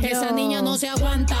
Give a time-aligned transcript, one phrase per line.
[0.00, 1.36] Esa niña no se aguanta.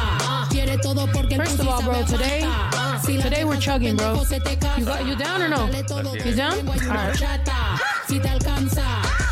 [0.50, 2.98] Quiere todo porque First of all, bro, today, Fanta.
[3.00, 4.14] Si la today we're chugging, bro.
[4.16, 5.66] pendejo, se te You, got, you down or no?
[5.66, 6.56] You down?
[6.58, 7.16] tengo y una Alright.
[7.18, 7.78] chata.
[8.08, 8.28] Si te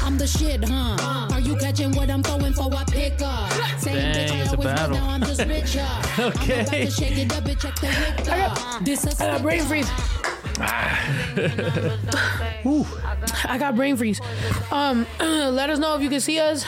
[0.07, 0.97] I'm the shit, huh?
[1.33, 3.51] Are you catching what I'm throwing for a pickup?
[3.81, 4.97] Same bitch I always was, battle.
[4.97, 5.81] now I'm just richer.
[6.17, 6.85] I'm about Okay.
[6.85, 8.85] to shake it up, bitch, check the Richter.
[8.85, 9.91] This a I got brain freeze.
[12.67, 12.87] Ooh,
[13.49, 14.21] I got brain freeze.
[14.71, 16.65] Um, let us know if you can see us.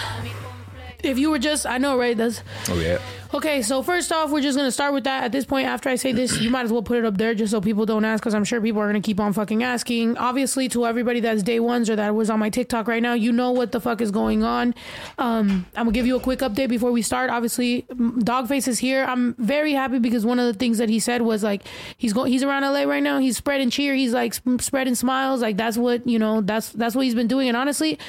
[1.05, 2.17] If you were just, I know, right?
[2.17, 2.99] That's Oh yeah.
[3.33, 3.63] okay.
[3.63, 5.23] So first off, we're just gonna start with that.
[5.23, 7.35] At this point, after I say this, you might as well put it up there
[7.37, 10.17] just so people don't ask, because I'm sure people are gonna keep on fucking asking.
[10.19, 13.31] Obviously, to everybody that's day ones or that was on my TikTok right now, you
[13.31, 14.75] know what the fuck is going on.
[15.19, 17.31] Um, I'm gonna give you a quick update before we start.
[17.31, 19.05] Obviously, Dogface is here.
[19.05, 21.63] I'm very happy because one of the things that he said was like
[21.97, 23.19] he's going, he's around LA right now.
[23.19, 23.95] He's spreading cheer.
[23.95, 25.43] He's like sp- spreading smiles.
[25.43, 26.41] Like that's what you know.
[26.41, 27.47] That's that's what he's been doing.
[27.47, 28.01] And honestly,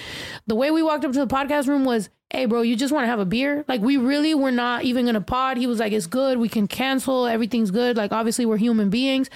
[0.47, 3.03] the way we walked up to the podcast room was hey bro you just want
[3.03, 3.65] to have a beer?
[3.67, 5.57] Like we really were not even gonna pod.
[5.57, 6.37] He was like it's good.
[6.37, 7.25] We can cancel.
[7.25, 7.97] Everything's good.
[7.97, 9.29] Like obviously we're human beings.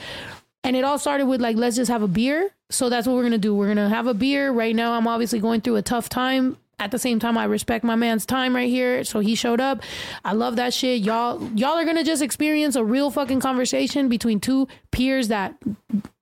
[0.64, 2.52] And it all started with like let's just have a beer.
[2.70, 3.56] So that's what we're gonna do.
[3.56, 4.52] We're gonna have a beer.
[4.52, 6.58] Right now i'm obviously going through a tough time.
[6.80, 9.04] At the same time i respect my man's time right here.
[9.04, 9.82] So he showed up.
[10.24, 11.02] I love that shit.
[11.02, 15.56] Y'all y'all are gonna just experience a real fucking conversation between two peers that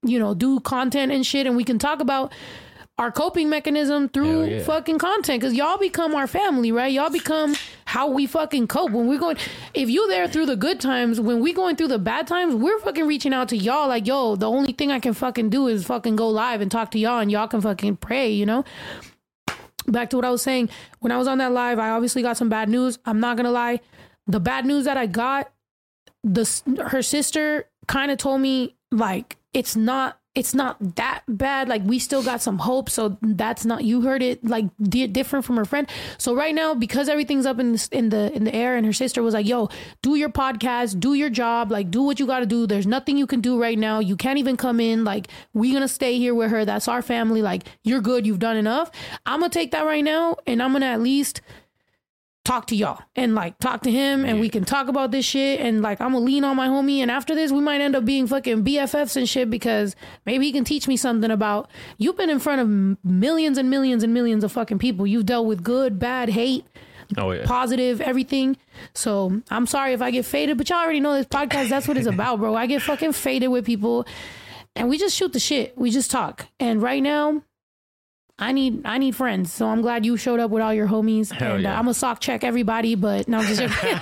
[0.04, 1.48] you know do content and shit.
[1.48, 2.32] And we can talk about
[3.02, 4.64] our coping mechanism through yeah.
[4.64, 6.94] fucking content because y'all become our family, right?
[6.94, 9.38] Y'all become how we fucking cope when we're going.
[9.74, 12.78] If you there through the good times, when we going through the bad times, we're
[12.78, 15.84] fucking reaching out to y'all like, yo, the only thing I can fucking do is
[15.84, 18.64] fucking go live and talk to y'all, and y'all can fucking pray, you know.
[19.88, 22.38] Back to what I was saying, when I was on that live, I obviously got
[22.38, 23.00] some bad news.
[23.04, 23.80] I'm not gonna lie,
[24.28, 25.52] the bad news that I got,
[26.24, 26.48] the
[26.88, 31.68] her sister kind of told me like it's not it's not that bad.
[31.68, 35.44] Like we still got some hope so that's not you heard it like di- different
[35.44, 35.90] from her friend.
[36.18, 38.94] So right now because everything's up in the, in the in the air and her
[38.94, 39.70] sister was like yo
[40.02, 42.66] do your podcast do your job like do what you got to do.
[42.66, 44.00] There's nothing you can do right now.
[44.00, 45.04] You can't even come in.
[45.04, 46.64] Like we gonna stay here with her.
[46.64, 47.42] That's our family.
[47.42, 48.26] Like you're good.
[48.26, 48.92] You've done enough.
[49.26, 51.42] I'm gonna take that right now and i'm gonna at least
[52.44, 55.60] talk to y'all and like talk to him and we can talk about this shit.
[55.60, 56.98] And like I'm gonna lean on my homie.
[56.98, 60.52] And after this we might end up being fucking BFFs and shit because maybe he
[60.52, 64.44] can teach me something about you've been in front of millions and millions and millions
[64.44, 65.06] of fucking people.
[65.06, 66.66] You've dealt with good bad hate
[67.18, 67.46] Oh yeah.
[67.46, 68.58] positive everything.
[68.96, 71.98] So I'm sorry if I get faded but y'all already know this podcast that's what
[71.98, 72.56] it's about bro.
[72.56, 74.08] I get fucking faded with people
[74.76, 75.78] and we just shoot the shit.
[75.78, 76.48] We just talk.
[76.60, 77.44] And right now
[78.42, 81.32] I need I need friends, so I'm glad you showed up with all your homies.
[81.32, 81.76] Hell and yeah.
[81.76, 84.00] uh, I'm gonna sock check everybody, but no, I'm just joking.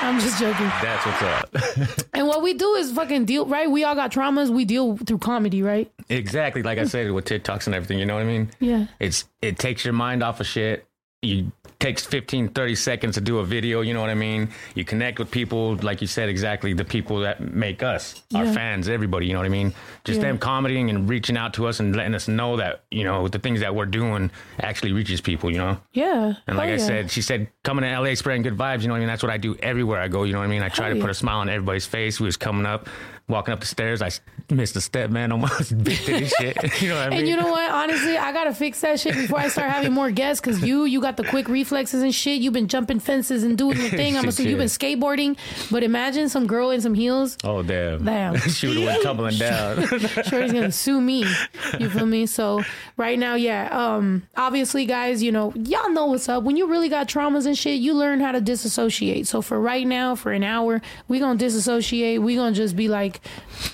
[0.00, 0.66] I'm just joking.
[0.82, 2.04] That's what's up.
[2.18, 3.70] And what we do is fucking deal, right?
[3.70, 4.50] We all got traumas.
[4.50, 5.88] We deal through comedy, right?
[6.08, 6.64] exactly.
[6.64, 8.00] Like I said with TikToks and everything.
[8.00, 8.50] You know what I mean?
[8.58, 8.86] Yeah.
[8.98, 10.84] It's it takes your mind off of shit.
[11.22, 13.80] You takes 15, 30 seconds to do a video.
[13.82, 14.48] You know what I mean?
[14.74, 18.88] You connect with people, like you said, exactly the people that make us, our fans,
[18.88, 19.26] everybody.
[19.26, 19.72] You know what I mean?
[20.04, 20.28] Just Yeah.
[20.28, 23.38] them commenting and reaching out to us and letting us know that you know the
[23.38, 24.30] things that we're doing
[24.60, 25.50] actually reaches people.
[25.50, 25.78] You know?
[25.92, 26.34] Yeah.
[26.46, 26.86] And like Hell I yeah.
[26.86, 28.82] said, she said, coming to LA, spreading good vibes.
[28.82, 29.08] You know what I mean?
[29.08, 30.22] That's what I do everywhere I go.
[30.24, 30.62] You know what I mean?
[30.62, 31.04] I try Hell to yeah.
[31.04, 32.20] put a smile on everybody's face.
[32.20, 32.88] We was coming up,
[33.28, 34.00] walking up the stairs.
[34.02, 34.10] I
[34.50, 35.30] missed a step, man.
[35.38, 36.56] Almost big titty shit.
[36.80, 37.18] You know what I mean?
[37.20, 37.70] And you know what?
[37.70, 40.40] Honestly, I gotta fix that shit before I start having more guests.
[40.40, 42.40] Cause you, you got the quick reflexes and shit.
[42.40, 44.16] You've been jumping fences and doing your thing.
[44.16, 45.36] I'm Shit, assuming you've been skateboarding.
[45.70, 47.36] But imagine some girl in some heels.
[47.44, 48.04] oh damn!
[48.04, 48.38] Damn.
[48.38, 49.86] she would have went tumbling down.
[50.24, 51.24] Shorty's gonna sue me.
[51.78, 52.26] You feel me?
[52.26, 52.62] So
[52.96, 53.68] right now, yeah.
[53.70, 56.44] Um, obviously, guys, you know, y'all know what's up.
[56.44, 59.26] When you really got traumas and shit, you learn how to disassociate.
[59.26, 62.22] So for right now, for an hour, we gonna disassociate.
[62.22, 63.17] We gonna just be like,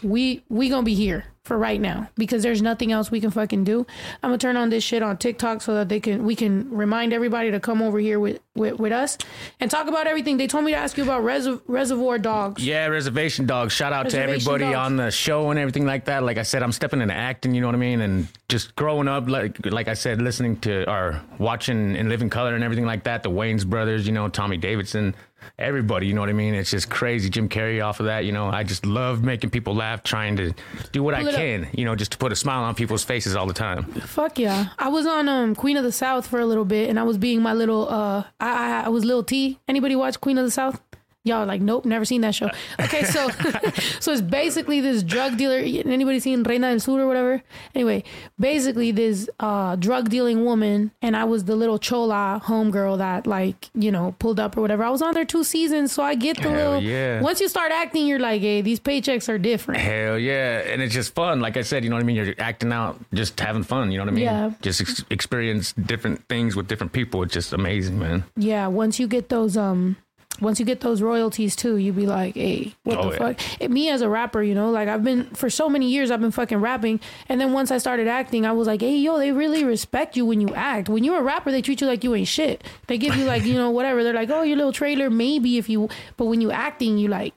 [0.02, 3.64] we we gonna be here for right now because there's nothing else we can fucking
[3.64, 3.80] do.
[4.22, 7.12] I'm gonna turn on this shit on TikTok so that they can we can remind
[7.12, 9.18] everybody to come over here with with, with us
[9.60, 10.38] and talk about everything.
[10.38, 12.64] They told me to ask you about Reser- Reservoir Dogs.
[12.64, 13.72] yeah, reservation dogs.
[13.74, 14.76] Shout out to everybody Dogs.
[14.76, 16.22] on the show and everything like that.
[16.22, 17.54] Like I said, I'm stepping into acting.
[17.54, 18.00] You know what I mean?
[18.00, 22.54] And just growing up, like like I said, listening to or watching In Living Color
[22.54, 23.22] and everything like that.
[23.22, 24.06] The Wayans brothers.
[24.06, 25.14] You know, Tommy Davidson.
[25.58, 26.54] Everybody, you know what I mean?
[26.54, 27.30] It's just crazy.
[27.30, 28.48] Jim Carrey off of that, you know.
[28.48, 30.52] I just love making people laugh, trying to
[30.92, 31.40] do what Pull I it up.
[31.40, 33.84] can, you know, just to put a smile on people's faces all the time.
[33.84, 34.68] Fuck yeah.
[34.78, 37.18] I was on um Queen of the South for a little bit and I was
[37.18, 39.58] being my little uh I I, I was Lil T.
[39.68, 40.80] Anybody watch Queen of the South?
[41.26, 42.50] Y'all are like, nope, never seen that show.
[42.78, 43.28] Okay, so
[44.00, 45.56] so it's basically this drug dealer.
[45.58, 47.42] Anybody seen Reina del Sur or whatever?
[47.74, 48.04] Anyway,
[48.38, 53.70] basically this uh drug dealing woman, and I was the little chola homegirl that like
[53.74, 54.84] you know pulled up or whatever.
[54.84, 56.82] I was on there two seasons, so I get the Hell little.
[56.82, 57.22] yeah.
[57.22, 59.80] Once you start acting, you're like, hey, these paychecks are different.
[59.80, 60.58] Hell yeah.
[60.58, 61.40] And it's just fun.
[61.40, 62.16] Like I said, you know what I mean?
[62.16, 63.90] You're acting out, just having fun.
[63.90, 64.24] You know what I mean?
[64.24, 64.50] Yeah.
[64.60, 67.22] Just ex- experience different things with different people.
[67.22, 68.24] It's just amazing, man.
[68.36, 69.96] Yeah, once you get those um
[70.40, 73.18] once you get those royalties too, you'd be like, hey, what Oh, the yeah.
[73.18, 73.40] fuck?
[73.60, 76.20] And me as a rapper, you know, like I've been for so many years, I've
[76.20, 79.30] been fucking rapping, and then once I started acting, I was like, hey, yo, they
[79.32, 80.88] really respect you when you act.
[80.88, 82.64] When you're a rapper, they treat you like you ain't shit.
[82.88, 84.02] They give you like, you know, whatever.
[84.02, 87.32] They're like, oh, your little trailer, maybe if you, but when you acting, you like.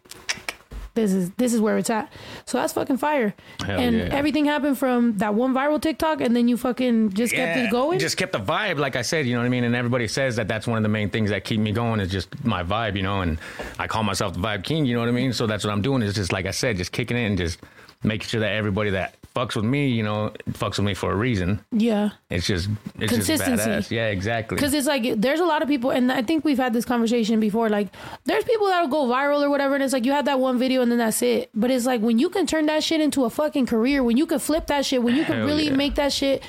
[0.97, 2.11] This is this is where it's at.
[2.45, 3.35] So that's fucking fire.
[3.63, 4.03] Hell and yeah.
[4.11, 7.99] everything happened from that one viral TikTok, and then you fucking just kept it going.
[7.99, 9.63] Just kept the vibe, like I said, you know what I mean?
[9.63, 12.11] And everybody says that that's one of the main things that keep me going is
[12.11, 13.21] just my vibe, you know?
[13.21, 13.37] And
[13.77, 15.33] I call myself the Vibe King, you know what I mean?
[15.33, 17.59] So that's what I'm doing is just, like I said, just kicking it and just
[18.03, 21.11] making sure that everybody that fucks with me, you know, it fucks with me for
[21.11, 21.59] a reason.
[21.71, 22.09] yeah.
[22.29, 22.69] It's just,
[22.99, 23.69] it's just Consistency.
[23.69, 23.91] badass.
[23.91, 24.55] Yeah, exactly.
[24.55, 27.39] Because it's like there's a lot of people, and I think we've had this conversation
[27.39, 27.69] before.
[27.69, 27.87] Like,
[28.25, 30.81] there's people that'll go viral or whatever, and it's like you have that one video
[30.81, 31.49] and then that's it.
[31.53, 34.25] But it's like when you can turn that shit into a fucking career, when you
[34.25, 35.75] can flip that shit, when you can Hell really yeah.
[35.75, 36.43] make that shit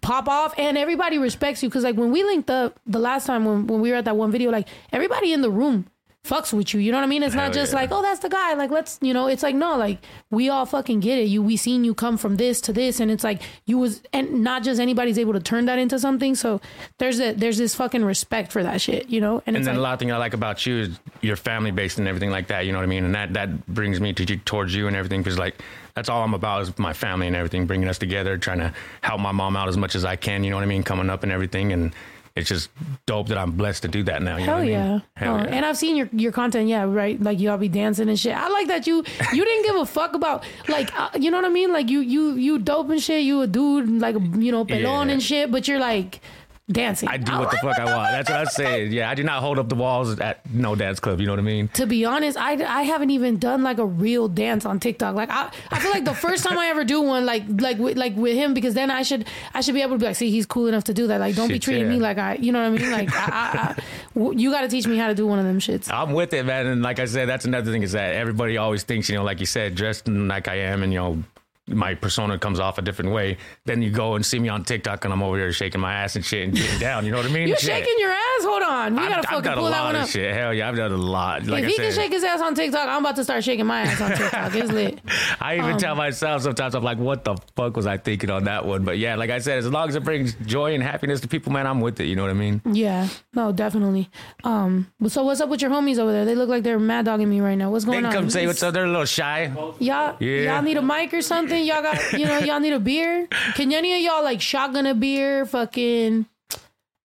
[0.00, 1.68] pop off, and everybody respects you.
[1.68, 4.16] Because like when we linked up the last time when when we were at that
[4.16, 5.86] one video, like everybody in the room
[6.24, 6.78] fucks with you.
[6.78, 7.24] You know what I mean?
[7.24, 7.80] It's not just yeah.
[7.80, 8.54] like, oh, that's the guy.
[8.54, 9.98] Like, let's, you know, it's like, no, like
[10.30, 11.24] we all fucking get it.
[11.24, 14.44] You, we seen you come from this to this, and it's like you was, and
[14.44, 16.36] not just anybody's able to turn that into something.
[16.36, 16.60] So
[16.98, 19.42] there's a, there's this fucking respect for that shit, you know?
[19.46, 21.72] And, and then like, a lot of thing I like about you is your family
[21.72, 22.66] based and everything like that.
[22.66, 23.04] You know what I mean?
[23.04, 25.60] And that that brings me to towards you and everything because like
[25.94, 28.72] that's all I'm about is my family and everything, bringing us together, trying to
[29.02, 30.44] help my mom out as much as I can.
[30.44, 30.84] You know what I mean?
[30.84, 31.92] Coming up and everything, and
[32.34, 32.70] it's just
[33.06, 34.36] dope that I'm blessed to do that now.
[34.36, 34.88] You know Hell I yeah.
[34.90, 35.02] mean?
[35.16, 35.44] Hell Oh, yeah.
[35.54, 37.20] And I've seen your your content, yeah, right?
[37.20, 38.34] Like y'all be dancing and shit.
[38.36, 38.96] I like that you
[39.32, 41.72] you didn't give a fuck about like uh, you know what I mean?
[41.72, 43.22] Like you you you dope and shit.
[43.22, 45.12] You a dude like you know pelon Yeah.
[45.12, 46.20] and shit, but you're like
[46.70, 47.08] dancing.
[47.08, 48.12] I do what the fuck I want.
[48.12, 48.86] That's what I say.
[48.86, 51.20] Yeah, I do not hold up the walls at no dance club.
[51.20, 51.68] You know what I mean?
[51.68, 55.14] to be honest, I, I haven't even done like a real dance on TikTok.
[55.14, 57.96] Like I, I feel like the first time I ever do one, like like with,
[57.96, 60.30] like with him, because then I should I should be able to be like, see,
[60.30, 61.20] he's cool enough to do that.
[61.20, 61.92] Like, don't be treating yeah.
[61.92, 62.90] me like I, you know what I mean?
[62.92, 65.58] Like, I, I, I, you got to teach me how to do one of them
[65.58, 65.92] shits.
[65.92, 66.66] I'm with it, man.
[66.66, 69.40] And like I said, that's another thing is that everybody always thinks, you know, like
[69.40, 71.22] you said, dressed like I am, and you know,
[71.68, 73.36] my persona comes off a different way.
[73.66, 76.16] Then you go and see me on TikTok, and I'm over there shaking my ass
[76.16, 77.04] and shit and getting down.
[77.04, 77.46] You know what I mean?
[77.48, 77.70] You're Shit.
[77.84, 78.18] shaking your ass.
[78.42, 80.08] Hold on, we I've, gotta I've fucking pull that lot one of up.
[80.08, 80.34] shit.
[80.34, 81.46] Hell yeah, I've done a lot.
[81.46, 83.44] Like if I he said, can shake his ass on TikTok, I'm about to start
[83.44, 84.54] shaking my ass on TikTok.
[84.56, 84.98] It's lit.
[85.40, 88.44] I even Um, tell myself sometimes I'm like, what the fuck was I thinking on
[88.44, 88.82] that one?
[88.84, 91.52] But yeah, like I said, as long as it brings joy and happiness to people,
[91.52, 92.06] man, I'm with it.
[92.06, 92.60] You know what I mean?
[92.64, 94.10] Yeah, no, definitely.
[94.42, 96.24] Um, so what's up with your homies over there?
[96.24, 97.70] They look like they're mad dogging me right now.
[97.70, 98.12] What's They going can on?
[98.12, 98.74] They come say what's up.
[98.74, 99.52] They're a little shy.
[99.78, 100.54] Y'all, Yeah.
[100.54, 101.51] y'all need a mic or something.
[101.56, 103.26] Y'all got, you know, y'all need a beer.
[103.54, 105.46] Can any of y'all like shotgun a beer?
[105.46, 106.26] Fucking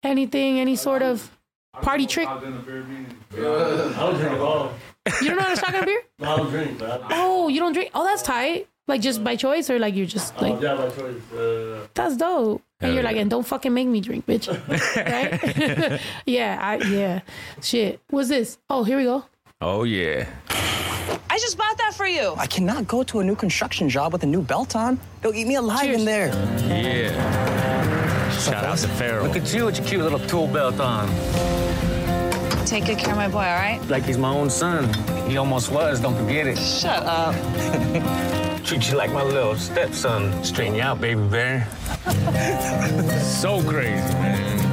[0.04, 1.32] anything, any sort of
[1.82, 2.28] party trick?
[2.28, 4.72] I don't drink all.
[5.22, 6.02] You don't know how to shotgun a beer?
[6.20, 7.92] No, I don't drink, but I, Oh, you don't drink?
[7.94, 8.68] Oh, that's tight.
[8.88, 11.32] Like just by choice, or like you're just like oh, yeah, my choice.
[11.34, 12.62] Uh, that's dope.
[12.80, 13.22] And Hell you're like, yeah.
[13.24, 14.48] and don't fucking make me drink, bitch.
[15.92, 16.02] right?
[16.26, 17.20] yeah, I yeah.
[17.62, 18.00] Shit.
[18.10, 18.58] What's this?
[18.70, 19.26] Oh, here we go.
[19.60, 20.26] Oh yeah.
[21.30, 22.33] I just bought that for you.
[22.38, 25.00] I cannot go to a new construction job with a new belt on.
[25.21, 26.00] They'll eat me alive Cheers.
[26.00, 26.27] in there.
[26.68, 28.39] Yeah.
[28.39, 29.24] Shout out to Pharaoh.
[29.24, 31.07] Look at you with your cute little tool belt on.
[32.65, 33.80] Take good care of my boy, all right?
[33.88, 34.94] Like he's my own son.
[35.30, 36.57] He almost was, don't forget it.
[36.57, 37.33] Shut up.
[38.65, 40.44] Treat you like my little stepson.
[40.44, 41.68] Straighten you out, baby bear.
[43.21, 44.67] So crazy, man.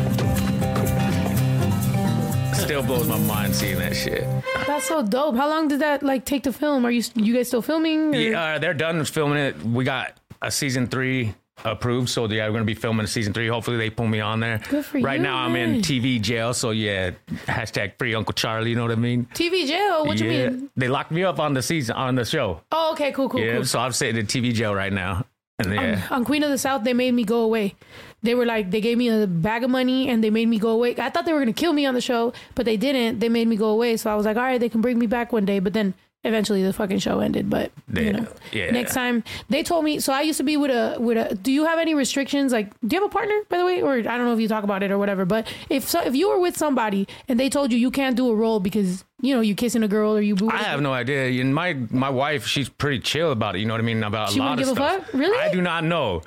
[2.64, 4.26] Still blows my mind seeing that shit.
[4.66, 5.36] That's so dope.
[5.36, 6.86] How long did that like take to film?
[6.86, 8.14] Are you you guys still filming?
[8.14, 9.62] or- Yeah, uh, they're done filming it.
[9.62, 13.48] We got a season three approved, so yeah, we're gonna be filming season three.
[13.48, 14.60] Hopefully, they pull me on there.
[14.70, 17.10] Good for right you, now, I'm in TV jail, so yeah,
[17.46, 18.70] hashtag free Uncle Charlie.
[18.70, 19.26] You know what I mean?
[19.34, 20.06] TV jail.
[20.06, 20.70] What yeah, you mean?
[20.74, 22.62] they locked me up on the season on the show.
[22.72, 23.64] Oh, okay, cool, cool, yeah, cool.
[23.66, 25.26] so I'm sitting in TV jail right now.
[25.58, 27.76] And um, yeah, On Queen of the South, they made me go away.
[28.22, 30.70] They were like, they gave me a bag of money and they made me go
[30.70, 30.96] away.
[30.98, 33.20] I thought they were gonna kill me on the show, but they didn't.
[33.20, 33.96] They made me go away.
[33.96, 35.60] So I was like, all right, they can bring me back one day.
[35.60, 37.48] But then eventually the fucking show ended.
[37.50, 38.70] But you Yeah, know, yeah.
[38.70, 40.00] next time they told me.
[40.00, 41.34] So I used to be with a with a.
[41.34, 42.52] Do you have any restrictions?
[42.52, 44.48] Like, do you have a partner, by the way, or I don't know if you
[44.48, 45.24] talk about it or whatever.
[45.24, 48.28] But if so, if you were with somebody and they told you you can't do
[48.30, 50.50] a role because you know you kissing a girl or you boo.
[50.50, 51.40] I have no idea.
[51.40, 53.60] And my my wife, she's pretty chill about it.
[53.60, 55.04] You know what I mean about She a lot of give a stuff.
[55.06, 55.14] fuck?
[55.14, 55.38] Really?
[55.38, 56.22] I do not know.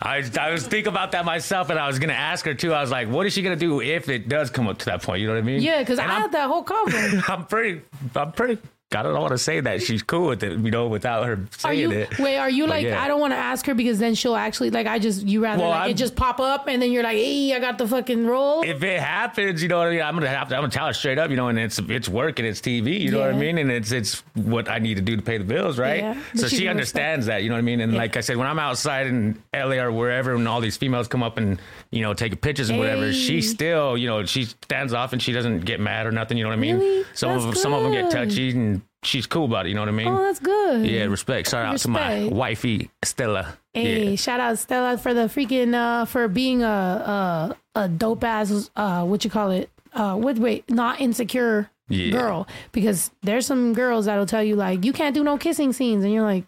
[0.00, 2.72] I I was thinking about that myself, and I was gonna ask her too.
[2.72, 5.02] I was like, what is she gonna do if it does come up to that
[5.02, 5.20] point?
[5.20, 5.62] You know what I mean?
[5.62, 7.28] Yeah, because I I'm- had that whole convo.
[7.28, 7.82] I'm pretty,
[8.14, 8.58] I'm pretty
[8.90, 11.48] I don't want to say that she's cool with it, you know, without her Are
[11.58, 12.18] saying you it.
[12.18, 12.38] wait?
[12.38, 13.02] Are you But like yeah.
[13.02, 15.60] I don't want to ask her because then she'll actually like I just you rather
[15.60, 17.86] Well, like I'm- it just pop up and then you're like hey I got the
[17.86, 18.62] fucking role.
[18.62, 20.00] if it happens, you know what I mean.
[20.00, 20.54] I'm gonna have to.
[20.56, 22.98] I'm gonna tell her straight up, you know, and it's it's work and it's TV,
[22.98, 25.36] you know what I mean, and it's it's what I need to do to pay
[25.36, 26.00] the bills, right?
[26.00, 27.80] Yeah, so she understands that, you know what I mean.
[27.82, 31.08] And like I said, when I'm outside in LA or wherever, and all these females
[31.08, 34.92] come up and you know taking pictures and whatever, she still, you know, she stands
[34.92, 36.36] off and she doesn't get mad or nothing.
[36.38, 36.78] You know what I mean?
[36.78, 37.04] Really?
[37.14, 39.70] Some of That's some of them get touchy and she's cool about it.
[39.70, 40.08] You know what I mean?
[40.08, 40.84] oh, that's good.
[40.86, 41.48] yeah, respect.
[41.50, 43.56] Shout out to my wifey Stella.
[43.74, 44.16] Hey, Yeah.
[44.16, 49.04] shout out Stella for the freaking uh for being a a, a dope ass uh
[49.04, 52.10] what you call it uh what wait not insecure Yeah.
[52.10, 56.02] girl because there's some girls that'll tell you like you can't do no kissing scenes
[56.04, 56.44] and you're like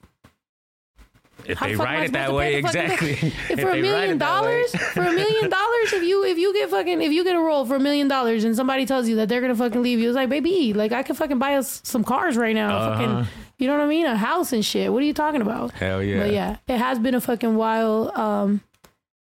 [1.47, 3.13] If How they the fuck am I write it that way, exactly.
[3.51, 6.39] If for a million it that way- dollars, for a million dollars, if you if
[6.39, 9.09] you get fucking if you get a role for a million dollars and somebody tells
[9.09, 11.55] you that they're gonna fucking leave you, it's like baby, like I could fucking buy
[11.55, 12.91] us some cars right now, Uh-huh.
[12.99, 13.27] fucking,
[13.59, 14.93] you know what I mean, a house and shit.
[14.93, 15.73] What are you talking about?
[15.73, 16.19] Hell yeah.
[16.23, 18.11] But yeah, it has been a fucking while.
[18.19, 18.61] Um,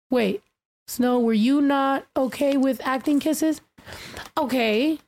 [0.10, 0.42] wait,
[0.88, 3.62] Snow, were you not okay with acting kisses?
[4.38, 5.00] Okay,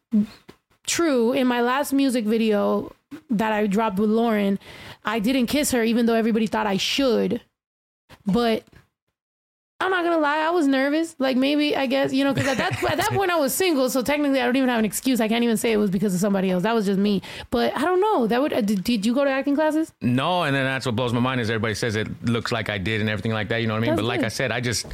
[0.88, 1.34] true.
[1.34, 2.92] In my last music video
[3.30, 4.60] that I dropped with Lauren,
[5.06, 7.42] I didn't kiss her, even though everybody thought I should.
[8.26, 8.64] But
[9.80, 11.16] I'm not gonna lie, I was nervous.
[11.20, 13.90] Like maybe I guess you know because at that at that point I was single,
[13.90, 15.20] so technically I don't even have an excuse.
[15.20, 16.64] I can't even say it was because of somebody else.
[16.64, 17.22] That was just me.
[17.50, 18.28] But I don't know.
[18.28, 19.92] That would uh, did, did you go to acting classes?
[20.02, 22.78] No, and then that's what blows my mind is everybody says it looks like I
[22.78, 23.58] did and everything like that.
[23.58, 23.90] You know what I mean?
[23.92, 24.24] That's but like.
[24.24, 24.86] I said, I just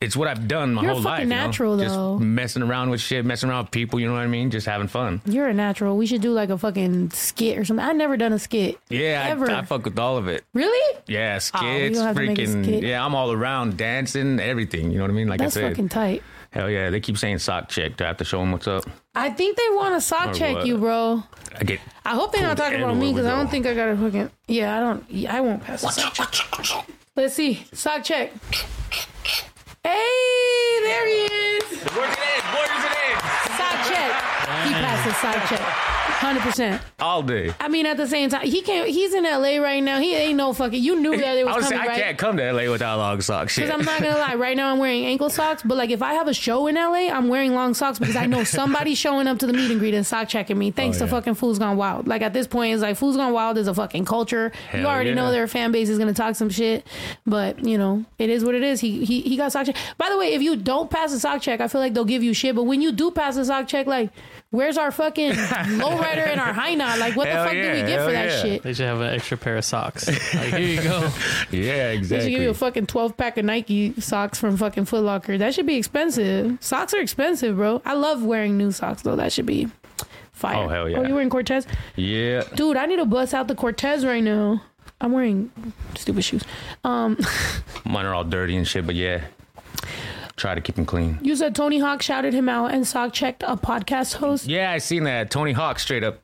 [0.00, 1.14] it's what I've done my You're whole life.
[1.18, 1.46] fucking you know?
[1.46, 4.00] natural, just messing around with shit, messing around with people.
[4.00, 4.50] You know what I mean?
[4.50, 5.20] Just having fun.
[5.26, 5.96] You're a natural.
[5.96, 7.84] We should do like a fucking skit or something.
[7.84, 8.78] I've never done a skit.
[8.88, 9.50] Yeah, Ever.
[9.50, 10.42] I, I fuck with all of it.
[10.54, 10.98] Really?
[11.06, 12.64] Yeah, Oh, skits, don't have to make a freaking.
[12.64, 12.82] skit.
[12.84, 14.90] Yeah, I'm all around dancing, everything.
[14.90, 15.28] You know what I mean?
[15.28, 16.22] Like That's I said, fucking tight.
[16.50, 16.88] hell yeah.
[16.90, 17.96] They keep saying sock check.
[17.98, 18.84] Do I have to show them what's up?
[19.14, 20.66] I think they want to sock Or check what?
[20.66, 21.22] you, bro.
[21.58, 21.80] I get.
[22.06, 24.30] I hope they're not talking about me because I don't think I got a fucking.
[24.48, 25.26] Yeah, I don't.
[25.28, 26.86] I won't pass the sock check.
[27.16, 27.64] Let's see.
[27.74, 28.32] Sock check.
[29.82, 31.24] Hey, there he
[31.56, 31.64] is.
[31.96, 33.16] Work it in, work it in.
[33.56, 34.12] Sock check.
[34.66, 34.74] He
[35.06, 36.09] the sock check.
[36.20, 36.82] Hundred percent.
[37.00, 37.52] All day.
[37.58, 38.86] I mean, at the same time, he can't.
[38.88, 39.98] He's in LA right now.
[40.00, 40.82] He ain't no fucking.
[40.82, 42.98] You knew that it I was was coming, saying, I can't come to LA without
[42.98, 43.56] long socks.
[43.56, 46.12] Because I'm not gonna lie, right now I'm wearing ankle socks, but like if I
[46.14, 49.38] have a show in LA, I'm wearing long socks because I know somebody's showing up
[49.38, 50.70] to the meet and greet and sock checking me.
[50.70, 51.10] Thanks Oh, to yeah.
[51.10, 52.06] fucking Fools Gone Wild.
[52.06, 54.52] Like at this point, it's like Fools Gone Wild is a fucking culture.
[54.74, 56.86] you Hell already know their fan base is gonna talk some shit,
[57.26, 58.80] but you know it is what it is.
[58.80, 59.76] He he he got sock check.
[59.96, 62.22] By the way, if you don't pass a sock check, I feel like they'll give
[62.22, 62.54] you shit.
[62.54, 64.10] But when you do pass a sock check, like
[64.50, 66.98] where's our fucking lowrider and our high knot?
[66.98, 68.42] Like what the Hell fuck do we yeah, get for that yeah.
[68.42, 68.62] shit?
[68.62, 70.08] They should have an extra pair of socks.
[70.40, 71.10] Like, here you go.
[71.50, 72.16] yeah, exactly.
[72.16, 75.36] They should give you a fucking 12 pack of Nike socks from fucking Foot Locker.
[75.38, 76.58] That should be expensive.
[76.60, 77.82] Socks are expensive, bro.
[77.84, 79.16] I love wearing new socks, though.
[79.16, 79.68] That should be
[80.32, 80.64] fire.
[80.64, 80.98] Oh, hell yeah.
[80.98, 81.66] Oh, you wearing Cortez?
[81.96, 82.42] yeah.
[82.54, 84.62] Dude, I need to bust out the Cortez right now.
[85.00, 85.50] I'm wearing
[85.96, 86.44] stupid shoes.
[86.84, 87.18] Um,
[87.84, 89.24] Mine are all dirty and shit, but yeah.
[90.40, 91.18] Try to keep him clean.
[91.20, 94.46] you said Tony Hawk shouted him out and sock checked a podcast host.
[94.46, 95.30] Yeah, I seen that.
[95.30, 96.22] Tony Hawk straight up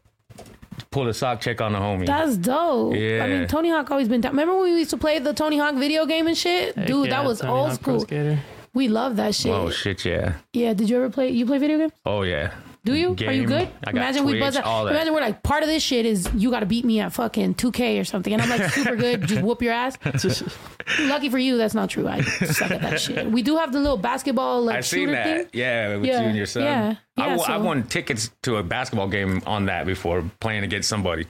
[0.91, 2.07] pulled a sock check on the homie.
[2.07, 2.95] That's dope.
[2.95, 3.23] Yeah.
[3.25, 4.33] I mean, Tony Hawk always been down.
[4.33, 6.75] Remember when we used to play the Tony Hawk video game and shit?
[6.75, 8.39] Heck Dude, yeah, that was Tony old Hawk school.
[8.73, 9.53] We love that shit.
[9.53, 10.37] oh shit, yeah.
[10.55, 11.29] Yeah, did you ever play?
[11.29, 11.93] You play video games?
[12.07, 12.55] Oh yeah.
[12.87, 13.17] Do you?
[13.27, 13.69] Are you good?
[13.89, 14.87] Imagine we buzz out.
[14.87, 17.57] Imagine we're like part of this shit is you got to beat me at fucking
[17.57, 19.99] 2K or something, and I'm like super good, just whoop your ass.
[21.01, 22.07] Lucky for you, that's not true.
[22.07, 23.29] I suck at that shit.
[23.29, 25.25] We do have the little basketball like I seen that.
[25.27, 25.47] thing.
[25.53, 26.63] Yeah, with Yeah, you and your son.
[26.63, 30.63] yeah, I, yeah, wa- I won tickets to a basketball game on that before playing
[30.63, 31.27] against somebody.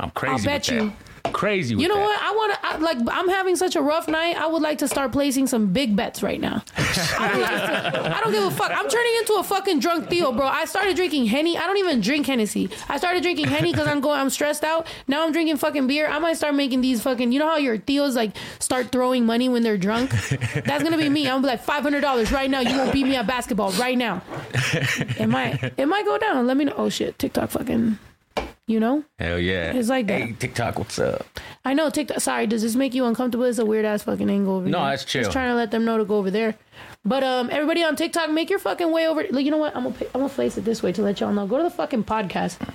[0.00, 0.32] I'm crazy.
[0.32, 0.78] I'll bet you.
[0.88, 0.92] That.
[1.32, 1.74] Crazy.
[1.74, 2.04] With You know that.
[2.04, 2.22] what?
[2.22, 3.16] I want to like.
[3.16, 4.36] I'm having such a rough night.
[4.36, 6.62] I would like to start placing some big bets right now.
[6.76, 7.50] I, like
[7.94, 8.70] to- I don't give a fuck.
[8.70, 10.46] I'm turning into a fucking drunk tío, bro.
[10.46, 11.56] I started drinking Henny.
[11.56, 12.68] I don't even drink Hennessy.
[12.88, 14.18] I started drinking Henny because I'm going.
[14.20, 14.86] I'm stressed out.
[15.08, 16.08] Now I'm drinking fucking beer.
[16.08, 17.32] I might start making these fucking.
[17.32, 20.10] You know how your tíos like start throwing money when they're drunk?
[20.64, 21.22] That's gonna be me.
[21.26, 22.60] I'm gonna be like five hundred dollars right now.
[22.60, 24.22] You won't beat me at basketball right now.
[24.64, 25.72] It might.
[25.78, 26.46] It might go down.
[26.46, 26.74] Let me know.
[26.76, 27.18] Oh shit!
[27.18, 27.98] TikTok fucking.
[28.70, 29.02] You know.
[29.18, 29.72] Hell yeah.
[29.72, 30.20] It's like that.
[30.20, 31.26] Hey, TikTok, what's up?
[31.64, 32.20] I know TikTok.
[32.20, 33.44] Sorry, does this make you uncomfortable?
[33.46, 34.90] It's a weird ass fucking angle over No, here.
[34.90, 35.22] that's chill.
[35.22, 36.54] Just trying to let them know to go over there.
[37.04, 39.24] But um, everybody on TikTok, make your fucking way over.
[39.30, 39.74] Like, you know what?
[39.76, 41.46] I'm gonna pay, I'm gonna place it this way to let y'all know.
[41.48, 42.58] Go to the fucking podcast.
[42.60, 42.70] Cause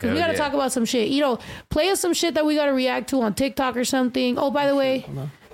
[0.00, 0.38] Hell we gotta yeah.
[0.38, 1.08] talk about some shit.
[1.08, 1.38] You know,
[1.70, 4.38] play us some shit that we gotta react to on TikTok or something.
[4.38, 5.06] Oh, by the way,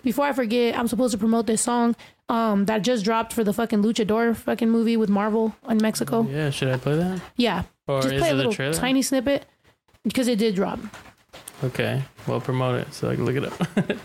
[0.03, 1.95] before I forget, I'm supposed to promote this song
[2.31, 6.23] um that just dropped for the fucking Luchador fucking movie with Marvel in Mexico.
[6.27, 7.21] Yeah, should I play that?
[7.37, 8.73] Yeah, Or just is play it a a little trailer?
[8.73, 9.45] tiny snippet
[10.05, 10.79] because it did drop.
[11.63, 12.03] Okay.
[12.27, 13.99] Well, promote it so I can look it up.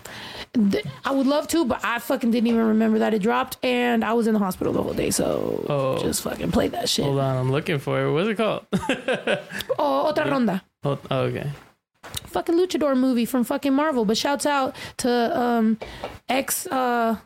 [1.05, 4.13] I would love to, but I fucking didn't even remember that it dropped, and I
[4.13, 5.11] was in the hospital the whole day.
[5.11, 5.97] So Oh.
[6.01, 7.05] just fucking play that shit.
[7.05, 8.11] Hold on, I'm looking for it.
[8.11, 8.65] What's it called?
[9.77, 10.63] Oh, otra ronda.
[10.83, 11.49] oh, oh, okay.
[12.03, 14.05] fucking luchador movie from fucking Marvel.
[14.05, 15.77] But shouts out to um
[16.27, 17.17] ex uh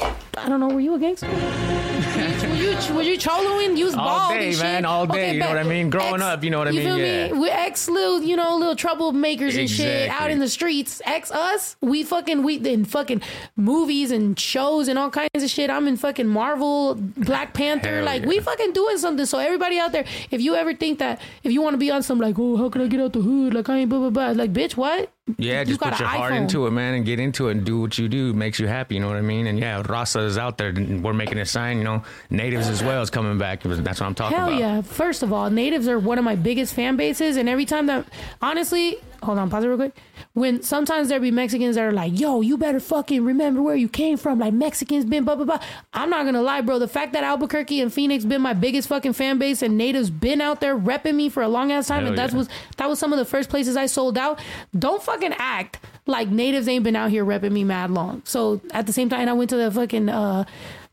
[0.00, 1.26] I don't know, were you a gangster?
[1.28, 3.76] were you were you choloing?
[3.76, 4.62] You was All bald day, and shit.
[4.62, 5.90] man, all day, you know what I mean?
[5.90, 6.88] Growing up, you know what I you mean?
[6.88, 7.32] Feel Yeah.
[7.32, 7.38] me?
[7.40, 11.02] We ex little, you know, little troublemakers and shit out in the streets.
[11.04, 13.20] Ex us, we fucking we in fucking
[13.56, 15.70] movies and shows and all kinds of shit.
[15.70, 17.96] I'm in fucking Marvel, Black Panther.
[17.96, 18.28] Hell like yeah.
[18.28, 19.26] we fucking doing something.
[19.26, 22.02] So everybody out there, if you ever think that if you want to be on
[22.02, 23.54] some like, oh, how can I get out the hood?
[23.54, 24.30] Like I ain't blah blah blah.
[24.30, 25.10] Like bitch, what?
[25.36, 26.42] Yeah, just put your heart iPhone.
[26.42, 28.32] into it, man, and get into it and do what you do.
[28.32, 29.46] Makes you happy, you know what I mean?
[29.46, 30.68] And yeah, Rasa is out there.
[30.68, 33.62] and We're making a sign, you know, natives as well is coming back.
[33.62, 34.58] That's what I'm talking Hell about.
[34.60, 34.80] yeah.
[34.82, 37.36] First of all, natives are one of my biggest fan bases.
[37.36, 38.06] And every time that,
[38.40, 39.96] honestly, hold on, pause it real quick.
[40.34, 43.88] When sometimes there be Mexicans that are like, yo, you better fucking remember where you
[43.88, 44.38] came from.
[44.38, 45.60] Like Mexicans been blah, blah, blah.
[45.92, 46.78] I'm not to lie, bro.
[46.78, 50.40] The fact that Albuquerque and Phoenix been my biggest fucking fan base and natives been
[50.40, 52.00] out there repping me for a long ass time.
[52.00, 52.38] Hell and that yeah.
[52.38, 54.40] was, that was some of the first places I sold out.
[54.78, 58.22] Don't fucking act like natives ain't been out here repping me mad long.
[58.24, 60.44] So at the same time, I went to the fucking, uh,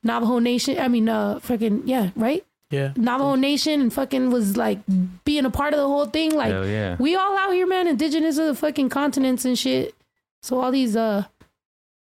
[0.03, 0.77] Navajo Nation.
[0.79, 2.45] I mean, uh, fucking, yeah, right?
[2.71, 2.93] Yeah.
[2.95, 4.79] Navajo Nation and fucking was like
[5.23, 6.35] being a part of the whole thing.
[6.35, 6.95] Like Hell yeah.
[6.99, 9.95] we all out here, man, indigenous of the fucking continents and shit.
[10.41, 11.25] So all these uh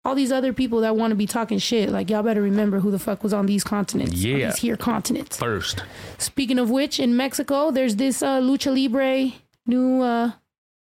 [0.04, 2.90] all these other people that want to be talking shit, like y'all better remember who
[2.90, 4.14] the fuck was on these continents.
[4.14, 4.48] Yeah.
[4.50, 5.36] these here continents.
[5.38, 5.82] First.
[6.18, 9.32] Speaking of which, in Mexico, there's this uh Lucha Libre
[9.66, 10.32] new uh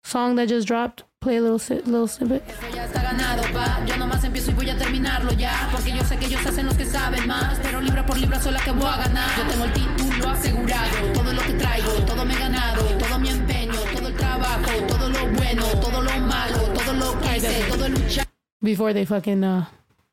[0.03, 1.03] song that just dropped.
[1.21, 2.41] Play a little si- little snippet.
[2.73, 3.83] Ya está ganado, pa.
[3.85, 5.67] Yo nomás empiezo y voy a terminarlo ya.
[5.69, 7.59] Porque yo sé que ellos hacen los que saben más.
[7.61, 9.27] Pero libra por libra soy que voy a ganar.
[9.37, 11.13] Yo tengo el título asegurado.
[11.13, 12.83] Todo lo que traigo, todo me he ganado.
[12.97, 14.71] Todo mi empeño, todo el trabajo.
[14.87, 16.57] Todo lo bueno, todo lo malo.
[16.73, 18.25] Todo lo que hice, todo luchar.
[18.61, 19.65] Before they fucking uh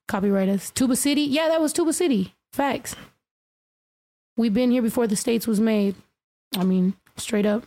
[0.08, 0.72] copyright us.
[0.72, 1.22] Tuba City?
[1.22, 2.34] Yeah, that was Tuba City.
[2.52, 2.96] Facts.
[4.36, 5.94] We've been here before the states was made.
[6.58, 7.62] I mean, straight up.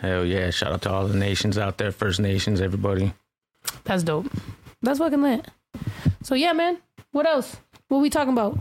[0.00, 0.50] Hell yeah.
[0.50, 3.12] Shout out to all the nations out there, First Nations, everybody.
[3.84, 4.26] That's dope.
[4.82, 5.46] That's fucking lit.
[6.22, 6.78] So yeah, man.
[7.12, 7.56] What else?
[7.88, 8.58] What we talking about?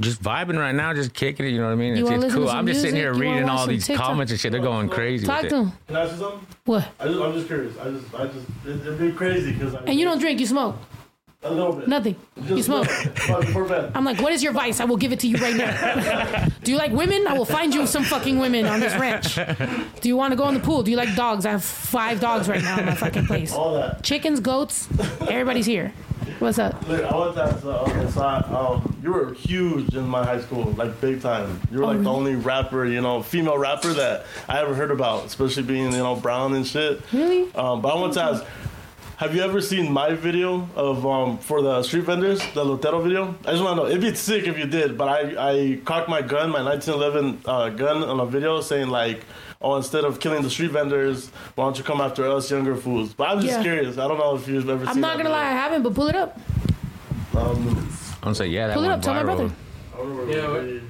[0.00, 1.94] Just vibing right now, just kicking it, you know what I mean?
[1.94, 2.48] You It's, wanna it's listen to cool.
[2.48, 3.12] some I'm just sitting here?
[3.14, 4.06] You wanna reading watch all some these TikTok?
[4.06, 4.50] comments and shit.
[4.52, 5.24] They're going crazy.
[5.26, 5.60] Talk with to it.
[5.62, 5.72] him.
[5.86, 6.46] Can I ask you something?
[6.64, 6.88] What?
[6.98, 7.78] I just, I'm just curious.
[7.78, 9.78] I just, I just, it, it'd be crazy because I.
[9.84, 10.76] And you don't drink, you smoke.
[11.44, 11.88] A little bit.
[11.88, 12.16] Nothing.
[12.38, 12.86] Just You smoke.
[12.86, 13.92] Before, before bed.
[13.94, 14.80] I'm like, what is your vice?
[14.80, 16.48] I will give it to you right now.
[16.64, 17.26] Do you like women?
[17.26, 19.34] I will find you some fucking women on this ranch.
[20.00, 20.82] Do you want to go in the pool?
[20.82, 21.44] Do you like dogs?
[21.44, 23.52] I have five dogs right now in my fucking place.
[23.52, 24.02] All that.
[24.02, 24.88] Chickens, goats,
[25.20, 25.92] everybody's here.
[26.38, 26.88] What's up?
[26.88, 30.24] Look, I want to ask, uh, okay, so I, um, you were huge in my
[30.24, 31.60] high school, like big time.
[31.70, 32.16] You were like the really?
[32.16, 36.16] only rapper, you know, female rapper that I ever heard about, especially being, you know,
[36.16, 37.00] brown and shit.
[37.12, 37.54] Really?
[37.54, 38.44] Um, but I want to ask,
[39.16, 43.34] have you ever seen my video of um, for the street vendors, the Lotero video?
[43.44, 43.86] I just want to know.
[43.88, 47.68] It'd be sick if you did, but I I cocked my gun, my 1911 uh,
[47.70, 49.24] gun, on a video saying like,
[49.60, 53.14] oh, instead of killing the street vendors, why don't you come after us younger fools?
[53.14, 53.62] But I'm just Yeah.
[53.62, 53.98] curious.
[53.98, 54.80] I don't know if you've ever.
[54.84, 56.38] Seen I'm seen not gonna lie, I haven't, but pull it up.
[57.36, 59.02] Um, I'm gonna say, yeah, that Pull it went up.
[59.02, 59.24] Tell my viral.
[59.36, 59.50] brother.
[59.96, 60.82] I remember Yeah, what- it,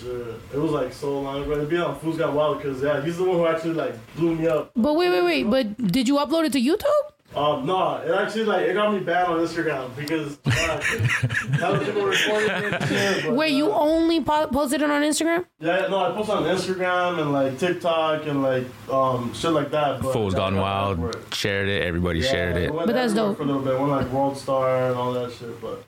[0.00, 0.10] shit,
[0.54, 1.52] it was like so long ago.
[1.52, 4.34] It'd be on Fools Gone Wild because yeah, he's the one who actually like blew
[4.34, 4.72] me up.
[4.76, 5.44] But wait, wait, wait.
[5.50, 6.86] But did you upload it to YouTube?
[7.32, 10.50] Um, no, it actually like it got me banned on Instagram because uh,
[11.60, 12.88] that was people recording it.
[12.88, 15.44] shit, but, Wait, you uh, only po- posted it on Instagram?
[15.60, 20.02] Yeah, no, I post on Instagram and like TikTok and like um shit like that.
[20.02, 21.34] But Fools yeah, Gone got Wild banned for it.
[21.34, 21.82] shared it.
[21.84, 22.74] Everybody Yeah, shared it.
[22.74, 23.36] went But that's dope.
[23.36, 25.84] For a little bit, went like World Star and all that shit, but.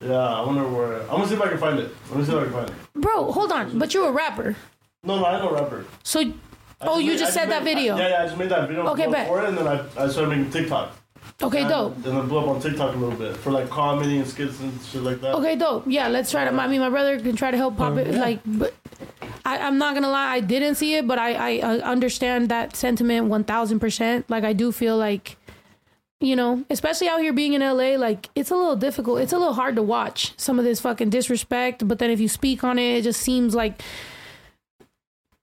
[0.00, 1.00] Yeah, I wonder where.
[1.02, 1.90] I'm gonna see if I can find it.
[2.10, 2.74] Let me see if I can find it.
[2.94, 3.78] Bro, hold on.
[3.78, 4.54] But you're a rapper.
[5.02, 5.86] No, no, I am a rapper.
[6.02, 6.32] So, I
[6.82, 7.96] oh, you made- just I said that made- video.
[7.96, 9.28] yeah, yeah, I just made that video Okay, for- bet.
[9.28, 10.94] for it, and then I, I started making TikTok.
[11.42, 11.94] okay, and, dope.
[11.94, 14.78] And then blew up on TikTok a little bit for like comedy and skits and
[14.82, 15.34] shit like that.
[15.36, 15.84] Okay, dope.
[15.86, 16.50] Yeah, let's try to.
[16.54, 18.14] I mean, my brother can try to help pop it.
[18.14, 18.74] Like, but
[19.46, 22.76] I, I'm not gonna lie, I didn't see it, but I, I uh, understand that
[22.76, 24.28] sentiment one thousand percent.
[24.28, 25.36] Like, I do feel like,
[26.20, 29.20] you know, especially out here being in LA, like it's a little difficult.
[29.20, 31.86] It's a little hard to watch some of this fucking disrespect.
[31.86, 33.82] But then if you speak on it, it just seems like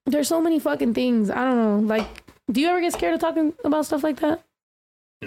[0.06, 1.30] there's so many fucking things.
[1.30, 1.78] I don't know.
[1.78, 4.42] Like, do you ever get scared of talking about stuff like that?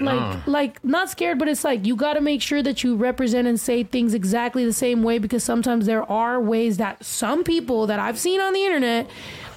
[0.01, 3.47] Like like not scared but it's like you got to make sure that you represent
[3.47, 7.87] and say things exactly the same way because sometimes there are ways that some people
[7.87, 9.09] that I've seen on the internet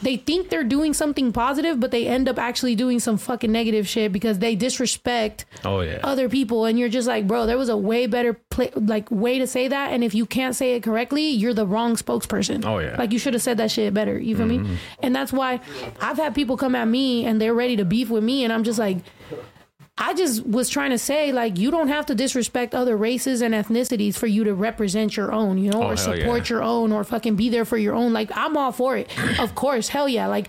[0.03, 3.87] they think they're doing something positive but they end up actually doing some fucking negative
[3.87, 6.01] shit because they disrespect Oh yeah.
[6.03, 6.65] other people.
[6.65, 9.69] And you're just like bro there was a way better play, like way to say
[9.69, 9.93] that.
[9.93, 12.65] And if you can't say it correctly you're the wrong spokesperson.
[12.65, 12.97] Oh, yeah.
[12.97, 14.19] like you should have said that shit better.
[14.19, 14.59] You feel me?
[14.59, 14.75] Mm-hmm.
[15.03, 15.61] And that's why
[16.01, 18.45] i've had people come at me and they're ready to beef with me.
[18.45, 18.99] And i'm just like
[20.01, 23.53] I just was trying to say, like, you don't have to disrespect other races and
[23.55, 26.55] ethnicities for you to represent your own, you know, Oh, or support yeah.
[26.57, 28.13] your own, or fucking be there for your own.
[28.15, 29.09] Like, I'm all for it.
[29.39, 30.27] Of course, hell yeah.
[30.27, 30.49] Like,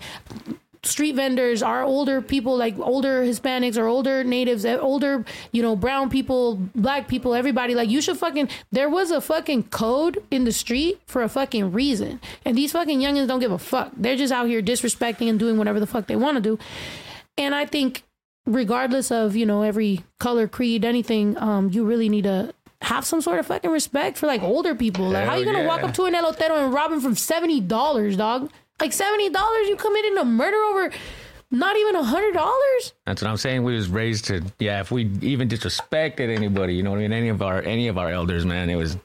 [0.84, 5.76] street vendors are older people, like older Hispanics or older natives, eh, older, you know,
[5.76, 7.74] brown people, black people, everybody.
[7.74, 11.72] Like, you should fucking, there was a fucking code in the street for a fucking
[11.72, 12.20] reason.
[12.44, 13.92] And these fucking youngins don't give a fuck.
[13.96, 16.58] They're just out here disrespecting and doing whatever the fuck they want to do.
[17.38, 18.02] And I think
[18.46, 22.52] regardless of you know every color creed anything um you really need to
[22.82, 25.08] have some sort of fucking respect for like older people.
[25.08, 28.50] Like how you gonna walk up to an elotero and rob him from $70 dog?
[28.80, 30.90] Like $70 you committed a murder over
[31.54, 33.62] not even a hundred dollars That's what I'm saying.
[33.62, 34.80] We was raised to yeah.
[34.80, 37.12] If we even disrespected anybody, you know what I mean.
[37.12, 38.96] Any of our any of our elders, man, it was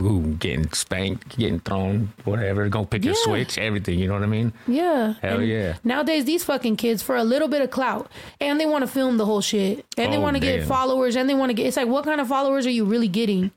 [0.00, 2.68] ooh, getting spanked, getting thrown, whatever.
[2.68, 3.98] Go pick your switch, everything.
[3.98, 4.52] You know what I mean?
[4.68, 5.76] yeah Hell And yeah.
[5.84, 9.16] nowadays these fucking kids for a little bit of clout and they want to film
[9.16, 11.66] the whole shit and they Oh, want to get followers and they want to get
[11.66, 13.50] it's like what kind of followers are you really getting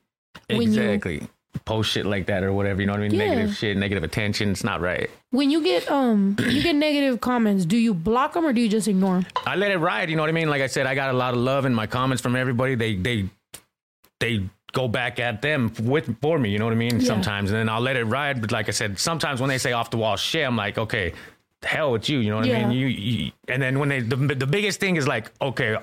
[0.47, 1.27] when you exactly.
[1.69, 2.81] Post shit like that or whatever.
[2.81, 3.19] You know what I mean?
[3.19, 3.27] Yeah.
[3.27, 4.49] Negative shit, negative attention.
[4.49, 5.07] It's not right.
[5.29, 8.67] when you get um you get negative comments do you block them or do you
[8.67, 10.09] just ignore them I let it ride.
[10.09, 10.49] You know what I mean?
[10.49, 12.73] Like I said, I got a lot of love in my comments from everybody.
[12.73, 13.29] They they
[14.19, 16.49] they go back at them with for me.
[16.49, 17.01] You know what I mean?
[17.01, 17.05] Yeah.
[17.05, 18.41] Sometimes, and then I'll let it ride.
[18.41, 21.13] But like I said, sometimes when they say off the wall shit, I'm like, okay,
[21.61, 22.17] hell with you.
[22.17, 22.71] You know what I mean?
[22.71, 25.77] You, you and then when they the, the biggest thing is like, okay.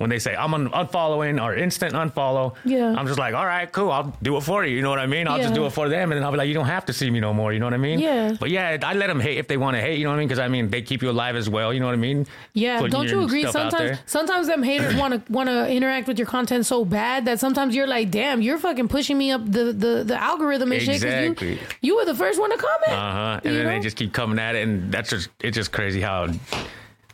[0.00, 2.94] When they say I'm un- unfollowing or instant unfollow, Yeah.
[2.96, 4.74] I'm just like, all right, cool, I'll do it for you.
[4.74, 5.28] You know what I mean?
[5.28, 6.94] I'll just do it for them, and then I'll be like, you don't have to
[6.94, 7.52] see me no more.
[7.52, 7.98] You know what I mean?
[7.98, 8.34] Yeah.
[8.40, 9.98] But yeah, I let them hate if they want to hate.
[9.98, 10.28] You know what I mean?
[10.28, 11.74] Because I mean, they keep you alive as well.
[11.74, 12.26] You know what I mean?
[12.54, 13.44] Yeah, Putting don't you agree?
[13.50, 17.38] Sometimes, sometimes them haters want to want to interact with your content so bad that
[17.38, 20.94] sometimes you're like, damn, you're fucking pushing me up the the, the algorithm and shit.
[20.94, 21.52] 'cause Exactly.
[21.52, 22.92] you you were the first one to comment.
[22.92, 23.40] Uh huh.
[23.44, 23.68] And then know?
[23.70, 26.28] they just keep coming at it, and that's just it's just crazy how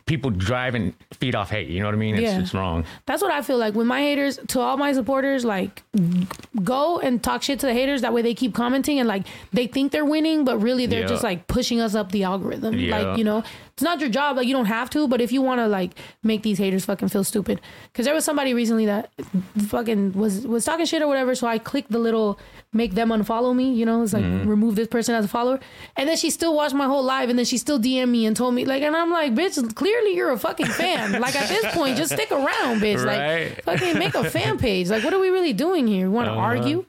[0.07, 1.67] people drive and feed off hate.
[1.67, 2.15] You know what I mean?
[2.15, 2.39] It's, Yeah.
[2.39, 2.85] it's wrong.
[3.05, 3.75] That's what I feel like.
[3.75, 5.83] With my haters, to all my supporters, like
[6.63, 8.01] go and talk shit to the haters.
[8.01, 11.07] That way they keep commenting and like they think they're winning, but really they're Yeah.
[11.07, 12.73] just like pushing us up the algorithm.
[12.79, 12.97] Yeah.
[12.97, 13.43] Like you know,
[13.77, 14.37] it's not your job.
[14.37, 15.91] Like you don't have to, but if you want to like
[16.23, 17.61] make these haters fucking feel stupid,
[17.91, 19.11] because there was somebody recently that
[19.67, 21.35] fucking was was talking shit or whatever.
[21.35, 22.39] So I clicked the little
[22.73, 23.73] make them unfollow me.
[23.73, 24.49] You know, it's like Mm-hmm.
[24.49, 25.59] remove this person as a follower,
[25.95, 28.35] and then she still watched my whole live, and then she still DM me and
[28.35, 31.19] told me like, and I'm like, bitch, clearly you're a fucking fan.
[31.21, 33.05] like at this point, just stick around, bitch.
[33.05, 33.49] Right.
[33.55, 34.89] Like fucking make a fan page.
[34.89, 36.07] Like, what are we really doing here?
[36.09, 36.41] We want to Uh-huh.
[36.41, 36.85] argue?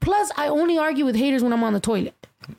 [0.00, 2.14] Plus, I only argue with haters when I'm on the toilet.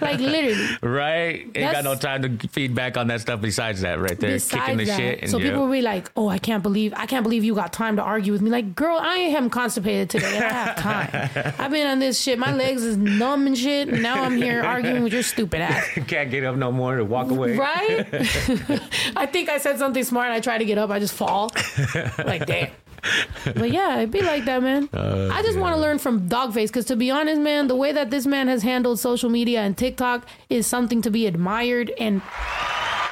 [0.00, 0.78] like literally.
[0.82, 1.50] Right?
[1.54, 4.38] Ain't got no time to feed back on that stuff besides that right there.
[4.38, 5.30] Kicking the that, shit.
[5.30, 7.96] So people will be like, "Oh, I can't believe, I can't believe you got time
[7.96, 10.36] to argue with me." Like, girl, I am constipated today.
[10.36, 11.54] and I have time.
[11.58, 12.38] I've been on this shit.
[12.38, 13.88] My legs is numb and shit.
[13.88, 15.86] And now I'm here arguing with your stupid ass.
[16.06, 17.56] can't get up no more to walk away.
[17.56, 18.06] Right?
[19.16, 20.26] I think I said something smart.
[20.26, 20.90] and I try to get up.
[20.90, 21.50] I just fall.
[22.18, 22.70] like, damn.
[23.44, 24.88] But yeah, it'd be like that, man.
[24.92, 27.92] Uh, I just want to learn from Dogface because, to be honest, man, the way
[27.92, 31.92] that this man has handled social media and TikTok is something to be admired.
[31.98, 32.22] And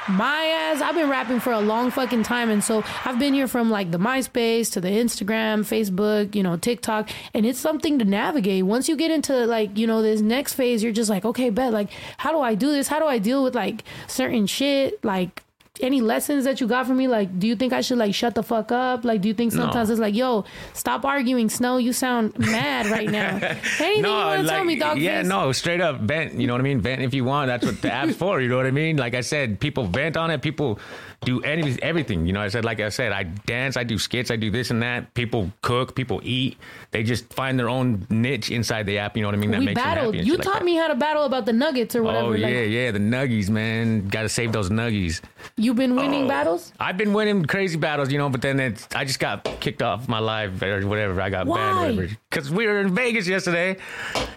[0.09, 2.49] my ass, I've been rapping for a long fucking time.
[2.49, 6.57] And so I've been here from like the MySpace to the Instagram, Facebook, you know,
[6.57, 7.09] TikTok.
[7.33, 8.65] And it's something to navigate.
[8.65, 11.73] Once you get into like, you know, this next phase, you're just like, okay, bet,
[11.73, 12.87] like, how do I do this?
[12.87, 15.03] How do I deal with like certain shit?
[15.03, 15.43] Like,
[15.79, 17.07] any lessons that you got from me?
[17.07, 19.03] Like, do you think I should like shut the fuck up?
[19.05, 19.93] Like, do you think sometimes No.
[19.93, 21.77] it's like, yo, stop arguing, Snow?
[21.77, 23.35] You sound mad right now.
[23.79, 24.97] Anything you want to tell me, dog?
[24.97, 26.33] yeah, no, straight up vent.
[26.35, 26.79] You know what I mean?
[26.81, 27.47] Vent if you want.
[27.47, 28.41] That's what the app's for.
[28.41, 28.97] You know what I mean?
[28.97, 30.41] Like I said, people vent on it.
[30.41, 30.79] People
[31.21, 32.25] do any everything.
[32.25, 34.71] You know, I said, like I said, I dance, I do skits, I do this
[34.71, 35.13] and that.
[35.13, 36.57] People cook, people eat.
[36.91, 39.15] They just find their own niche inside the app.
[39.15, 39.51] You know what I mean?
[39.51, 40.15] That we makes battled.
[40.15, 42.27] You shit like taught me how to battle about the nuggets or whatever.
[42.27, 44.07] Oh like, yeah, yeah, the nuggies, man.
[44.07, 45.21] Got to save those nuggies.
[45.57, 46.27] You've been oh, winning Oh.
[46.27, 46.73] battles.
[46.79, 50.07] I've been winning crazy battles, you know, but then it's I just got kicked off
[50.07, 51.21] my live or whatever.
[51.21, 51.57] I got Why?
[51.57, 52.17] banned.
[52.29, 53.77] Because we were in Vegas yesterday,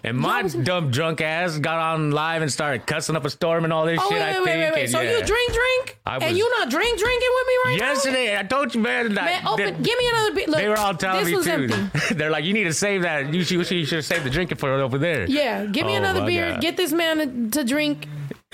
[0.05, 3.65] and my was- dumb drunk ass got on live and started cussing up a storm
[3.65, 4.19] and all this Oh shit.
[4.19, 4.47] wait, I wait, think.
[4.47, 4.81] wait, wait, wait.
[4.83, 5.11] and So yeah.
[5.19, 7.87] you drink, drink, I and was- you not drink, drinking with me right now?
[7.93, 9.15] Yesterday, I told you, man.
[9.15, 9.65] that- Man, open.
[9.67, 10.47] that- give me another beer.
[10.49, 11.53] Look, they were all telling this me was too.
[11.53, 12.15] empty.
[12.19, 13.33] They're like, you need to save that.
[13.33, 15.27] You should, you should saved the drinking for it over there.
[15.27, 16.53] Yeah, give me Oh, another beer.
[16.53, 16.61] God.
[16.61, 18.07] Get this man to, drink.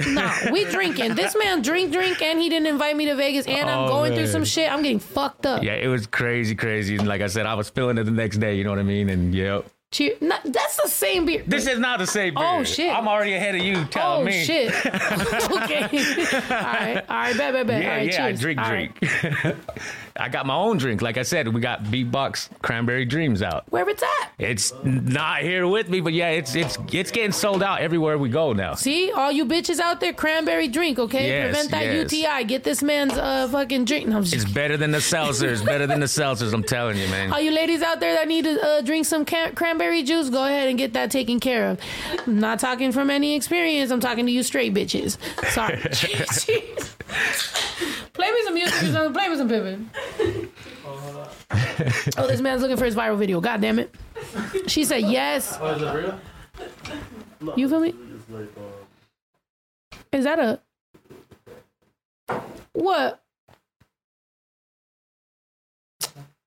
[0.07, 1.15] No, we drinking.
[1.17, 4.15] This man drink, drink, and he didn't invite me to Vegas, and I'm Oh, going
[4.15, 4.71] through some shit.
[4.71, 5.63] I'm getting fucked up.
[5.63, 6.97] Yeah, it was crazy, crazy.
[6.97, 8.55] And like I said, I was feeling it the next day.
[8.57, 9.09] You know what I mean?
[9.09, 10.17] And yeah, Cheer.
[10.21, 11.43] No, that's the same beer.
[11.47, 12.37] this is not the same.
[12.37, 12.61] Oh, beer.
[12.61, 12.95] Oh, shit.
[12.95, 13.79] I'm already ahead of you.
[13.79, 14.45] Oh, telling oh me.
[14.45, 14.69] shit.
[14.87, 15.83] okay.
[15.83, 17.05] all right.
[17.09, 17.37] All right.
[17.37, 17.83] Bet, bet, bet.
[17.83, 18.41] Yeah, all right, yeah, cheers.
[18.41, 18.93] drink, All right.
[20.19, 21.01] I got my own drink.
[21.03, 23.65] Like I said, we got Beatbox Cranberry Dreams out.
[23.71, 24.33] Where it's at?
[24.39, 28.29] It's not here with me, but yeah, it's it's it's getting sold out everywhere we
[28.29, 28.75] go now.
[28.75, 31.29] See, all you bitches out there, cranberry drink, okay?
[31.29, 32.13] Yes, Prevent that yes.
[32.13, 32.45] UTI.
[32.45, 34.09] Get this man's uh fucking drink.
[34.09, 35.65] No, It's better than the seltzers.
[35.65, 36.53] better than the seltzers.
[36.53, 37.33] I'm telling you, man.
[37.33, 40.45] All you ladies out there that need to uh, drink some can- cranberry juice, go
[40.45, 41.81] ahead and get that taken care of.
[42.27, 43.91] I'm not talking from any experience.
[43.91, 45.17] I'm talking to you straight bitches.
[45.51, 45.79] Sorry.
[48.13, 49.13] Play me some music or something.
[49.13, 49.91] Play me some Pippin.
[52.17, 53.41] Oh, this man's looking for his viral video.
[53.41, 53.95] God damn it.
[54.67, 55.59] She said yes.
[55.61, 56.21] Oh, is it real?
[57.57, 57.95] You feel me?
[60.13, 60.61] Is that a
[62.73, 63.23] what?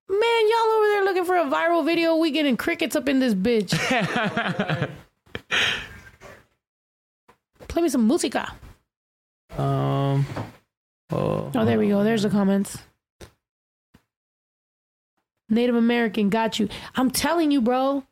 [0.09, 2.15] Man, y'all over there looking for a viral video.
[2.17, 3.71] We getting crickets up in this bitch.
[7.67, 8.51] Play me some música.
[9.57, 10.25] Um.
[11.11, 11.51] Oh.
[11.55, 12.03] Oh, there we go.
[12.03, 12.77] There's the comments.
[15.51, 16.69] Native American got you.
[16.95, 18.03] I'm telling you, bro.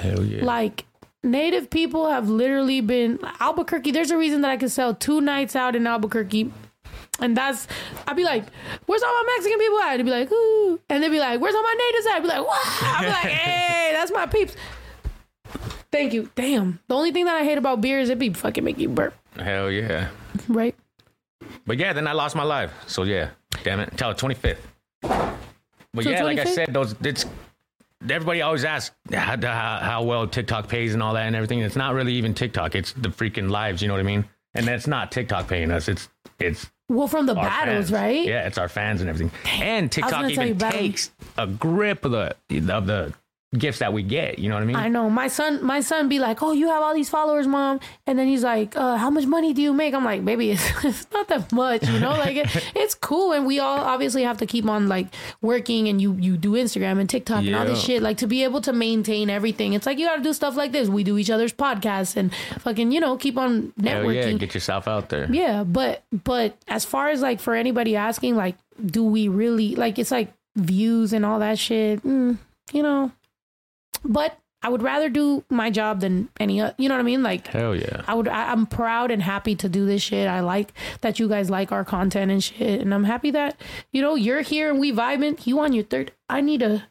[0.00, 0.44] Hell yeah.
[0.44, 0.84] Like
[1.24, 3.90] native people have literally been Albuquerque.
[3.90, 6.52] There's a reason that I can sell two nights out in Albuquerque.
[7.20, 7.66] And that's
[8.06, 8.44] I'd be like,
[8.86, 9.96] where's all my Mexican people at?
[9.96, 10.80] They'd be like, ooh.
[10.88, 12.12] And they'd be like, where's all my natives at?
[12.14, 12.52] I'd be like, wow.
[12.54, 14.56] I'd be like, hey, that's my peeps.
[15.90, 16.30] Thank you.
[16.34, 16.80] Damn.
[16.88, 19.14] The only thing that I hate about beer is it be fucking make you burp.
[19.38, 20.08] Hell yeah.
[20.48, 20.74] Right?
[21.66, 22.72] But yeah, then I lost my life.
[22.86, 23.30] So yeah,
[23.62, 25.41] damn it, until the 25th.
[25.94, 27.26] But So yeah, like I said, those it's
[28.08, 31.60] everybody always asks how, how, how well TikTok pays and all that and everything.
[31.60, 32.74] It's not really even TikTok.
[32.74, 33.82] It's the freaking lives.
[33.82, 34.24] You know what I mean?
[34.54, 35.88] And that's not TikTok paying us.
[35.88, 37.92] It's it's Well, from the battles, fans.
[37.92, 38.26] right?
[38.26, 39.30] Yeah, it's our fans and everything.
[39.60, 42.34] And TikTok gonna tell you even takes a grip of the
[42.74, 43.12] of the
[43.56, 44.38] gifts that we get.
[44.38, 44.76] You know what I mean?
[44.76, 45.10] I know.
[45.10, 48.26] My son, my son be like, "Oh, you have all these followers, mom," and then
[48.26, 51.28] he's like, uh, "How much money do you make?" I'm like, "Baby, it's, it's not
[51.28, 52.10] that much, you know.
[52.10, 55.08] Like, it, it's cool, and we all obviously have to keep on like
[55.40, 58.44] working, and you you do Instagram and TikTok and all this shit, like to be
[58.44, 59.74] able to maintain everything.
[59.74, 60.88] It's like you got to do stuff like this.
[60.88, 64.32] We do each other's podcasts and fucking, you know, keep on Hell networking.
[64.32, 65.30] yeah, get yourself out there.
[65.30, 69.98] Yeah, but but as far as like for anybody asking, like, do we really like?
[69.98, 72.02] It's like views and all that shit.
[72.02, 72.38] Mm,
[72.72, 73.12] you know,
[74.04, 76.60] but I would rather do my job than any.
[76.62, 77.22] oth- You know what I mean?
[77.24, 78.02] Like, Hell yeah.
[78.06, 78.28] I would.
[78.28, 80.28] I, I'm proud and happy to do this shit.
[80.28, 83.60] I like that you guys like our content and shit, and I'm happy that
[83.92, 85.44] you know you're here and we vibing.
[85.46, 86.12] You on your third?
[86.28, 86.84] I need to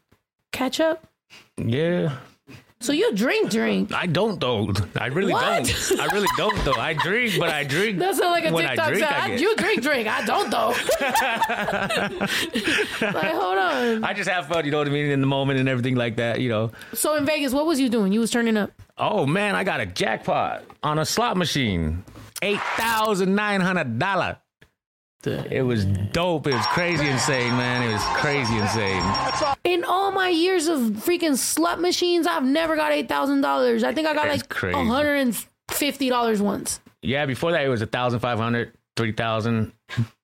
[0.52, 1.08] catch up.
[1.58, 2.17] Yeah.
[2.81, 3.93] So you drink, drink.
[3.93, 4.73] I don't though.
[4.99, 5.65] I really What?
[5.65, 5.99] don't.
[5.99, 6.73] I really don't though.
[6.73, 7.99] I drink, but I drink.
[7.99, 9.15] That sounds like a when I TikTok drink, sound.
[9.15, 10.07] I I- get- You drink, drink.
[10.07, 10.69] I don't though.
[13.13, 14.03] like, hold on.
[14.03, 16.15] I just have fun, you know what I mean, in the moment and everything like
[16.17, 16.71] that, you know.
[16.93, 18.11] So in Vegas, what was you doing?
[18.13, 18.71] You was turning up.
[18.97, 22.03] Oh man, I got a jackpot on a slot machine.
[22.41, 24.37] Eight thousand nine hundred dollar.
[25.27, 26.47] It was dope.
[26.47, 27.84] It was crazy insane, man.
[27.88, 29.03] It was crazy insane.
[29.63, 33.84] In all my years of freaking slut machines, I've never got eight thousand dollars.
[33.84, 34.77] I think I got It's like crazy.
[34.88, 35.36] hundred and
[35.69, 36.79] fifty dollars once.
[37.01, 39.73] Yeah, before that it was a thousand five hundred, three thousand,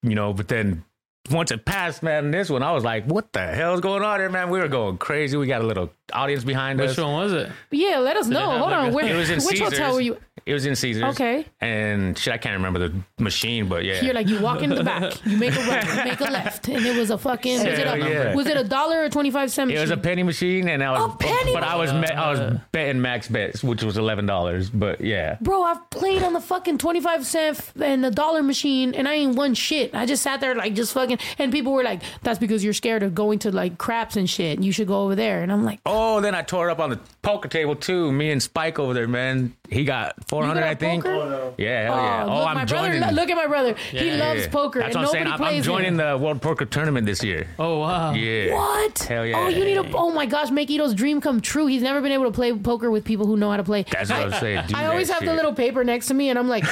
[0.03, 0.83] you know, but then
[1.29, 4.29] once it passed, man, this one I was like, what the hell's going on here,
[4.29, 4.49] man?
[4.49, 5.35] We were going crazy.
[5.37, 6.97] We got a little audience behind Which us.
[6.97, 7.51] Which one was it?
[7.71, 8.49] Yeah, let us know.
[8.51, 9.77] Hold like on, a- where, It was in which Caesars.
[9.77, 10.17] hotel were you?
[10.47, 11.03] It was in Caesars.
[11.03, 11.45] Okay.
[11.61, 14.01] And shit, I can't remember the machine, but yeah.
[14.01, 16.67] You're like you walk in the back, you make a right, you make a left,
[16.69, 17.57] and it was a fucking.
[17.57, 18.35] Was it a, yeah.
[18.35, 19.71] was it a dollar or twenty five cent?
[19.71, 22.31] It was a penny machine, and I was, A penny but I was, me- I
[22.31, 24.69] was betting max bets, which was eleven dollars.
[24.69, 29.07] But yeah, Bro, I've played on the fucking 25 cent and the dollar machine and
[29.07, 29.93] I ain't won shit.
[29.93, 33.03] I just sat there like just fucking and people were like, That's because you're scared
[33.03, 34.57] of going to like craps and shit.
[34.57, 35.43] And you should go over there.
[35.43, 38.11] And I'm like, Oh, then I tore up on the poker table too.
[38.11, 39.55] Me and Spike over there, man.
[39.69, 41.03] He got four hundred, got I think.
[41.03, 41.15] poker?
[41.15, 42.23] Oh, yeah, hell oh, yeah.
[42.25, 43.15] Oh, Oh, look, I'm my brother, joining.
[43.15, 43.73] look at my brother.
[43.91, 44.15] he Yeah.
[44.15, 44.49] loves Yeah.
[44.49, 45.27] poker That's and what I'm saying.
[45.33, 45.97] I'm, I'm joining him.
[45.97, 47.47] the World Poker Tournament this year.
[47.59, 48.13] Oh wow.
[48.13, 48.53] Yeah.
[48.53, 48.99] What?
[48.99, 49.37] Hell yeah.
[49.39, 49.97] Oh, you need to.
[49.97, 51.65] Oh my gosh, make Ito's dream come true.
[51.67, 53.83] He's never been able to play poker with people who know how to play.
[53.91, 54.63] That's what I'm saying.
[54.67, 56.63] Do I always that have the little paper next to me, and I'm like,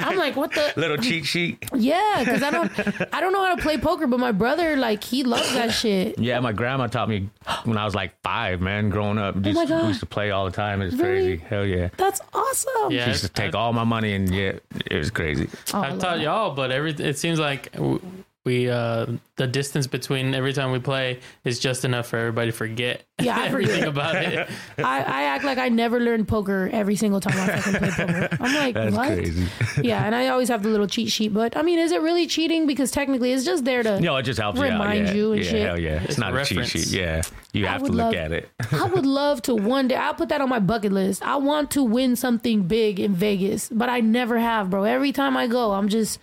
[0.00, 0.72] I'm like, what the?
[0.76, 1.64] little cheat sheet.
[1.74, 2.70] Yeah, because I don't,
[3.14, 6.18] I don't know how to play poker, but my brother, like, he loves that shit.
[6.18, 7.28] Yeah, my grandma taught me
[7.64, 8.90] when I was like five, man.
[8.90, 9.82] Growing up, Just- Oh my God.
[9.82, 10.82] we used to play all the time.
[10.82, 11.38] It's Really?
[11.38, 11.44] crazy.
[11.48, 11.88] Hell yeah.
[11.96, 12.90] That's awesome.
[12.92, 13.04] Yeah.
[13.04, 14.52] She used to take all my money, and yeah,
[14.90, 15.48] it was crazy.
[15.74, 16.22] Oh, I I've love taught that.
[16.22, 18.00] y'all, but every it seems like w-
[18.46, 19.04] we uh
[19.36, 23.36] the distance between every time we play is just enough for everybody to forget Yeah,
[23.38, 23.88] I everything forget.
[23.88, 24.48] about it.
[24.78, 28.28] I, I act like I never learned poker every single time I fucking play poker.
[28.40, 29.08] I'm like, That's what?
[29.08, 29.46] crazy.
[29.82, 31.34] Yeah, and I always have the little cheat sheet.
[31.34, 32.66] But I mean, is it really cheating?
[32.66, 34.00] Because technically, it's just there to.
[34.00, 35.08] No, it just helps Remind you out.
[35.08, 35.66] Yeah, you and yeah, shit.
[35.66, 35.94] hell yeah.
[36.00, 36.86] It's, It's not a cheat sheet.
[36.86, 37.20] Yeah,
[37.52, 38.48] you have to look love- at it.
[38.72, 39.96] I would love to one day.
[39.96, 41.22] I'll put that on my bucket list.
[41.26, 44.84] I want to win something big in Vegas, but I never have, bro.
[44.84, 46.20] Every time I go, I'm just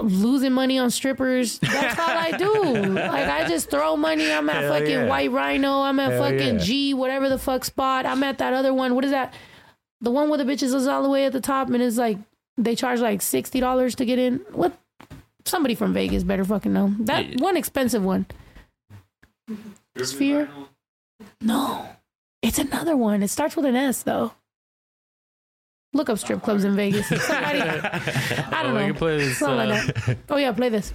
[0.00, 1.58] losing money on strippers.
[1.60, 2.48] That's all I do.
[2.94, 4.30] Like I just throw money.
[4.32, 5.06] I'm at Hell fucking yeah.
[5.06, 5.82] White Rhino.
[5.82, 6.64] I'm at Hell fucking yeah.
[6.64, 8.06] G, whatever the fuck spot.
[8.06, 8.94] I'm at that other one.
[8.94, 9.34] What is that?
[10.00, 12.18] The one where the bitches is all the way at the top and it's like
[12.56, 14.36] they charge like sixty dollars to get in.
[14.52, 14.72] What?
[15.44, 17.36] Somebody from Vegas better fucking know that Yeah.
[17.42, 18.26] one expensive one.
[20.02, 20.48] Sphere.
[21.40, 21.88] No,
[22.42, 23.22] it's another one.
[23.22, 24.32] It starts with an S though.
[25.94, 27.08] Look up strip clubs in Vegas.
[27.26, 28.86] Somebody, I don't we know.
[28.88, 29.38] can play this.
[29.38, 30.18] Something Uh, like that.
[30.28, 30.92] Oh yeah, play this.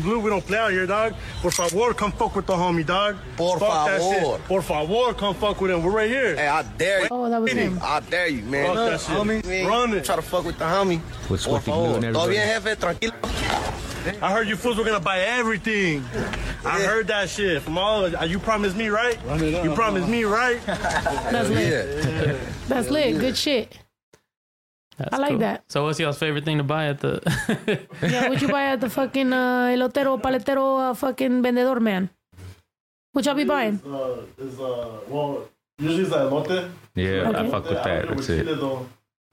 [0.00, 1.12] Blue, we don't play out here, dog.
[1.42, 3.14] Por favor, come fuck with the homie, dog.
[3.36, 4.36] Por Fuck that favor.
[4.38, 4.44] shit.
[4.46, 5.82] Por favor, come fuck with him.
[5.82, 6.34] We're right here.
[6.34, 7.08] Hey, I dare you.
[7.10, 7.78] Oh, that was him.
[7.82, 8.68] I dare you, man.
[8.68, 9.10] Fuck that shit.
[9.14, 9.66] Homie, man.
[9.66, 10.02] Run it.
[10.06, 10.98] Try to fuck with the homie.
[11.28, 12.12] With Por Swifty Blue and favor.
[12.14, 12.76] Todo bien, jefe?
[12.76, 14.22] Tranquilo.
[14.22, 16.02] I heard you fools were gonna buy everything.
[16.64, 18.06] I heard that shit from all.
[18.06, 19.18] of ah, You promised me, right?
[19.42, 20.58] You promised me, right?
[20.64, 21.68] That's lit.
[21.70, 22.36] Yeah.
[22.66, 23.20] That's lit.
[23.20, 23.76] Good shit.
[24.98, 25.64] That's I like that.
[25.68, 27.20] So, what's y'all's favorite thing to buy at the?
[28.02, 32.10] Yeah, what you buy at the fucking uh, elotero, paletero, uh, fucking vendedor man?
[33.12, 33.80] What y'all be buying?
[33.86, 36.70] Uh, is uh, well, usually it's elote.
[36.94, 38.08] Yeah, I fuck with that.
[38.08, 38.46] That's it.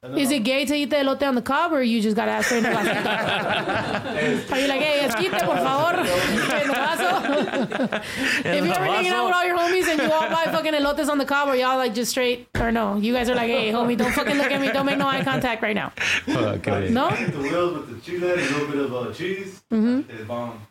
[0.01, 2.47] Is it gay to eat the elote on the cob, or you just gotta ask
[2.47, 2.59] for it?
[2.59, 4.51] in the vasito?
[4.53, 5.99] Are you like, hey, esquite, por favor?
[6.55, 8.01] En el vaso?
[8.45, 11.09] if you're ever hanging out with all your homies and you all buy fucking elotes
[11.09, 12.95] on the cob, or y'all like just straight, or no?
[12.95, 14.71] You guys are like, hey, homie, don't fucking look at me.
[14.71, 15.91] Don't make no eye contact right now.
[16.29, 16.89] Okay.
[16.89, 17.09] No?
[17.09, 19.61] The wheels with the chile, a little bit of uh, cheese.
[19.71, 20.09] Mm-hmm.
[20.09, 20.65] It's bomb.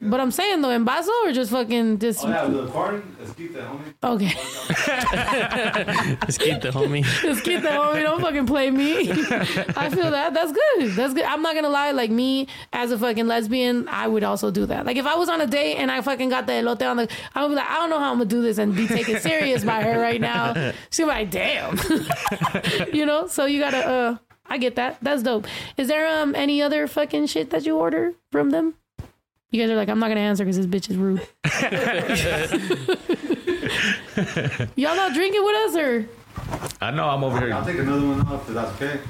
[0.00, 3.16] But I'm saying though, en vaso or just fucking just Oh, yeah, the corn.
[3.20, 4.14] Let's keep that, homie.
[4.14, 4.32] okay.
[6.26, 7.04] Just keep the homie.
[7.22, 8.02] Just keep that homie.
[8.02, 9.10] Don't fucking play me.
[9.10, 10.32] I feel that.
[10.34, 10.90] That's good.
[10.92, 11.24] That's good.
[11.24, 11.90] I'm not gonna lie.
[11.90, 14.86] Like me as a fucking lesbian, I would also do that.
[14.86, 17.08] Like if I was on a date and I fucking got the elote on the,
[17.34, 19.20] I would be like, I don't know how I'm gonna do this and be taken
[19.20, 20.72] serious by her right now.
[20.90, 21.78] She'd be like, damn.
[22.92, 23.26] you know.
[23.26, 23.86] So you gotta.
[23.86, 24.16] uh
[24.48, 24.98] I get that.
[25.02, 25.46] That's dope.
[25.76, 28.74] Is there um any other fucking shit that you order from them?
[29.56, 31.26] You guys are like, I'm not gonna answer because this bitch is rude.
[34.76, 36.06] Y'all not drinking with us or?
[36.82, 37.54] I know I'm over here.
[37.54, 37.72] I'll here.
[37.72, 39.00] take another one off if that's okay.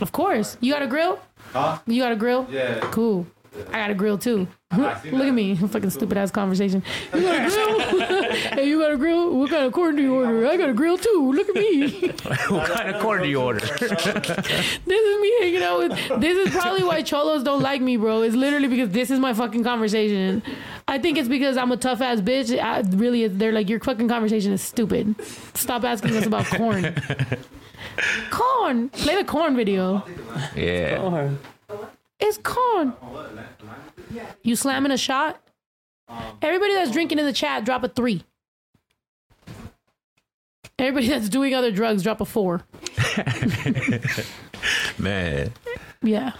[0.00, 0.56] Of course.
[0.62, 1.18] You got a grill?
[1.52, 1.80] Huh?
[1.86, 2.46] You got a grill?
[2.50, 2.80] Yeah.
[2.80, 3.26] Cool.
[3.68, 4.48] I got a grill too.
[4.70, 5.28] I see Look that.
[5.28, 6.82] at me, fucking stupid ass conversation.
[7.14, 8.32] You got a grill?
[8.32, 9.34] hey, you got a grill?
[9.38, 10.46] What kind of corn do you order?
[10.46, 11.32] I got a grill too.
[11.34, 12.08] Look at me.
[12.48, 13.60] what kind of corn do you order?
[13.60, 16.20] this is me hanging out with.
[16.20, 18.22] This is probably why cholos don't like me, bro.
[18.22, 20.42] It's literally because this is my fucking conversation.
[20.86, 22.56] I think it's because I'm a tough ass bitch.
[22.58, 25.14] I, really, they're like your fucking conversation is stupid.
[25.54, 26.94] Stop asking us about corn.
[28.30, 28.88] corn.
[28.90, 30.04] Play the corn video.
[30.54, 31.30] yeah.
[32.20, 32.94] It's corn.
[34.42, 35.40] You slamming a shot?
[36.42, 38.24] Everybody that's drinking in the chat, drop a three.
[40.78, 42.62] Everybody that's doing other drugs, drop a four.
[44.98, 45.52] Man.
[46.02, 46.32] Yeah.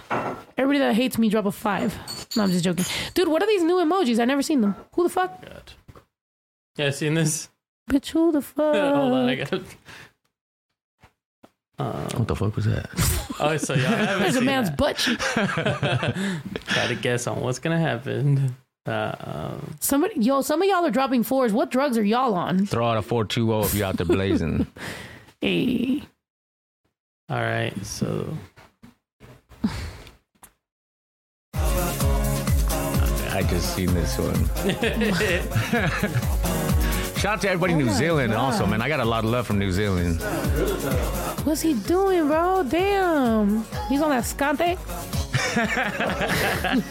[0.57, 1.97] Everybody that hates me, drop a five.
[2.35, 2.85] No, I'm just joking.
[3.13, 4.19] Dude, what are these new emojis?
[4.19, 4.75] I never seen them.
[4.95, 5.43] Who the fuck?
[6.77, 7.49] Yeah, seen this?
[7.89, 8.75] Bitch, who the fuck?
[8.95, 9.61] Hold on, I got.
[11.79, 12.89] What the fuck was that?
[13.41, 14.77] Oh, so y'all haven't There's a man's that.
[14.77, 15.17] butt cheek.
[16.65, 18.53] Try to guess on what's gonna happen.
[18.85, 21.53] Uh, um, Somebody, yo, some of y'all are dropping fours.
[21.53, 22.65] What drugs are y'all on?
[22.65, 24.67] Throw out a 420 if you're out there blazing.
[25.39, 26.03] Hey.
[27.29, 28.27] all right, so
[33.31, 34.49] I just seen this one.
[37.19, 38.81] Shout out to everybody in oh New my Zealand also, man.
[38.81, 40.21] I got a lot of love from New Zealand.
[41.45, 42.63] What's he doing, bro?
[42.63, 43.65] Damn.
[43.89, 44.77] He's on that scante.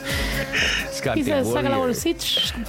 [0.92, 1.94] Scott He the says, "Saca la Warrior.
[1.94, 2.66] bolsita."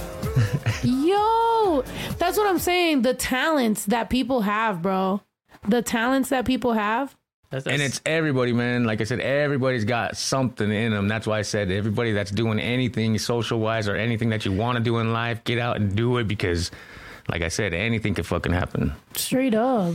[0.84, 1.82] Yo,
[2.18, 3.02] that's what I'm saying.
[3.02, 5.20] The talents that people have, bro.
[5.68, 7.14] The talents that people have.
[7.50, 8.84] that's, And it's everybody, man.
[8.84, 11.08] Like I said, everybody's got something in them.
[11.08, 14.78] That's why I said everybody that's doing anything social wise or anything that you want
[14.78, 16.70] to do in life, get out and do it because,
[17.30, 18.92] like I said, anything could fucking happen.
[19.14, 19.94] Straight up.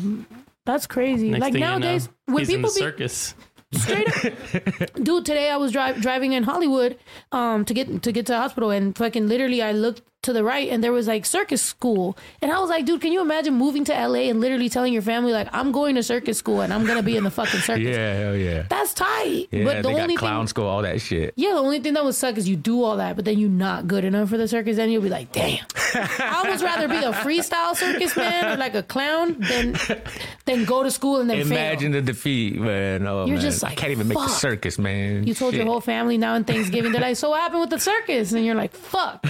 [0.65, 1.29] That's crazy.
[1.29, 3.35] next like nowadays, you know, when he's in people the be circus.
[3.73, 5.25] straight up, dude.
[5.25, 6.97] Today I was dri- driving in Hollywood,
[7.31, 10.43] um, to get to get to the hospital, and fucking literally, I looked to the
[10.43, 13.53] right, and there was like circus school, and I was like, dude, can you imagine
[13.55, 16.73] moving to LA and literally telling your family like I'm going to circus school and
[16.73, 17.83] I'm gonna be in the fucking circus?
[17.83, 18.65] Yeah, hell yeah.
[18.69, 19.47] That's tight.
[19.51, 21.33] Yeah, but the they got only clown thing, school, all that shit.
[21.35, 23.49] yeah, the only thing that would suck is you do all that, but then you're
[23.49, 24.75] not good enough for the circus.
[24.77, 25.65] Then you'll be like, damn.
[25.95, 29.75] I would rather be a freestyle circus man or like a clown than
[30.45, 32.01] than go to school and then Imagine fail.
[32.01, 33.07] the defeat, man.
[33.07, 33.41] Oh, You're man.
[33.41, 35.25] just I like, can't even make the circus, man.
[35.25, 36.91] You told your whole family now in Thanksgiving.
[36.91, 38.33] They're like, so what happened with the circus?
[38.33, 39.25] And you're like, fuck.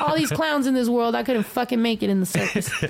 [0.00, 2.70] All these clowns in this world, I couldn't fucking make it in the circus.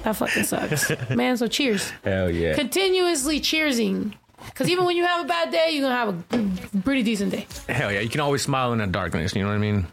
[0.00, 0.90] That fucking sucks.
[1.10, 1.90] Man, so cheers.
[2.02, 2.54] Hell yeah.
[2.54, 4.14] Continuously cheersing.
[4.46, 7.32] Because even when you have a bad day, you're going to have a pretty decent
[7.32, 7.46] day.
[7.68, 8.00] Hell yeah.
[8.00, 9.34] You can always smile in the darkness.
[9.34, 9.86] You know what I mean?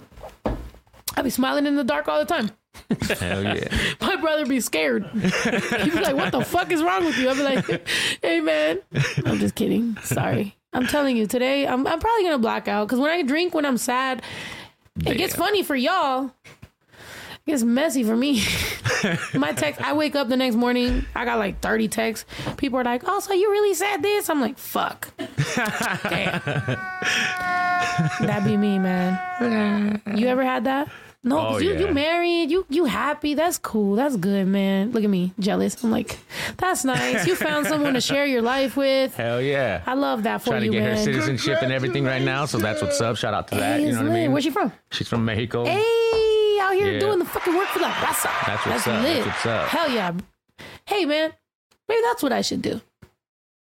[1.18, 2.52] I'll be smiling in the dark all the time.
[3.20, 3.68] Hell yeah.
[4.00, 5.06] My brother be scared.
[5.08, 7.88] He'd be like, "What the fuck is wrong with you?" I'd be like,
[8.22, 8.80] "Hey, man,
[9.26, 9.98] I'm just kidding.
[10.04, 10.56] Sorry.
[10.74, 13.66] I'm telling you, today I'm, I'm probably gonna black out because when I drink when
[13.66, 14.22] I'm sad,
[15.06, 16.32] it gets funny for y'all.
[17.48, 18.44] It gets messy for me.
[19.34, 22.26] My text, I wake up the next morning, I got like 30 texts.
[22.58, 26.42] People are like, "Oh, so you really said this?" I'm like, "Fuck." Damn.
[28.28, 30.02] That be me, man.
[30.16, 30.90] You ever had that?
[31.24, 33.34] No, Oh, you, you married, you you happy.
[33.34, 33.96] That's cool.
[33.96, 34.92] That's good, man.
[34.92, 35.84] Look at me, jealous.
[35.84, 36.20] I'm like,
[36.58, 37.26] that's nice.
[37.28, 39.16] You found someone to share your life with.
[39.16, 39.82] Hell yeah.
[39.86, 40.98] I love that for Trying you, to get man.
[40.98, 43.18] her citizenship and everything right now, so that's what's up.
[43.18, 43.80] Shout out to that.
[43.80, 44.32] Hey, You know what I mean?
[44.32, 44.72] Where's she from?
[44.92, 45.66] She's from Mexico.
[45.66, 45.84] Hey,
[46.60, 47.00] out here Yeah.
[47.00, 48.30] doing the fucking work for the raza.
[48.46, 49.04] That's what's that's up.
[49.04, 49.26] Lit.
[49.26, 49.68] That's what's up.
[49.70, 50.14] Hell yeah.
[50.86, 51.34] Hey, man,
[51.88, 52.82] maybe that's what I should do.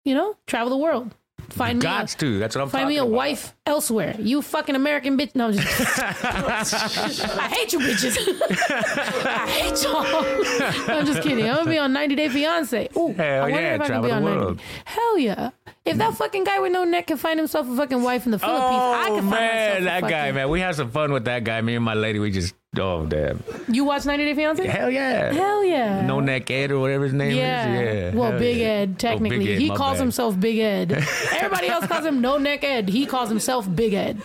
[0.05, 1.14] You know, travel the world.
[1.51, 1.87] Find me.
[1.89, 2.39] A, to.
[2.39, 3.12] That's what I'm Find me a about.
[3.12, 4.16] wife elsewhere.
[4.18, 5.35] You fucking American bitch.
[5.35, 5.68] No, I'm just.
[6.01, 8.16] I hate you bitches.
[8.70, 10.91] I hate y'all.
[10.97, 11.49] I'm just kidding.
[11.49, 12.89] I'm gonna be on 90 Day Fiance.
[12.97, 14.61] Ooh, Hell I wonder yeah, if I can travel be the on 90 world.
[14.85, 15.51] Hell yeah.
[15.85, 18.39] If that fucking guy with no neck can find himself a fucking wife in the
[18.39, 20.49] Philippines, I Oh can find myself oh, man, a that guy, man.
[20.49, 21.61] We had some fun with that guy.
[21.61, 23.43] Me and my lady, we just oh damn.
[23.68, 24.66] You watch 90 Day Fiance?
[24.66, 25.33] Hell yeah.
[25.33, 26.01] Hell yeah.
[26.07, 27.75] No neck Ed or whatever his name Yeah.
[27.75, 28.14] is.
[28.14, 28.18] Yeah.
[28.18, 28.66] Well, hell Big yeah.
[28.66, 29.39] Ed, Oh, technically.
[29.39, 30.01] Big Ed, he calls bad.
[30.01, 30.93] himself Big Ed.
[31.33, 32.89] Everybody else calls him No Neck Ed.
[32.89, 34.20] He calls himself Big Ed.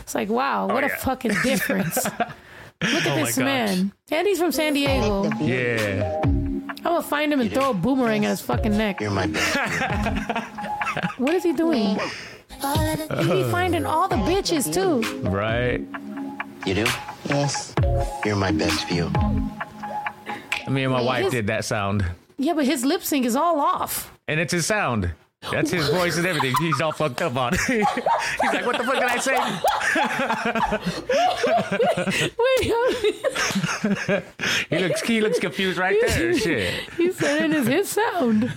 [0.00, 0.96] It's like, wow, oh, what a Oh, yeah.
[0.96, 2.04] fucking difference.
[2.04, 3.92] Look at Oh this man.
[4.10, 5.30] And he's from San Diego.
[5.40, 6.20] Yeah.
[6.24, 9.00] I'm gonna find him and throw a boomerang at his fucking neck.
[9.00, 10.48] You're my best.
[11.18, 11.98] What is he doing?
[12.50, 15.00] He finding all the bitches too.
[15.28, 15.80] Right.
[16.66, 16.86] You do?
[17.28, 17.74] Yes.
[18.24, 19.10] You're my best view.
[20.68, 22.04] Me and my wife his- did that sound.
[22.38, 24.10] Yeah, but his lip sync is all off.
[24.28, 25.12] And it's his sound.
[25.50, 26.54] That's his voice and everything.
[26.60, 27.60] He's all fucked up on it.
[27.66, 29.36] He's like, what the fuck did I say?
[32.38, 34.22] Wait,
[34.70, 36.38] He looks he looks confused right there.
[36.38, 36.72] Shit.
[36.96, 38.52] he said it is his sound.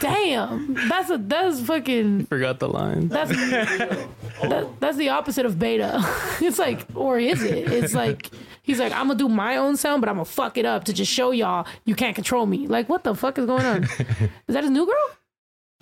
[0.00, 3.08] Damn, that's a that's fucking Forgot the line.
[3.08, 6.00] That's that, that's the opposite of beta.
[6.40, 7.70] It's like, or is it?
[7.70, 8.30] It's like
[8.62, 10.92] he's like, I'm gonna do my own sound, but I'm gonna fuck it up to
[10.92, 12.66] just show y'all you can't control me.
[12.66, 13.84] Like, what the fuck is going on?
[13.84, 15.10] Is that his new girl?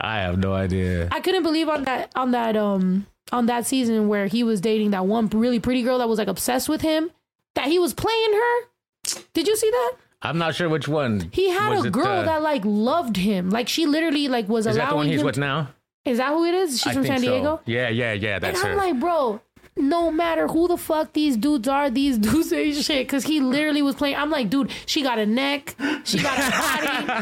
[0.01, 1.09] I have no idea.
[1.11, 4.91] I couldn't believe on that on that um on that season where he was dating
[4.93, 7.11] that one really pretty girl that was like obsessed with him,
[7.55, 9.21] that he was playing her.
[9.35, 9.93] Did you see that?
[10.23, 11.31] I'm not sure which one.
[11.33, 13.51] He had Was a it, girl uh, that like loved him.
[13.51, 15.27] Like she literally like was Is allowing that the one he's him.
[15.27, 15.69] with now?
[16.05, 16.81] Is that who it is?
[16.81, 17.27] She's I from San so.
[17.27, 17.61] Diego.
[17.67, 18.39] Yeah, yeah, yeah.
[18.39, 18.73] That's and her.
[18.73, 19.41] I'm like, bro,
[19.79, 23.09] no matter who the fuck these dudes are, these dudes ain't shit.
[23.09, 24.17] Cause he literally was playing.
[24.17, 25.75] I'm like, dude, she got a neck,
[26.05, 26.51] she got a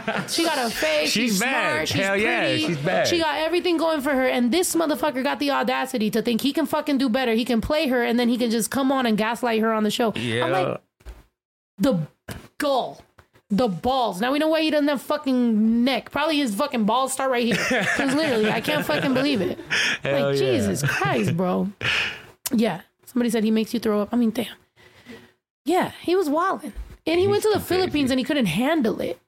[0.05, 1.11] body, she got a face.
[1.11, 1.73] She's She's, bad.
[1.73, 1.89] smart.
[1.89, 2.67] She's Hell yeah, pretty.
[2.67, 3.07] she's bad.
[3.09, 4.27] She got everything going for her.
[4.27, 7.33] And this motherfucker got the audacity to think he can fucking do better.
[7.35, 9.83] He can play her, and then he can just come on and gaslight her on
[9.85, 10.13] the show.
[10.17, 10.45] yeah.
[10.45, 10.81] I'm like,
[11.79, 11.99] the
[12.59, 13.01] gall.
[13.49, 14.21] The balls.
[14.21, 16.11] Now we know why he doesn't have fucking neck.
[16.11, 17.55] Probably his fucking balls start right here.
[17.69, 19.57] Because literally, I can't fucking believe it.
[20.03, 20.53] Hell like, yeah.
[20.53, 21.69] Jesus Christ, bro.
[22.53, 22.83] Yeah.
[23.05, 24.09] Somebody said he makes you throw up.
[24.13, 24.47] I mean, damn.
[25.65, 26.73] Yeah, he was wilding.
[27.07, 29.19] And he went to the Philippines and he couldn't handle it.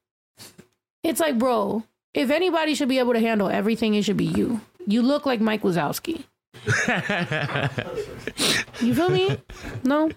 [1.02, 4.60] It's like, bro, if anybody should be able to handle everything, it should be you.
[4.86, 6.24] You look like Mike Wazowski.
[8.80, 9.36] you feel me?
[9.84, 10.10] No?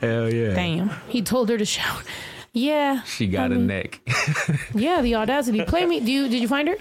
[0.00, 0.54] Hell yeah.
[0.54, 0.90] Damn.
[1.08, 2.02] He told her to shout.
[2.52, 3.02] Yeah.
[3.02, 4.00] She got I a mean, neck.
[4.74, 5.62] Yeah, the audacity.
[5.64, 6.00] Play me.
[6.00, 6.76] Do you did you find her?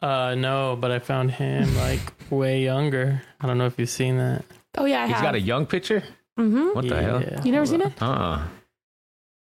[0.00, 3.22] Uh, no, but I found him like way younger.
[3.40, 4.44] I don't know if you've seen that.
[4.76, 5.22] Oh yeah, I He's have.
[5.24, 6.02] got a young picture?
[6.38, 6.68] mm-hmm.
[6.74, 7.20] What the hell?
[7.20, 7.42] Yeah.
[7.42, 8.00] You never seen it?
[8.00, 8.46] Uh-uh.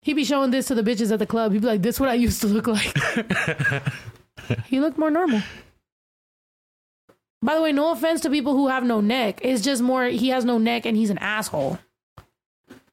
[0.03, 1.53] He'd be showing this to the bitches at the club.
[1.53, 2.97] He'd be like, "This is what I used to look like."
[4.67, 5.43] he looked more normal.
[7.43, 9.41] By the way, no offense to people who have no neck.
[9.43, 11.79] It's just more he has no neck and he's an asshole.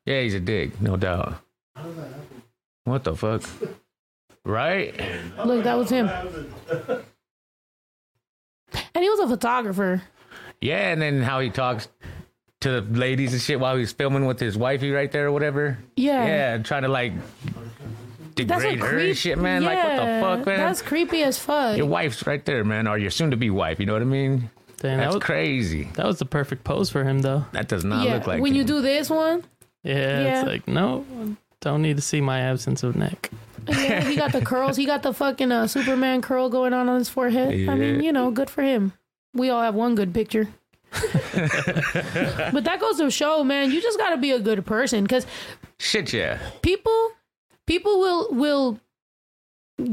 [0.06, 1.36] Yeah, he's a dick, no doubt.
[2.86, 3.44] What the fuck?
[4.46, 4.94] Right?
[5.46, 6.10] Look, that was him.
[8.98, 10.02] And he was a photographer.
[10.60, 11.88] Yeah, and then how he talks
[12.62, 15.78] to the ladies and shit while he's filming with his wifey right there or whatever.
[15.96, 16.26] Yeah.
[16.26, 17.14] Yeah, trying to like
[18.34, 19.08] degrade her creep.
[19.10, 19.64] and shit, man.
[19.64, 20.58] Like what the fuck, man?
[20.58, 21.78] That's creepy as fuck.
[21.78, 23.80] Your wife's right there, man, or your soon to be wife.
[23.80, 24.50] You know what I mean?
[24.80, 25.90] Damn, That's that was, crazy.
[25.94, 27.46] that was the perfect pose for him, though.
[27.52, 29.44] That does not yeah, look like when you do this one,
[29.84, 30.40] Yeah, Yeah.
[30.40, 31.06] it's like no,
[31.62, 33.30] don't need to see my absence of neck.
[33.68, 34.78] Yeah, he got the curls.
[34.78, 37.70] He got the fucking uh, Superman curl going on on his forehead.
[37.70, 38.94] I mean, you know, good for him.
[39.34, 40.48] We all have one good picture.
[40.92, 45.26] but that goes to show, man, you just got to be a good person because
[45.80, 46.40] Shit, yeah.
[46.62, 47.12] people
[47.66, 48.80] people will will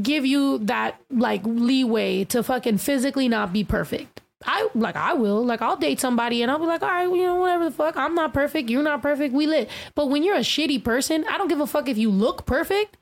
[0.01, 4.21] give you that like leeway to fucking physically not be perfect.
[4.45, 7.23] I like I will like I'll date somebody and I'll be like all right you
[7.23, 10.35] know whatever the fuck I'm not perfect you're not perfect we lit but when you're
[10.35, 12.97] a shitty person I don't give a fuck if you look perfect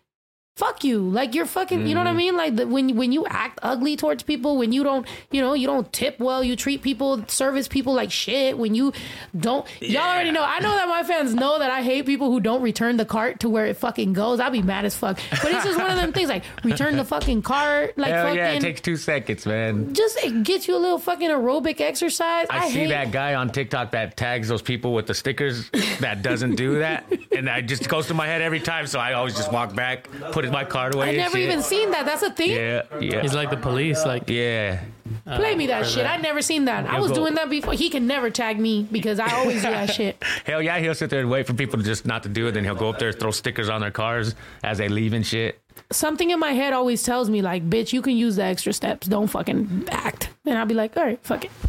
[0.56, 1.00] fuck you.
[1.00, 2.18] Like you're fucking you know what I mm-hmm.
[2.18, 2.38] mean?
[2.38, 5.66] Like the, when when you act ugly towards people when you don't you know you
[5.66, 8.94] don't tip well you treat people service people like shit when you
[9.38, 10.44] don't y'all already know.
[10.44, 13.40] I know that my fans know that I hate people who don't return the cart
[13.42, 14.40] to where it fucking goes.
[14.40, 15.20] I'll be mad as fuck.
[15.32, 18.38] But it's just one of them things like return the fucking cart like Hell fucking
[18.38, 19.94] yeah, it takes two seconds, man.
[19.94, 22.48] just it gets you a little fucking aerobic exercise.
[22.50, 25.70] I, I, see hate that guy on TikTok that tags those people with the stickers
[26.00, 28.88] that doesn't do that, and I just goes to my head every time.
[28.88, 31.06] So I always just walk back, put my card away.
[31.06, 31.50] I and never shit.
[31.50, 33.22] even seen that that's a thing Yeah, yeah.
[33.22, 34.06] He's like the police.
[34.06, 34.84] Like yeah.
[35.28, 36.04] Uh, Play me that shit.
[36.04, 36.20] that.
[36.20, 36.86] I never seen that.
[36.88, 37.74] I He'll was go- doing that before.
[37.74, 40.22] He can never tag me because I always do that shit.
[40.46, 42.54] Hell yeah, he'll sit there and wait for people to just not to do it.
[42.54, 45.60] Then he'll go up there, throw stickers on their cars as they leave and shit.
[45.92, 49.08] Something in my head always tells me like, "Bitch, you can use the extra steps.
[49.08, 51.52] Don't fucking act." And I'll be like, "All right, fuck it."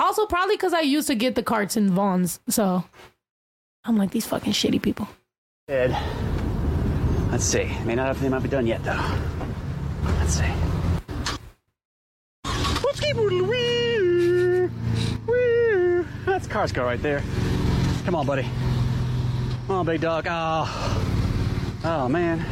[0.00, 2.84] Also, probably because I used to get the carts in Vons, so
[3.84, 5.08] I'm like these fucking shitty people.
[5.68, 5.90] Ed.
[7.30, 7.70] Let's see.
[7.84, 9.00] May not everything might be done yet, though.
[10.18, 10.52] Let's see.
[12.44, 14.68] Whoopsie boodle wee.
[15.26, 16.04] Wee.
[16.26, 17.22] That's Carsco right there.
[18.04, 18.48] Come on, buddy.
[19.66, 20.26] Come on, big dog.
[20.28, 20.66] Oh.
[21.84, 22.44] Oh, man.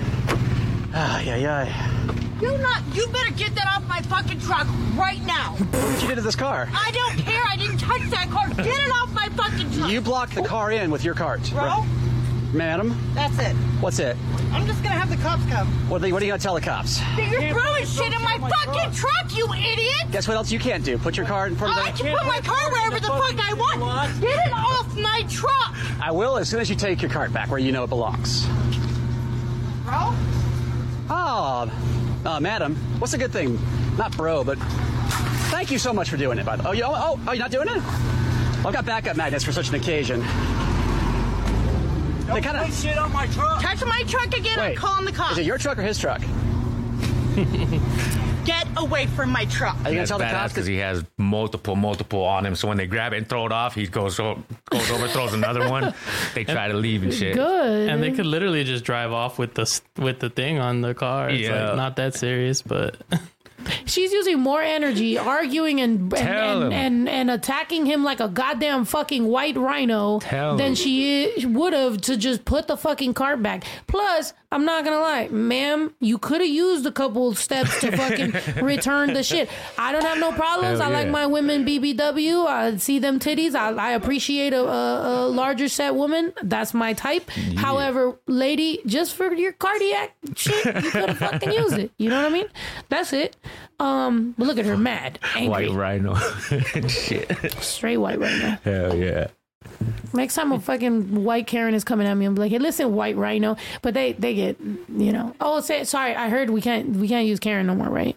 [0.95, 1.93] Ah, yeah, yeah.
[2.41, 2.83] You not.
[2.95, 5.57] You better get that off my fucking truck right now.
[5.57, 6.69] What did you do to this car?
[6.73, 7.43] I don't care.
[7.49, 8.49] I didn't touch that car.
[8.49, 9.91] Get it off my fucking truck.
[9.91, 11.41] You blocked the car in with your cart.
[11.51, 11.87] Bro,
[12.53, 13.55] Madam, that's it.
[13.81, 14.17] what's it?
[14.53, 15.67] I'm just gonna have the cops come.
[15.89, 16.99] What are, you, what are you going to tell the cops?
[16.99, 20.11] That You're throwing shit in my fucking truck, you idiot!
[20.11, 20.97] Guess what else you can't do?
[20.97, 21.89] Put your car in front of the...
[21.89, 22.03] I the...
[22.03, 24.21] can put my car wherever the fuck I want.
[24.21, 27.51] Get it off my truck, I will as soon as you take your cart back
[27.51, 28.47] where you know it belongs.
[29.85, 30.15] bro.
[31.09, 31.71] Oh,
[32.25, 33.59] uh, madam, what's a good thing?
[33.97, 34.59] Not bro, but
[35.51, 36.47] thank you so much for doing it.
[36.47, 36.69] By the way.
[36.71, 37.83] oh, you, oh, oh, oh, you're not doing it?
[38.65, 40.25] I've got backup magnets for such an occasion.
[42.33, 42.75] They kind of.
[42.75, 43.63] shit on my truck.
[43.63, 44.59] Touch my truck again.
[44.59, 45.33] I'm Wait, calling the cops.
[45.33, 46.21] Is it your truck or his truck?
[48.45, 49.75] Get away from my truck.
[49.75, 50.53] Are you gonna That's tell the cops?
[50.53, 52.55] because he has multiple, multiple on him.
[52.55, 55.35] So when they grab it and throw it off, he goes o- goes over, throws
[55.35, 55.93] another one.
[56.35, 57.35] They try to leave and shit.
[57.35, 57.89] Good.
[57.89, 60.95] and they could literally just drive off with the s- with the thing on the
[60.95, 61.29] car.
[61.31, 61.69] It's Yeah.
[61.69, 62.97] like not that serious, but
[63.85, 68.85] She's using more energy arguing and and, and, and and attacking him like a goddamn
[68.85, 70.75] fucking white rhino Tell than him.
[70.75, 73.65] she would have to just put the fucking cart back.
[73.87, 78.65] Plus, I'm not gonna lie, ma'am, you could have used a couple steps to fucking
[78.65, 79.51] return the shit.
[79.77, 80.81] I don't have no problems.
[80.81, 82.47] Hell I like my women BBW.
[82.47, 83.55] I see them titties.
[83.55, 86.33] I, I appreciate a, a, a larger set woman.
[86.43, 87.29] That's my type.
[87.57, 91.91] However, lady, just for your cardiac shit, you could have fucking used it.
[91.99, 92.49] You know what I mean?
[92.89, 93.37] That's it.
[93.79, 96.15] Um, but look at her mad, angry, White rhino.
[96.89, 97.31] shit.
[97.61, 98.57] straight white rhino.
[98.65, 99.27] Hell yeah.
[100.15, 103.17] Next time a fucking white Karen is coming at me, I'm like, hey, listen, white
[103.17, 103.57] rhino.
[103.83, 105.35] But they they get, you know.
[105.41, 106.15] Oh, say sorry.
[106.15, 108.17] I heard we can't we can't use Karen no more, right?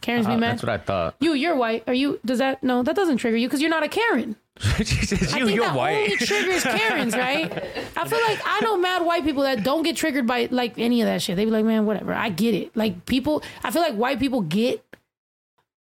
[0.00, 0.52] Karen's be Uh, mad.
[0.52, 1.14] that's what I thought.
[1.20, 1.84] you, you're white.
[1.86, 2.18] Are you?
[2.24, 2.82] Does that no?
[2.82, 4.36] That doesn't trigger you because you're not a Karen.
[4.84, 6.18] she says, I you, think you're that only white.
[6.18, 7.50] triggers Karens, right?
[7.96, 11.00] I feel like I know mad white people that don't get triggered by like any
[11.00, 11.36] of that shit.
[11.36, 12.12] They be like, man, whatever.
[12.12, 12.76] I get it.
[12.76, 14.84] Like people, I feel like white people get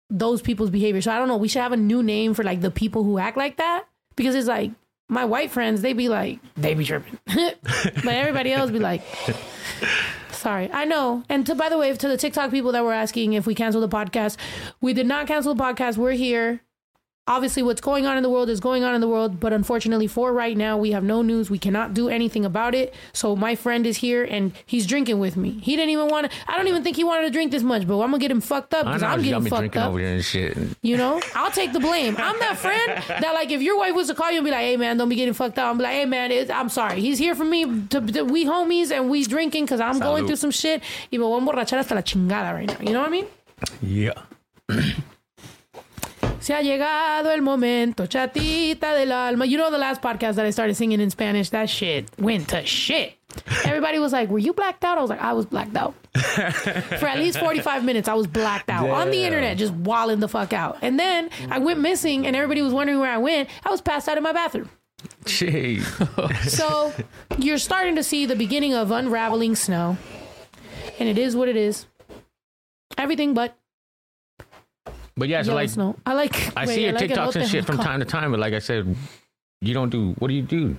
[0.09, 1.01] those people's behavior.
[1.01, 1.38] So I don't know.
[1.38, 3.86] We should have a new name for like the people who act like that
[4.16, 4.72] because it's like
[5.09, 5.82] my white friends.
[5.82, 9.01] They be like, they be tripping, but everybody else be like.
[10.32, 11.24] Sorry, I know.
[11.28, 13.89] And to by the way, to the TikTok people that were asking if we canceled
[13.89, 14.38] the podcast,
[14.80, 15.97] we did not cancel the podcast.
[15.97, 16.61] We're here
[17.28, 20.05] obviously what's going on in the world is going on in the world but unfortunately
[20.07, 21.49] for right now we have no news.
[21.49, 22.93] We cannot do anything about it.
[23.13, 25.51] So my friend is here and he's drinking with me.
[25.51, 27.88] He didn't even want to i don't even think he wanted to drink this much
[27.88, 29.89] but i'm gonna get him fucked up because i'm getting fucked drinking up.
[29.89, 30.57] over here and shit.
[30.82, 31.19] you know?
[31.34, 32.15] I'll take the blame.
[32.17, 34.61] I'm that friend that like if your wife was to call you and be like
[34.61, 37.01] hey man don't be getting fucked up i'm like hey man it's, i'm sorry.
[37.01, 40.36] He's here for me to, to- we homies and we drinking because i'm going through
[40.36, 40.82] some shit.
[41.11, 42.80] Y me voy a emborrachar hasta la chingada right now.
[42.80, 43.28] You know what i mean?
[43.82, 44.13] Yeah.
[46.46, 49.48] Se ha llegado el momento, chatita del alma.
[49.48, 52.64] You know the last podcast that I started singing in Spanish, that shit went to
[52.68, 53.18] shit.
[53.64, 55.00] Everybody was like, Were you blacked out?
[55.00, 55.96] I was like, I was blacked out.
[56.14, 60.28] For at least 45 minutes, I was blacked out on the internet, just walling the
[60.28, 60.78] fuck out.
[60.84, 63.50] And then I went missing, and everybody was wondering where I went.
[63.66, 64.70] I was passed out in my bathroom.
[65.24, 65.82] Jeez.
[66.48, 66.93] So
[67.39, 69.98] you're starting to see the beginning of unraveling snow.
[71.00, 71.88] And it is what it is.
[73.00, 73.58] Everything but
[75.18, 75.95] But yeah, so yellow like snow.
[76.05, 76.57] I like.
[76.57, 78.59] I wait, see your like TikToks and shit from time to time, but like I
[78.59, 78.95] said,
[79.61, 80.11] you don't do.
[80.20, 80.76] What do you do?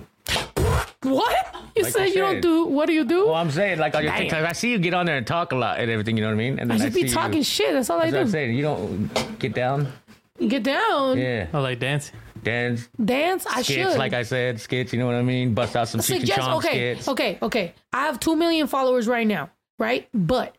[1.03, 1.55] What?
[1.75, 2.65] You Like said I you don't do.
[2.65, 3.25] What do you do?
[3.27, 4.21] Well, I'm saying like on your Damn.
[4.21, 6.17] TikTok, I see you get on there and talk a lot and everything.
[6.17, 6.59] You know what I mean?
[6.59, 7.73] And I then just be see talking You, shit.
[7.73, 8.55] That's all I that's what I'm saying.
[8.55, 9.91] You don't get down.
[10.39, 11.17] Get down.
[11.17, 11.47] Yeah.
[11.53, 12.15] Oh, like dancing.
[12.43, 12.89] Dance.
[13.03, 13.45] Dance.
[13.45, 13.97] I skits, should.
[13.97, 14.93] like I said, skits.
[14.93, 15.53] You know what I mean?
[15.53, 16.39] Bust out some Cheech and Suggest.
[16.39, 16.93] Chong Okay.
[16.95, 17.07] skits.
[17.07, 17.37] Okay.
[17.41, 17.73] Okay.
[17.93, 19.49] I have two million followers right now.
[19.79, 20.07] Right.
[20.13, 20.55] But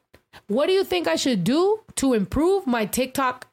[0.46, 3.46] what do you think I should do to improve my TikTok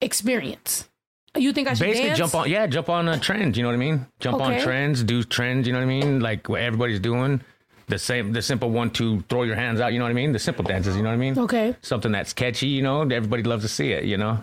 [0.00, 0.88] experience?
[1.36, 2.18] You think I should Basically, dance?
[2.18, 2.48] jump on.
[2.50, 3.56] Yeah, jump on a trend.
[3.56, 4.06] You know what I mean?
[4.20, 5.02] Jump on trends.
[5.02, 5.66] Do trends.
[5.66, 6.20] You know what I mean?
[6.20, 7.42] Like what everybody's doing.
[7.88, 9.92] The same, the simple one, two, throw your hands out.
[9.92, 10.32] You know what I mean?
[10.32, 10.96] The simple dances.
[10.96, 11.38] You know what I mean?
[11.38, 11.76] Okay.
[11.82, 12.66] Something that's catchy.
[12.68, 14.04] You know, everybody loves to see it.
[14.04, 14.42] You know,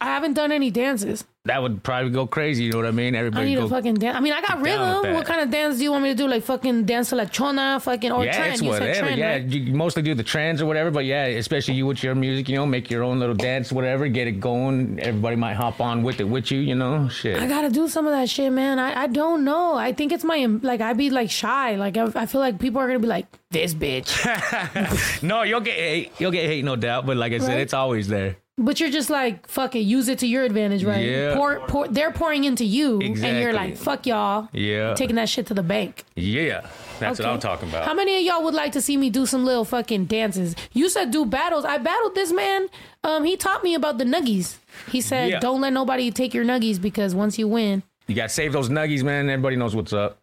[0.00, 1.24] I haven't done any dances.
[1.46, 2.62] That would probably go crazy.
[2.62, 3.16] You know what I mean?
[3.16, 3.64] I Everybody need go.
[3.64, 4.16] a fucking dance.
[4.16, 5.12] I mean, I got rhythm.
[5.12, 6.28] What kind of dance do you want me to do?
[6.28, 8.52] Like fucking dance to La Chona, fucking or yeah, trend?
[8.52, 8.94] it's You whatever.
[8.94, 9.44] said trend, yeah, right?
[9.48, 12.54] you mostly do the trends or whatever, but yeah, especially you with your music, you
[12.54, 15.00] know, make your own little dance, whatever, get it going.
[15.00, 17.36] Everybody might hop on with it with you, you know, shit.
[17.42, 18.78] I gotta do some of that shit, man.
[18.78, 19.74] I, I don't know.
[19.74, 21.74] I think it's my like I'd be like shy.
[21.74, 25.74] Like I, I feel like people are gonna be like this bitch, no, you'll get
[25.76, 27.04] hate, you'll get hate, no doubt.
[27.04, 27.60] But like I said, Right.
[27.62, 28.36] it's always there.
[28.58, 31.04] But you're just like fuck it, use it to your advantage, right?
[31.04, 31.34] Yeah.
[31.34, 35.46] Pour, pour, they're pouring into you, and you're like fuck y'all, Yeah, taking that shit
[35.46, 36.04] to the bank.
[36.16, 36.66] yeah,
[37.00, 37.84] that's what I'm talking about.
[37.86, 40.54] How many of y'all would like to see me do some little fucking dances?
[40.72, 41.64] You said do battles.
[41.64, 42.68] I battled this man.
[43.04, 44.56] Um, he taught me about the nuggies.
[44.90, 45.40] He said, Yeah.
[45.40, 48.68] "Don't let nobody take your nuggies because once you win." You got to save those
[48.68, 49.28] nuggies, man.
[49.30, 50.18] Everybody knows what's up.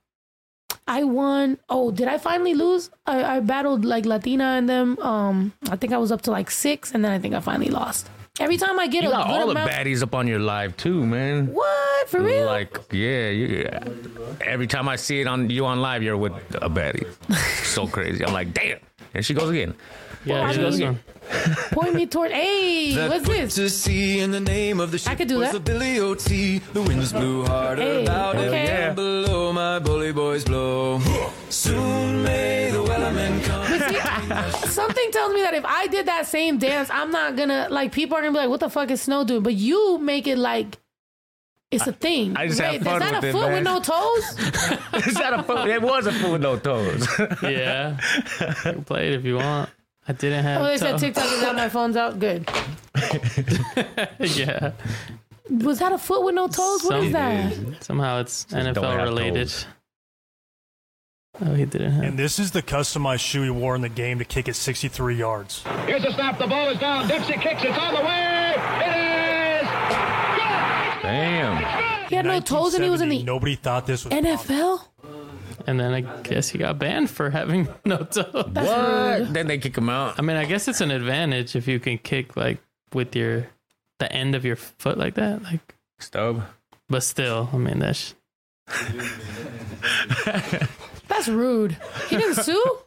[0.87, 1.57] I won.
[1.69, 2.89] Oh, did I finally lose?
[3.05, 4.97] I, I battled like Latina and them.
[4.99, 7.69] Um, I think I was up to like six, and then I think I finally
[7.69, 8.09] lost.
[8.39, 10.39] Every time I get You a got good all the amount, baddies up on your
[10.39, 11.47] live too, man.
[11.53, 12.45] what for real?
[12.45, 13.69] Like, yeah, you,
[14.41, 17.05] every time I see it on you on live, you're with a baddie.
[17.65, 18.25] so crazy.
[18.25, 18.79] I'm like, damn.
[19.13, 19.75] And she goes again.
[20.25, 20.99] Yeah, Well, she I goes mean- on.
[21.71, 22.31] Point me toward.
[22.31, 23.55] Hey, That what's put this?
[23.55, 25.63] To sea in the name of the ship I could do was that.
[25.63, 26.59] the Billy O.T.
[26.73, 28.67] The winds blew harder Hey, about it okay.
[28.67, 30.99] and below my bully boys blow.
[31.49, 34.51] Soon may the wellerman come.
[34.69, 38.17] Something tells me that if I did that same dance, I'm not gonna like people
[38.17, 40.77] are gonna be like, "What the fuck is Snow doing?" But you make it like
[41.71, 42.35] it's a thing.
[42.37, 43.53] I just have Wait, fun is that with a foot man.
[43.53, 45.03] with no toes?
[45.07, 45.67] Is that a foot?
[45.69, 47.07] It was a foot with no toes.
[47.43, 47.97] Yeah,
[48.41, 49.69] you can play it if you want.
[50.09, 50.61] I didn't have.
[50.61, 50.97] oh, they said toe.
[50.97, 51.55] TikTok is out.
[51.55, 52.17] My phone's out.
[52.17, 52.49] Good.
[54.19, 54.71] yeah.
[55.51, 56.83] Was that a foot with no toes?
[56.83, 57.53] What is that?
[57.81, 59.49] Somehow it's don't NFL related.
[59.49, 59.67] toes.
[61.41, 62.03] Oh, he didn't have.
[62.03, 65.15] And this is the customized shoe he wore in the game to kick it 63
[65.15, 65.63] yards.
[65.85, 66.39] Here's a snap.
[66.39, 67.07] The ball is down.
[67.07, 67.63] Dempsey kicks.
[67.63, 68.55] It's on the way.
[68.57, 69.67] It is.
[70.39, 71.03] Good.
[71.03, 72.09] Damn.
[72.09, 74.88] He had no toes and he was in the Nobody thought this was NFL.
[75.67, 78.29] And then I guess he got banned for having no toe.
[78.53, 79.33] what?
[79.33, 80.17] Then they kick him out.
[80.17, 82.59] I mean, I guess it's an advantage if you can kick like
[82.93, 83.47] with your
[83.99, 85.75] the end of your foot like that, like.
[85.99, 86.43] Stub.
[86.87, 88.15] But still, I mean that's
[91.07, 91.75] That's rude.
[92.07, 92.77] He didn't sue.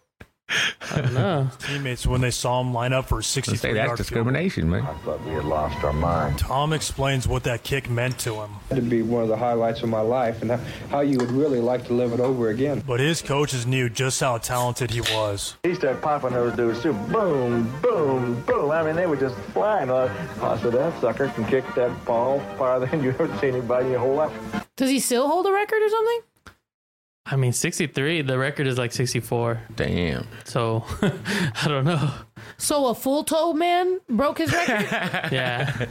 [0.90, 1.50] I don't know.
[1.60, 4.82] teammates when they saw him line up for a 63 say that's yard discrimination, man.
[4.82, 6.38] I thought we had lost our mind.
[6.38, 8.50] Tom explains what that kick meant to him.
[8.70, 11.60] to be one of the highlights of my life and how- how you would really
[11.60, 12.82] like to live it over again.
[12.86, 15.56] But his coaches knew just how talented he was.
[15.62, 16.92] He started popping those dudes too.
[16.92, 18.70] Boom, boom, boom.
[18.70, 19.90] I mean, they were just flying.
[19.90, 20.12] Uh,
[20.42, 23.92] I said, that sucker can kick that ball farther than you ever seen anybody in
[23.92, 24.32] your whole life.
[24.76, 26.20] Does he still hold a record or something?
[27.24, 28.22] I mean, 63.
[28.22, 29.60] The record is like 64.
[29.76, 30.26] Damn.
[30.44, 32.10] So I don't know.
[32.58, 34.86] So a full toe man broke his record.
[35.32, 35.86] Yeah.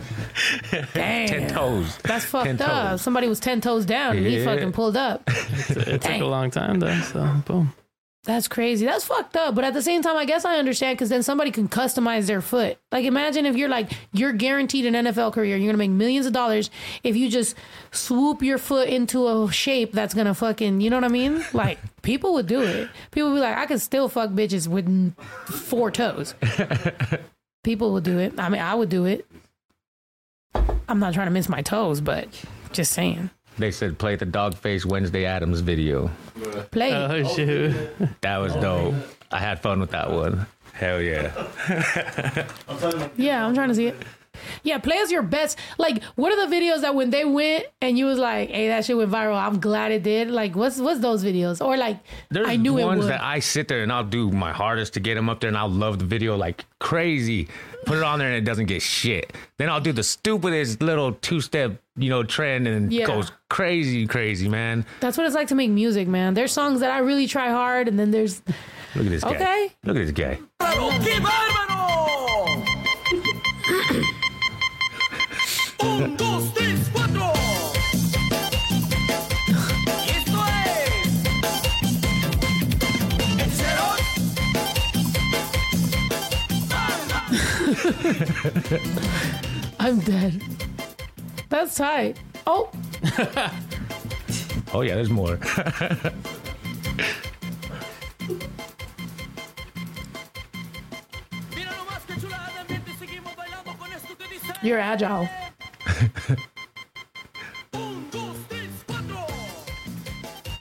[0.93, 1.27] Damn.
[1.29, 1.97] Ten toes.
[2.03, 2.89] That's fucked Ten up.
[2.91, 3.01] toes.
[3.01, 5.23] Somebody was ten toes down and he fucking pulled up.
[5.27, 6.99] It, it took a long time though.
[7.01, 7.73] So boom.
[8.23, 8.85] That's crazy.
[8.85, 9.55] That's fucked up.
[9.55, 12.41] But at the same time, I guess I understand because then somebody can customize their
[12.41, 12.77] foot.
[12.91, 16.27] Like, imagine if you're like, you're guaranteed an NFL career, you're going to make millions
[16.27, 16.69] of dollars
[17.03, 17.55] if you just
[17.91, 21.43] swoop your foot into a shape that's going to fucking, you know what I mean?
[21.53, 22.89] Like, people would do it.
[23.11, 25.15] People would be like, I could still fuck bitches with
[25.45, 26.33] four toes.
[27.63, 28.33] people would do it.
[28.39, 29.27] I mean, I would do it.
[30.87, 32.27] I'm not trying to miss my toes, but
[32.71, 33.29] just saying.
[33.57, 36.09] They said play the Doggface Wednesday Addams video.
[36.71, 36.93] Play.
[36.93, 37.75] Oh, oh shoot.
[38.21, 38.95] That was oh, dope.
[39.31, 40.45] I had fun with that one.
[40.73, 41.47] Hell yeah.
[43.17, 43.95] Yeah, I'm trying to see it.
[44.63, 45.57] Yeah, play as your best.
[45.77, 48.85] Like, what are the videos that when they went and you was like, "Hey, that
[48.85, 49.37] shit went viral.
[49.37, 51.63] I'm glad it did." Like, what's what's those videos?
[51.63, 51.99] Or like,
[52.29, 53.09] There's I knew it ones would.
[53.09, 55.57] that I sit there and I'll do my hardest to get them up there, and
[55.57, 57.49] I'll love the video like crazy.
[57.85, 59.33] Put it on there and it doesn't get shit.
[59.57, 63.03] Then I'll do the stupidest little two step, you know, trend and Yeah.
[63.03, 64.85] it goes crazy, crazy, man.
[64.99, 66.33] That's what it's like to make music, man.
[66.33, 68.41] There's songs that I really try hard, and then there's
[68.95, 69.29] Look at this guy.
[69.35, 69.71] Okay.
[69.85, 70.39] Look at this guy.
[70.59, 71.77] ¡Qué bárbaro!
[75.83, 77.31] Un, dos, tres, cuatro.
[79.87, 81.21] Y esto es.
[83.57, 84.01] Ceros.
[89.79, 90.41] I'm dead.
[91.51, 92.17] That's tight.
[92.47, 92.71] Oh,
[94.73, 95.31] Oh yeah, there's more.
[104.63, 105.27] you're agile.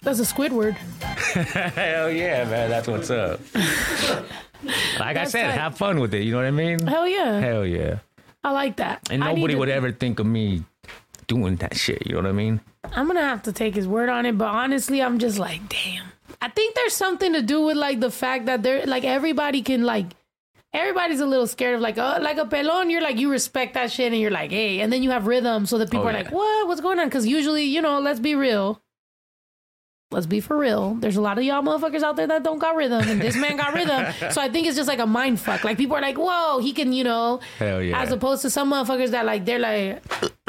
[0.03, 0.73] That's a Squidward.
[0.73, 2.69] Hell yeah, man.
[2.69, 3.39] That's what's up.
[4.99, 5.59] like I said, tight.
[5.61, 6.25] have fun with it.
[6.25, 6.85] You know what I mean?
[6.85, 7.39] Hell yeah.
[7.39, 8.01] Hell yeah.
[8.43, 9.09] I like that.
[9.09, 10.65] And I nobody would ever think of me
[11.35, 12.07] doing that shit.
[12.07, 12.61] You know what I mean?
[12.93, 16.07] I'm gonna have to take his word on it, but honestly, I'm just like, damn.
[16.43, 19.83] I think there's something to do with like the fact that they're like everybody can
[19.85, 20.07] like
[20.73, 22.91] everybody's a little scared of like uh, like a pelon.
[22.91, 25.67] You're like you respect that shit and you're like hey, and then you have rhythm
[25.67, 26.23] so that people Oh, are yeah.
[26.25, 27.07] like what what's going on?
[27.09, 28.81] Because usually you know let's be real.
[30.13, 30.95] Let's be for real.
[30.97, 33.57] There's a lot of y'all motherfuckers out there that don't got rhythm, and this man
[33.57, 34.07] got rhythm.
[34.33, 35.63] So I think it's just like a mind fuck.
[35.63, 37.39] Like people are like, "Whoa, he can," you know.
[37.59, 38.01] Hell yeah.
[38.01, 40.03] As opposed to some motherfuckers that like they're like,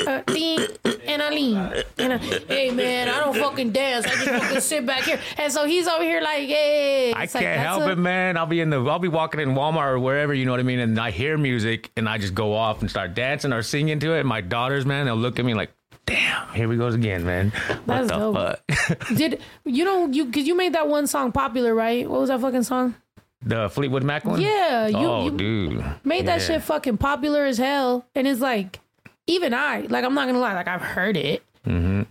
[0.06, 0.60] uh, ding,
[1.06, 1.58] and I lean,
[2.00, 4.06] and I, hey man, I don't fucking dance.
[4.08, 5.20] I just fucking sit back here.
[5.38, 8.38] And so he's over here like, hey, I like, can't help a- it, man.
[8.38, 10.64] I'll be in the, I'll be walking in Walmart or wherever, you know what I
[10.64, 14.00] mean, and I hear music and I just go off and start dancing or singing
[14.00, 14.22] to it.
[14.22, 15.72] And my daughters, man, they'll look at me like,
[16.14, 18.36] "Damn, here we goes again, man." What That's the dope.
[18.36, 19.08] fuck?
[19.16, 22.10] Did you know you because you made that one song popular, right?
[22.10, 22.96] What was that fucking song?
[23.44, 24.40] the Fleetwood Mac one?
[24.40, 26.46] Yeah, you- oh, you dude, Made that Yeah.
[26.48, 28.80] shit fucking popular as hell, and it's like,
[29.26, 32.04] even I, like, I'm not gonna lie, like I've heard it, Mm-hmm.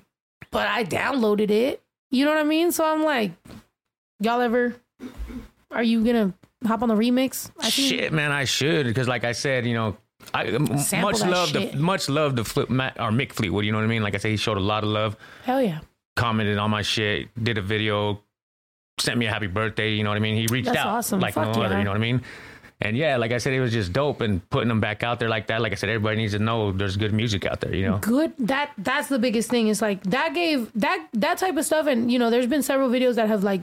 [0.51, 1.83] but I downloaded it.
[2.11, 2.73] You know what I mean?
[2.73, 3.31] So I'm like,
[4.19, 4.75] y'all ever?
[5.71, 6.35] Are you gonna
[6.67, 7.51] hop on the remix?
[7.61, 9.97] I think Shit, man, I should because, like I said, you know,
[10.35, 11.73] I Sample much love shit.
[11.73, 13.65] the much love the Flip Mac or Mick Fleetwood.
[13.65, 14.03] You know what I mean?
[14.03, 15.81] Like I said, he showed a lot of love, hell yeah.
[16.17, 18.21] commented on my shit, did a video,
[18.99, 19.93] sent me a happy birthday.
[19.93, 20.37] You know what I mean?
[20.37, 21.21] He reached That's out awesome.
[21.21, 21.79] like Fuck no other.
[21.79, 22.23] You know what I mean?
[22.83, 25.29] And yeah, like I said, it was just dope and putting them back out there
[25.29, 25.61] like that.
[25.61, 27.75] Like I said, everybody needs to know there's good music out there.
[27.75, 27.99] You know?
[27.99, 31.87] good that that's the biggest thing it's like that gave that that type of stuff
[31.87, 33.61] and you know there's been several videos that have like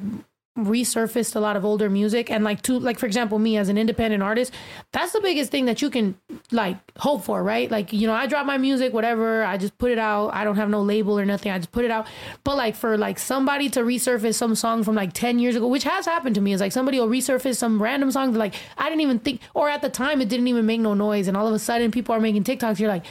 [0.57, 2.29] resurfaced a lot of older music.
[2.31, 4.53] And like to like for example me as an independent artist
[4.91, 6.15] that's the biggest thing that you can
[6.51, 7.69] like hope for right?
[7.69, 10.33] Like you know i drop my music whatever i just put it out.
[10.33, 11.51] I don't have no label or nothing.
[11.51, 12.07] I just put it out.
[12.43, 15.83] But like for like somebody to resurface some song from like 10 years ago which
[15.83, 18.89] has happened to me is like somebody will resurface some random song that like i
[18.89, 21.27] didn't even think or at the time it didn't even make no noise.
[21.27, 22.79] And all of a sudden people are making tiktoks.
[22.79, 23.05] You're like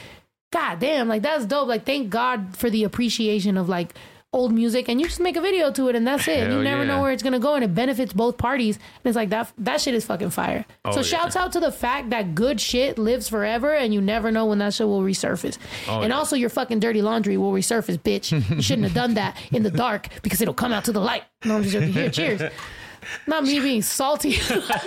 [0.51, 1.67] God damn, like that's dope.
[1.67, 3.93] Like thank God for the appreciation of like
[4.37, 6.47] old music and you just make a video to it and that's it.
[6.47, 6.87] Hell you never yeah.
[6.87, 8.75] know where it's gonna go and it benefits both parties.
[8.75, 10.65] And it's like that that shit is fucking fire.
[10.85, 11.03] Oh, so yeah.
[11.03, 14.59] shouts out to the fact that good shit lives forever and you never know when
[14.59, 15.57] that shit will resurface.
[15.87, 16.17] Oh, and yeah.
[16.17, 18.31] also your fucking dirty laundry will resurface, bitch.
[18.55, 21.23] you shouldn't have done that in the dark because it'll come out to the light.
[21.43, 21.93] No, I'm just joking.
[21.93, 22.41] Here, cheers.
[23.25, 24.37] Not me being salty.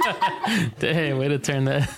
[0.79, 1.91] Damn, way to turn that.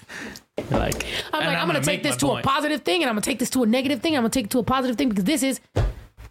[0.70, 3.38] Like, I'm like, I'm, gonna, take this to a positive thing, and I'm gonna take
[3.38, 4.14] this to a negative thing.
[4.16, 5.60] I'm gonna take it to a positive thing because this is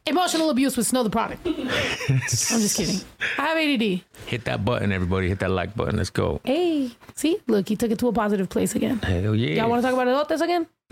[0.06, 1.46] emotional abuse with Snow Tha Product.
[1.48, 3.02] I'm just kidding.
[3.38, 4.02] I have ADD.
[4.28, 5.30] Hit that button, everybody.
[5.30, 5.98] Hit that like button.
[5.98, 6.42] Let's go.
[6.44, 8.98] Hey, see, look, he took it to a positive place again.
[9.00, 9.62] Hell yeah.
[9.62, 10.68] Y'all want to talk about elotes again?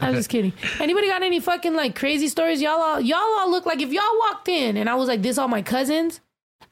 [0.00, 0.52] I'm just kidding.
[0.78, 2.62] Anybody got any fucking like crazy stories?
[2.62, 5.38] Y'all all y'all all look like if y'all walked in and I was like, this
[5.38, 6.20] all my cousins.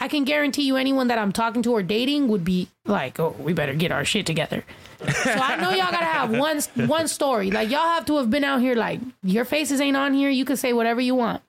[0.02, 3.36] I can guarantee you anyone that I'm talking to or dating would be like, oh,
[3.38, 4.64] we better get our shit together.
[5.06, 7.50] So I know y'all gotta have one one story.
[7.50, 8.74] Like y'all have to have been out here.
[8.74, 10.30] Like your faces ain't on here.
[10.30, 11.42] You can say whatever you want.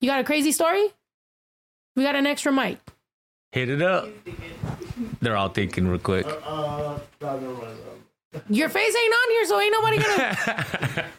[0.00, 0.88] You got a crazy story?
[1.96, 2.78] We got an extra mic.
[3.52, 4.08] Hit it up.
[5.20, 6.26] They're all thinking real quick.
[6.26, 7.76] Uh, nah, never mind.
[8.48, 11.06] Your face ain't on here, so ain't nobody gonna.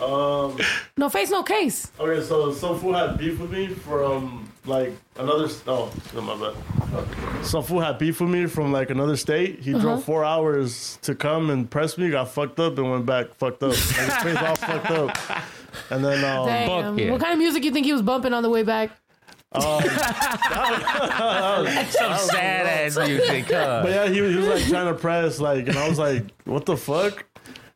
[0.00, 0.58] Um,
[0.98, 1.90] No face, no case.
[1.98, 5.48] okay, so some fool had beef with me from like another.
[5.66, 7.44] Oh, no, my bad.
[7.44, 9.60] Some fool had beef with me from like another state.
[9.60, 9.82] He Uh-huh.
[9.82, 12.10] drove four hours to come and press me.
[12.10, 13.70] Got fucked up and went back fucked up.
[13.70, 15.18] Like, his face all fucked up.
[15.90, 16.98] And then um, Damn.
[16.98, 17.10] yeah.
[17.10, 18.90] What kind of music you think he was bumping on the way back?
[19.54, 19.62] um,
[21.90, 23.80] Some sad ass music, huh?
[23.82, 26.24] But yeah, he, was- he was like trying to press, like, and I was like,
[26.44, 27.24] what the fuck?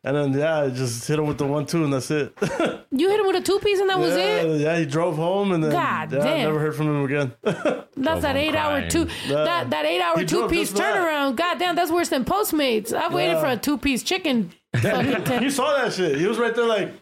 [0.07, 2.33] And then yeah, I just hit him with the one two, and that's it.
[2.89, 4.61] You hit him with a two piece and that was yeah, it.
[4.61, 7.33] yeah, he drove home, and then God yeah, I never heard from him again.
[7.43, 9.43] That's that eight hour two Yeah.
[9.43, 10.95] that that eight hour He two drove piece just for that.
[10.95, 11.35] turnaround.
[11.35, 12.93] God damn, that's worse than Postmates.
[12.93, 13.41] I've waited Yeah.
[13.41, 14.51] for a two piece chicken.
[14.77, 16.17] fucking ten- he saw that shit.
[16.17, 16.93] He was right there, like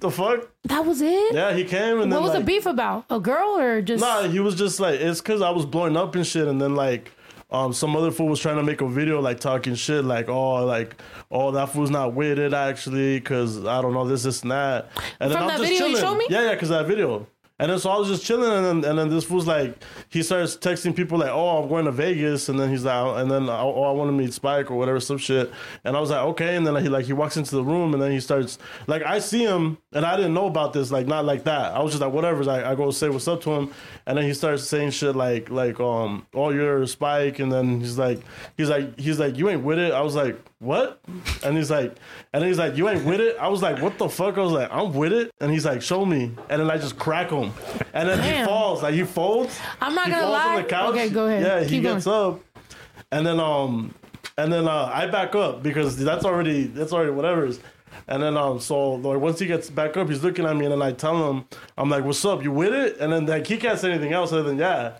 [0.00, 0.48] the fuck.
[0.64, 1.34] that was it.
[1.34, 3.04] Yeah, he came, and what then was like, the beef about?
[3.10, 4.00] A girl or just?
[4.00, 6.74] Nah, he was just like it's because I was blowing up and shit, and then
[6.76, 7.10] like
[7.52, 10.64] um some other fool was trying to make a video like talking shit, like oh
[10.64, 11.00] like
[11.30, 14.90] oh that fool's not with it actually, because I don't know this this and that.
[15.20, 16.02] And From then that I'm just video you chilling.
[16.02, 16.26] showed me?
[16.30, 17.26] Yeah, yeah, because that video.
[17.62, 19.76] And then so I was just chilling, and then and then this was like
[20.08, 23.30] he starts texting people like, "Oh, I'm going to Vegas," and then he's like, and
[23.30, 25.48] then oh, I want to meet Spike or whatever, some shit.
[25.84, 26.56] And I was like, okay.
[26.56, 28.58] And then he like he walks into the room, and then he starts
[28.88, 31.72] like I see him, and I didn't know about this, like not like that.
[31.72, 32.50] I was just like whatever.
[32.50, 33.72] I, I go say what's up to him,
[34.06, 37.96] and then he starts saying shit like like um oh you're Spike, and then he's
[37.96, 38.18] like
[38.56, 39.92] he's like he's like you ain't with it.
[39.92, 41.00] I was like what?
[41.44, 41.96] And he's like
[42.32, 43.36] and he's like you ain't with it.
[43.38, 44.38] I was like what the fuck?
[44.38, 46.98] I was like I'm with it, and he's like show me, and then I just
[46.98, 47.52] crack him,
[47.92, 49.58] and then he falls like he folds.
[49.80, 50.56] I'm not he gonna lie.
[50.56, 50.90] on the couch.
[50.90, 51.42] Okay, go ahead.
[51.42, 52.40] Yeah, he Keep gets up,
[53.10, 53.94] and then um,
[54.38, 57.60] and then uh, I back up because that's already that's already whatever's.
[58.08, 60.72] And then um, so like once he gets back up, he's looking at me, and
[60.72, 61.44] then I tell him,
[61.78, 62.42] I'm like, "What's up?
[62.42, 64.94] You with it?" And then like he can't say anything else other than yeah.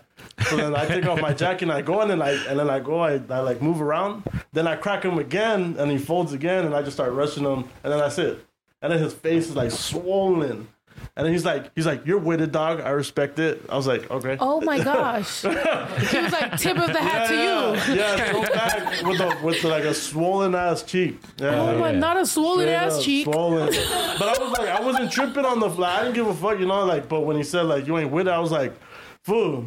[0.49, 2.69] So then I take off my jacket and I go in and I and then
[2.69, 4.23] I go I, I like move around.
[4.51, 7.69] Then I crack him again and he folds again and I just start rushing him
[7.83, 8.45] and then that's it.
[8.81, 10.67] And then his face is like swollen.
[11.15, 12.81] And then he's like, he's like, "You're with it, dog.
[12.81, 15.41] I respect it." I was like, "Okay." Oh my gosh.
[15.41, 17.95] he was like tip of the hat to you.
[17.95, 21.19] Yeah, throw back with a, with like a swollen ass cheek.
[21.37, 23.25] Yeah, Oh my, not a swollen Straight ass up cheek.
[23.25, 23.67] Swollen.
[23.67, 25.99] But I was like, I wasn't tripping on the fly.
[25.99, 26.83] I didn't give a fuck, you know.
[26.85, 28.73] Like, but when he said like you ain't with it, I was like,
[29.23, 29.65] fool,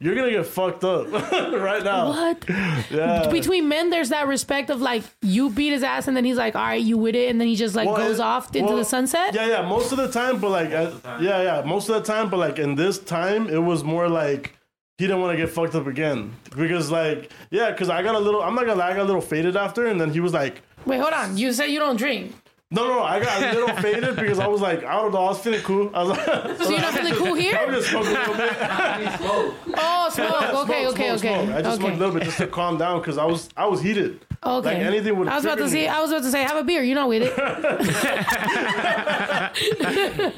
[0.00, 2.08] you're gonna get fucked up right now.
[2.08, 2.44] What?
[2.90, 3.28] Yeah.
[3.30, 6.56] Between men, there's that respect of like you beat his ass and then he's like,
[6.56, 8.68] all right, you with it, and then he just like Well, goes it- off into
[8.68, 9.34] well, the sunset.
[9.34, 9.62] Yeah, yeah.
[9.68, 10.90] Most of the time, but like, uh,
[11.20, 11.62] yeah, yeah.
[11.64, 14.56] Most of the time, but like in this time, it was more like
[14.98, 18.18] he didn't want to get fucked up again because like, yeah, because I got a
[18.18, 18.42] little.
[18.42, 20.62] I'm not gonna lie, I got a little faded after, and then he was like.
[20.86, 21.36] Wait, hold on.
[21.36, 22.34] You said you don't drink.
[22.72, 25.28] No, no, I got a little faded because I was like, I don't know, I
[25.30, 25.90] was feeling cool.
[25.92, 26.24] I was like,
[26.58, 27.56] So you're not feeling cool here?
[27.60, 28.52] I'm just smoking a little bit.
[29.82, 30.30] Oh, smoke.
[30.30, 31.44] Okay, Smoke, okay, smoke, okay.
[31.44, 31.56] smoke.
[31.56, 31.76] I just okay.
[31.80, 34.20] smoked a little bit just to calm down because I was I was heated.
[34.44, 34.68] Okay.
[34.68, 35.26] Like anything would.
[35.28, 35.82] I was about to trigger say.
[35.82, 35.88] me.
[35.88, 36.82] I was about to say, have a beer.
[36.82, 37.36] You're not with it.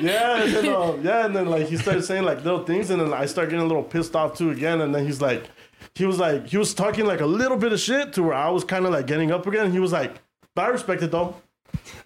[0.01, 3.01] yeah, and then, uh, yeah, and then like he started saying like little things, and
[3.01, 5.49] then I start getting a little pissed off too again, and then he's like,
[5.95, 8.49] he was like, he was talking like a little bit of shit to where I
[8.51, 9.67] was kind of like getting up again.
[9.67, 10.17] And he was like,
[10.55, 11.37] but I respect it though,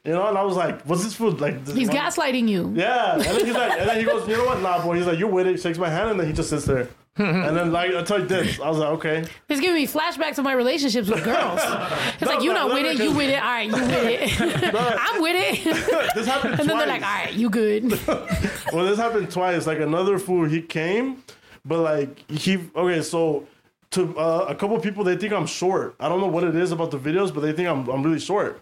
[0.05, 1.64] you know, and I was like, what's this food like?
[1.64, 2.73] This He's one- gaslighting you.
[2.75, 4.97] Yeah, and then he's like, and then he goes, you know what, nah, boy.
[4.97, 5.61] He's like, you're with it.
[5.61, 8.61] Shakes my hand, and then he just sits there, and then like until he dips.
[8.61, 9.25] I was like, okay.
[9.49, 11.61] He's giving me flashbacks of my relationships with girls.
[12.19, 13.03] It's No, like you're no, not with it.
[13.05, 13.35] You with it.
[13.43, 14.75] All right, you with it.
[15.01, 16.14] I'm with it.
[16.14, 16.61] This happened twice.
[16.61, 17.91] and then they're like, all right, you good.
[18.73, 19.67] well, this happened twice.
[19.67, 21.23] Like another fool, he came,
[21.64, 23.03] but like he okay.
[23.03, 23.47] So
[23.93, 25.95] to uh, a couple people, they think I'm short.
[26.01, 28.21] I don't know what it is about the videos, but they think I'm I'm really
[28.21, 28.61] short.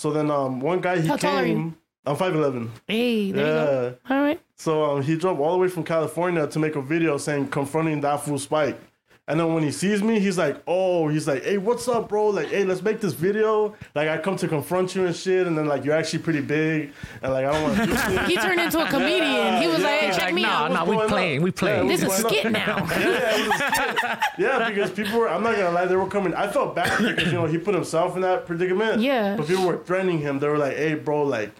[0.00, 1.30] So then um one guy he How came.
[1.30, 1.74] tall are you?
[2.06, 2.72] I'm five eleven.
[2.88, 3.96] Hey, there you go.
[4.08, 4.40] All right.
[4.56, 8.00] So um, he drove all the way from California to make a video saying confronting
[8.00, 8.80] that fool Spike.
[9.28, 12.30] And then when he sees me, he's like, "Oh, he's like, hey, what's up, bro?
[12.30, 13.76] Like, hey, let's make this video.
[13.94, 16.92] Like, I come to confront you and shit, and then like you're actually pretty big,
[17.22, 19.62] and like I don't want to do shit." He turned into a comedian.
[19.62, 20.72] He was like, hey, check me nah, out.
[20.72, 21.44] nah, we going playing, up.
[21.44, 21.86] we playing.
[21.88, 22.52] Yeah, This is a skit up?
[22.52, 22.76] now.
[22.78, 24.18] yeah, yeah, it was a skit.
[24.38, 25.28] yeah, because people were.
[25.28, 26.34] I'm not gonna lie, they were coming.
[26.34, 29.00] I felt bad because you know he put himself in that predicament.
[29.00, 29.36] Yeah.
[29.36, 30.40] But people were threatening him.
[30.40, 31.52] They were like, "Hey, bro, like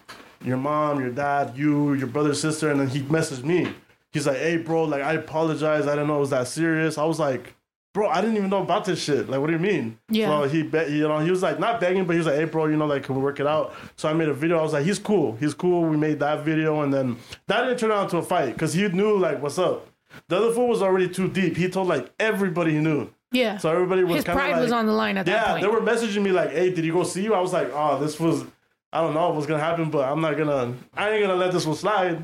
[0.43, 3.73] your mom, your dad, you, your brother, sister," and then he messaged me.
[4.11, 5.87] He's like, "Hey, bro, like I apologize.
[5.87, 7.55] I didn't know it was that serious." I was like.
[7.93, 9.27] Bro, I didn't even know about this shit.
[9.27, 9.97] Like, what do you mean?
[10.07, 10.27] Yeah.
[10.29, 12.45] So he, bet, you know, he was like not begging, but he was like, "Hey,
[12.45, 14.57] bro, you know, like, can we work it out?" So I made a video.
[14.59, 15.35] I was like, "He's cool.
[15.41, 18.53] He's cool." We made that video, and then that didn't turn out into a fight
[18.53, 19.87] because he knew like what's up.
[20.29, 21.57] The other fool was already too deep.
[21.57, 23.09] He told like everybody he knew.
[23.33, 23.57] Yeah.
[23.57, 25.61] So everybody was His kind of pride like, was on the line at that point.
[25.61, 27.71] yeah, they were messaging me like, "Hey, did he go see you?" I was like,
[27.73, 28.45] "Oh, this was,
[28.93, 31.65] I don't know what's gonna happen, but I'm not gonna, I ain't gonna let this
[31.65, 32.23] one slide."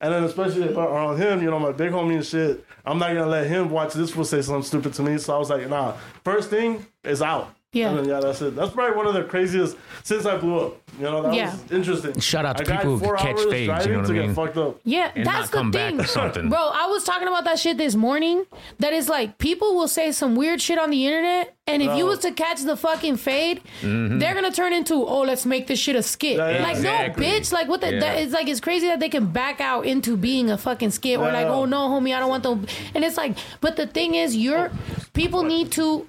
[0.00, 3.26] And then especially around him, you know, my big homie and shit, I'm not gonna
[3.26, 5.18] let him watch this fool say something stupid to me.
[5.18, 5.94] So I was like, "Nah,
[6.24, 7.90] first thing is out." Yeah.
[7.90, 8.56] And then, yeah, that's it.
[8.56, 10.76] That's probably one of the craziest since I blew up.
[10.96, 11.52] You know, that Yeah.
[11.52, 12.18] was interesting.
[12.18, 14.26] Shout out to I people who catch hours fades, you know what to I get
[14.26, 14.34] mean?
[14.34, 14.80] fucked up.
[14.84, 16.48] Yeah, And that's not the come back thing, or something.
[16.48, 16.58] bro.
[16.58, 18.46] I was talking about that shit this morning.
[18.78, 22.06] That is like people will say some weird shit on the internet, and if you
[22.06, 24.18] was to catch the fucking fade, Mhm.
[24.18, 26.38] they're gonna turn into oh, let's make this shit a skit.
[26.38, 26.62] Yeah, yeah.
[26.62, 27.26] like Exactly.
[27.26, 27.52] no, bitch.
[27.52, 27.92] Like what the?
[27.92, 28.00] Yeah.
[28.00, 31.18] That, it's like it's crazy that they can back out into being a fucking skit,
[31.20, 31.52] or like Yeah.
[31.52, 32.66] oh no, homie, I don't want them.
[32.94, 34.70] And it's like, but the thing is, you're
[35.12, 36.06] people need to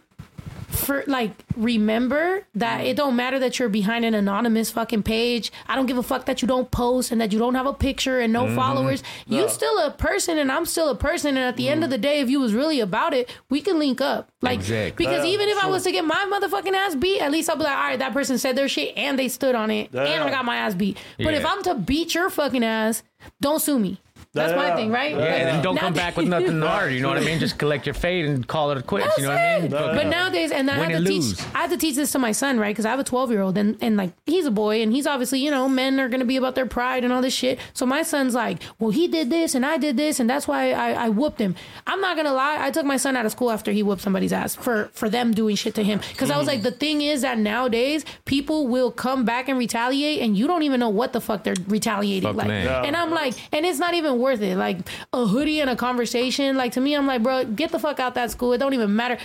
[0.90, 5.52] for like remember that it don't matter that you're behind an anonymous fucking page.
[5.68, 7.74] I don't give a fuck that you don't post and that you don't have a
[7.74, 8.56] picture and no Mhm.
[8.56, 9.04] followers.
[9.28, 11.38] You still a person and I'm still a person.
[11.38, 13.78] And at the end of the day, if you was really about it, we can
[13.78, 14.30] link up.
[14.42, 15.06] Like Exactly.
[15.06, 17.56] because Yeah, even if I was to get my motherfucking ass beat, at least I'll
[17.58, 20.24] be like, all right, that person said their shit and they stood on it and
[20.24, 20.98] I got my ass beat.
[21.20, 23.04] But if I'm to beat your fucking ass,
[23.42, 24.00] don't sue me.
[24.34, 25.15] That's my thing, right?
[25.15, 26.93] Yeah, and then don't come back with nothing hard.
[26.99, 27.39] You know what I mean?
[27.39, 29.17] Just collect your fate and call it quits.
[29.17, 29.71] you know what I mean?
[29.71, 31.45] But nowadays, and I Win had to and teach, lose.
[31.53, 32.73] I had to teach this to my son, right?
[32.73, 35.07] Because I have a twelve year old, and and like he's a boy, and he's
[35.07, 37.57] obviously, you know, men are gonna be about their pride and all this shit.
[37.73, 40.71] So my son's like, well, he did this, and I did this, and that's why
[40.73, 41.55] I, I whooped him.
[41.88, 44.34] I'm not gonna lie, I took my son out of school after he whooped somebody's
[44.34, 46.01] ass for for them doing shit to him.
[46.09, 46.65] Because I was like, mm-hmm.
[46.65, 50.80] the thing is that nowadays people will come back and retaliate, and you don't even
[50.80, 52.47] know what the fuck they're retaliating Fuck like.
[52.47, 52.86] man.
[52.86, 54.57] And I'm like, and it's not even worth it.
[54.57, 54.78] Like
[55.13, 56.55] a hoodie and a conversation.
[56.57, 58.53] Like to me, I'm like, bro, get the fuck out that school.
[58.53, 59.17] It don't even matter.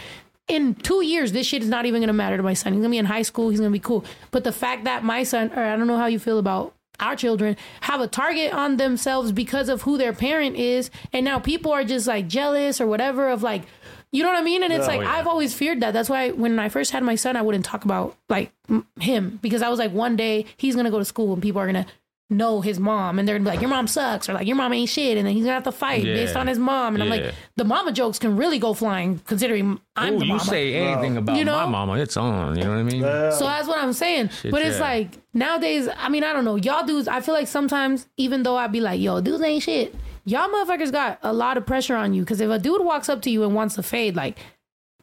[0.49, 2.73] In two years, this shit is not even gonna matter to my son.
[2.75, 3.49] He's gonna be in high school.
[3.51, 4.05] He's gonna be cool.
[4.31, 7.17] But the fact that my son, or I don't know how you feel about our
[7.17, 11.73] children, have a target on themselves because of who their parent is, and now people
[11.73, 13.63] are just like jealous or whatever of like.
[14.13, 14.63] You know what I mean?
[14.63, 14.93] And it's Yeah.
[14.93, 15.13] like Oh, yeah.
[15.17, 15.93] I've always feared that.
[15.93, 19.41] That's why when I first had my son, I wouldn't talk about like m- him
[19.43, 21.87] because I was like, one day he's gonna go to school and people are gonna
[22.37, 24.73] know his mom and they're gonna be like, your mom sucks or like your mom
[24.73, 26.15] ain't shit, and then he's gonna have to fight Yeah.
[26.15, 26.95] based on his mom.
[26.95, 27.27] And I'm Yeah.
[27.27, 30.45] like, the mama jokes can really go flying considering I'm Ooh, the you mama.
[30.45, 31.55] say anything about you know?
[31.57, 32.57] my mama, it's on.
[32.57, 33.01] You know what I mean?
[33.03, 34.29] So that's what I'm saying.
[34.31, 34.83] Shit, but it's yeah.
[34.85, 36.57] like nowadays, I mean, I don't know.
[36.57, 39.95] Y'all dudes, I feel like sometimes, even though I'd be like, yo, dudes ain't shit,
[40.25, 42.23] y'all motherfuckers got a lot of pressure on you.
[42.23, 44.39] Because if a dude walks up to you and wants to fade, like,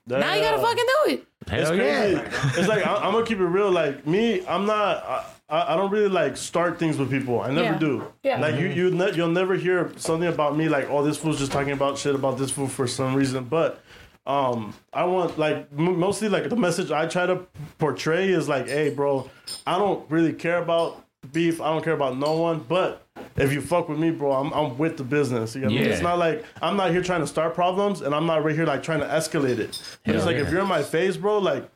[0.08, 1.28] now you gotta fucking do it.
[1.48, 2.60] it's crazy.
[2.60, 3.72] it's like I, I'm gonna keep it real.
[3.72, 4.98] Like me, I'm not.
[5.06, 7.42] I, I I don't really like start things with people.
[7.42, 7.78] I never Yeah.
[7.78, 8.14] do.
[8.24, 8.40] Yeah.
[8.40, 11.52] Like you, you, ne- you'll never hear something about me like, oh, this fool's just
[11.52, 13.44] talking about shit about this fool for some reason.
[13.44, 13.82] But
[14.26, 17.46] um, I want like m- mostly like the message I try to
[17.78, 19.30] portray is like, hey, bro,
[19.68, 21.60] I don't really care about beef.
[21.62, 22.66] I don't care about no one.
[22.68, 25.56] But if you fuck with me, bro, I'm, I'm with the business.
[25.56, 25.86] You know what I mean?
[25.86, 25.94] Yeah.
[25.94, 28.66] It's not like I'm not here trying to start problems, and I'm not right here
[28.66, 29.82] like trying to escalate it.
[30.06, 30.44] But it's like yeah.
[30.44, 31.70] if you're in my face, bro, like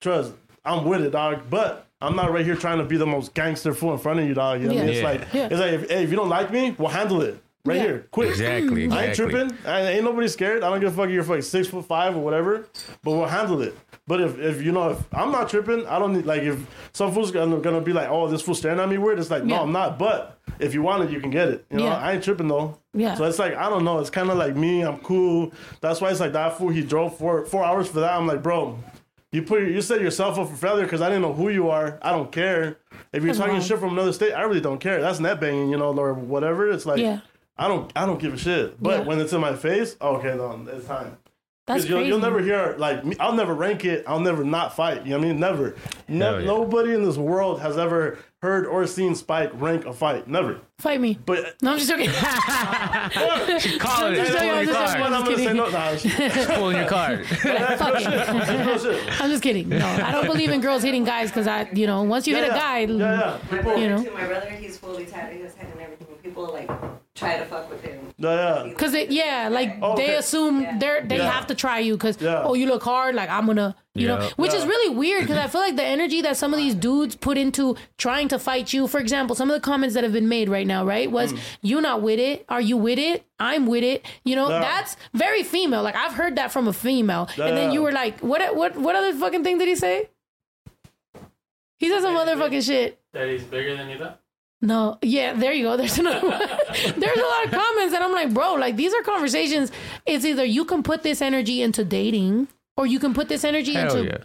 [0.00, 0.32] trust,
[0.64, 1.42] I'm with it, dog.
[1.48, 4.26] But I'm not right here trying to be the most gangster fool in front of
[4.26, 4.60] you, dog.
[4.60, 4.94] You know what I mean?
[4.94, 5.08] It's Yeah.
[5.10, 5.46] like Yeah.
[5.50, 7.38] it's like if, hey, if you don't like me, we'll handle it.
[7.64, 7.82] Right Yeah.
[7.84, 8.30] here, quick.
[8.30, 9.56] Exactly, I ain't tripping.
[9.64, 10.64] I, ain't nobody scared.
[10.64, 12.66] I don't give a fuck if you're fucking six foot five or whatever,
[13.04, 13.78] but we'll handle it.
[14.08, 16.58] But if, if you know if I'm not tripping, I don't need like if
[16.92, 19.20] some fool's gonna, gonna be like, oh, this fool staring at me weird.
[19.20, 19.62] It's like, no, Yeah.
[19.62, 19.96] I'm not.
[19.96, 21.64] But if you want it, you can get it.
[21.70, 21.98] You know, Yeah.
[21.98, 22.78] I ain't tripping though.
[22.94, 23.14] Yeah.
[23.14, 24.00] So it's like I don't know.
[24.00, 24.82] It's kind of like me.
[24.82, 25.52] I'm cool.
[25.80, 26.70] That's why it's like that fool.
[26.70, 28.12] He drove four four hours for that.
[28.12, 28.76] I'm like, bro,
[29.32, 31.98] you put you set yourself up for failure because I didn't know who you are.
[32.02, 32.76] I don't care
[33.12, 34.32] if you're talking shit from another state.
[34.32, 35.00] I really don't care.
[35.00, 36.70] That's net banging, you know, or whatever.
[36.70, 37.20] It's like Yeah.
[37.58, 38.80] I don't I don't give a shit.
[38.82, 39.06] But Yeah.
[39.06, 41.16] when it's in my face, okay, then it's time.
[41.66, 44.02] That's 'Cause you'll, you'll never hear like me, I'll never rank it.
[44.06, 45.04] I'll never not fight.
[45.06, 45.38] You know what I mean?
[45.40, 45.76] Never.
[46.08, 46.46] Ne- Hell yeah.
[46.46, 50.26] Nobody in this world has ever heard or seen Spike rank a fight.
[50.26, 50.58] Never.
[50.80, 51.16] Fight me.
[51.24, 52.10] But No, I'm just joking.
[53.60, 54.26] She calling I'm it.
[54.26, 55.12] just I'm Pulling your just joking, card.
[55.12, 55.56] I'm just kidding.
[55.56, 57.26] No, nah, she- Pulling your card.
[57.26, 59.20] Fuck it.
[59.20, 59.68] I'm just kidding.
[59.68, 62.44] No, I don't believe in girls hitting guys because I, you know, once you hit
[62.44, 63.30] a guy, yeah, yeah.
[63.30, 64.02] My People, brother, You know?
[64.02, 65.88] too, my brother, he's fully tatted his head and everything.
[65.90, 65.91] When
[66.32, 66.70] people like
[67.14, 68.68] try to fuck with him, yeah, yeah.
[68.70, 70.14] Because it, yeah, like Oh, they okay.
[70.16, 71.30] assume they're they Yeah.
[71.30, 72.42] have to try you because Yeah.
[72.42, 74.30] oh you look hard like I'm gonna you know Yeah.
[74.36, 77.14] which is really weird because I feel like the energy that some of these dudes
[77.16, 78.86] put into trying to fight you.
[78.88, 81.38] For example, some of the comments that have been made right now, right, was mm.
[81.60, 82.46] you not with it?
[82.48, 83.26] Are you with it?
[83.38, 84.06] I'm with it.
[84.24, 84.60] You know Yeah.
[84.60, 85.82] that's very female.
[85.82, 88.96] Like I've heard that from a female, and then you were like, what what what
[88.96, 90.08] other fucking thing did he say?
[91.76, 93.00] He said some motherfucking shit.
[93.12, 94.21] That he's bigger than you thought.
[94.62, 95.76] No, yeah, there you go.
[95.82, 96.38] There's another one.
[96.38, 99.72] There's a lot of comments, and I'm like, bro, like these are conversations.
[100.06, 103.74] It's either you can put this energy into dating, or you can put this energy
[103.74, 104.24] Hell into yeah.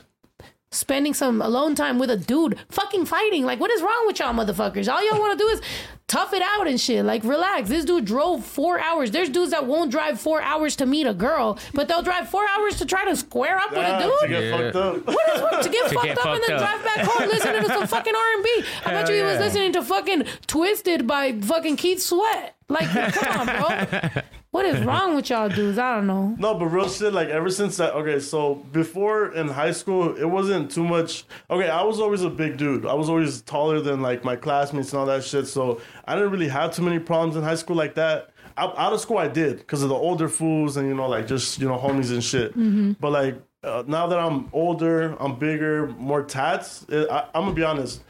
[0.77, 3.43] Spending some alone time with a dude, fucking fighting.
[3.45, 4.91] Like, what is wrong with y'all, motherfuckers?
[4.91, 5.61] All y'all want to do is
[6.07, 7.03] tough it out and shit.
[7.03, 7.67] Like, relax.
[7.69, 9.11] This dude drove four hours.
[9.11, 12.45] There's dudes that won't drive four hours to meet a girl, but they'll drive four
[12.57, 14.19] hours to try to square up Yeah, with a dude.
[14.21, 14.57] to get Yeah.
[14.57, 15.07] fucked up.
[15.07, 16.59] What is what, to get To fucked get up and then up.
[16.61, 18.63] drive back home listening to some fucking R and B?
[18.85, 22.55] I bet Hell you he was listening to fucking Twisted by fucking Keith Sweat.
[22.69, 24.21] Like, come on, bro.
[24.57, 25.77] What is wrong with y'all dudes?
[25.77, 26.35] I don't know.
[26.39, 30.25] No, but real shit, like ever since that, okay, so before in high school, it
[30.25, 31.25] wasn't too much.
[31.51, 32.83] Okay, I was always a big dude.
[32.83, 35.45] I was always taller than like my classmates and all that shit.
[35.45, 38.31] So I didn't really have too many problems in high school like that.
[38.57, 41.27] Out, out of school, I did because of the older fools and, you know, like
[41.27, 42.53] just, you know, homies and shit.
[42.99, 47.55] But like uh, now that I'm older, I'm bigger, more tats, it, I, I'm going
[47.55, 48.01] to be honest.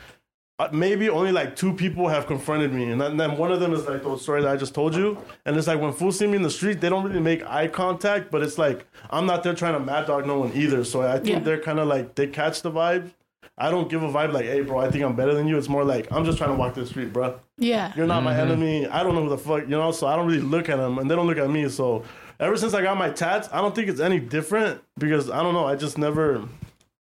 [0.60, 3.60] Uh, maybe only like two people have confronted me, and then, and then one of
[3.60, 5.18] them is like the story that I just told you.
[5.46, 7.68] And it's like when fools see me in the street, they don't really make eye
[7.68, 10.84] contact, but it's like I'm not there trying to mad dog no one either.
[10.84, 11.40] So I think Yeah.
[11.40, 13.12] they're kind of like they catch the vibe.
[13.60, 15.58] I don't give a vibe like, hey, bro, I think I'm better than you.
[15.58, 17.40] It's more like I'm just trying to walk the street, bro.
[17.58, 17.92] Yeah.
[17.96, 18.52] You're not my Mm-hmm.
[18.52, 18.88] enemy.
[18.88, 20.98] I don't know who the fuck, you know, so I don't really look at them
[21.00, 21.68] and they don't look at me.
[21.70, 22.04] So
[22.40, 25.54] ever since I got my tats, I don't think it's any different because I don't
[25.54, 25.66] know.
[25.66, 26.48] I just never,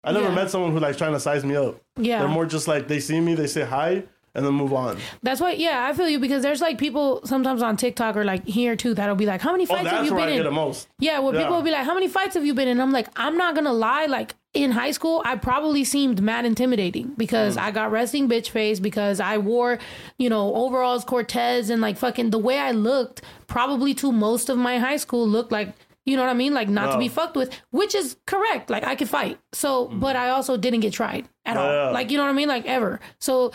[0.05, 0.35] I never Yeah.
[0.35, 1.77] met someone who like trying to size me up.
[1.97, 2.19] Yeah.
[2.19, 4.03] They're more just like they see me, they say hi,
[4.35, 4.97] and then move on.
[5.23, 8.45] That's why, yeah, I feel you because there's like people sometimes on TikTok or like
[8.45, 10.37] here too that'll be like, "How many Oh, fights have that's you been I in?"
[10.37, 10.87] get the most.
[10.99, 11.41] Yeah, well, Yeah.
[11.41, 13.55] people will be like, "How many fights have you been in?" I'm like, I'm not
[13.55, 14.05] gonna lie.
[14.05, 17.17] Like in high school, I probably seemed mad intimidating Mm.
[17.17, 19.79] because I got resting bitch face because I wore,
[20.17, 23.21] you know, overalls Cortez and like fucking the way I looked.
[23.47, 25.69] Probably to most of my high school looked like.
[26.05, 26.53] You know what I mean?
[26.53, 28.69] Like not to be fucked with, which is correct.
[28.69, 29.39] Like I could fight.
[29.53, 29.99] So, mm-hmm.
[29.99, 31.67] but I also didn't get tried at all.
[31.67, 31.89] Yeah.
[31.89, 32.47] Like you know what I mean?
[32.47, 32.99] Like ever.
[33.19, 33.51] So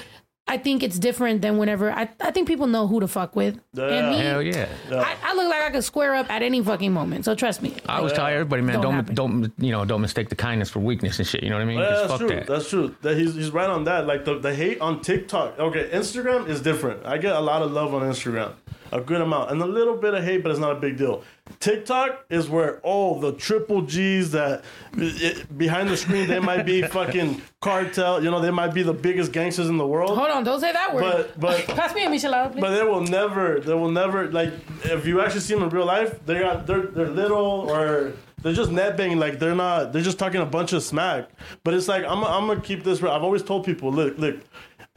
[0.49, 3.61] I think it's different than whenever I, I think people know who to fuck with.
[3.79, 4.69] And me, Hell yeah.
[4.91, 7.25] I, I look like I could square up at any fucking moment.
[7.25, 7.77] So trust me.
[7.89, 10.81] I always tell everybody, man, Don't don't don't, you know don't mistake the kindness for
[10.81, 11.45] weakness and shit.
[11.45, 11.79] You know what I mean?
[11.79, 12.29] Yeah, 'Cause that's fuck true.
[12.31, 12.47] that.
[12.49, 12.97] That's true.
[13.03, 14.09] That he's he's right on that.
[14.09, 15.57] Like the, the hate on TikTok.
[15.57, 17.07] Okay, Instagram is different.
[17.07, 18.55] I get a lot of love on Instagram,
[18.93, 21.23] a good amount, and a little bit of hate, but it's not a big deal.
[21.59, 24.65] TikTok is where oh the triple G's that
[24.97, 28.23] it, behind the screen they might be fucking cartel.
[28.23, 30.17] You know they might be the biggest gangsters in the world.
[30.17, 31.03] Hold on, don't say that word.
[31.03, 32.61] But but Pass me a Michelada, please.
[32.61, 34.53] but they will never, they will never like
[34.85, 38.13] if you actually see them in real life, they got they're they're little or
[38.43, 41.29] they're just net banging like they're not they're just talking a bunch of smack.
[41.65, 43.03] But it's like I'm I'm gonna keep this.
[43.03, 43.13] real.
[43.13, 44.37] I've always told people, look look,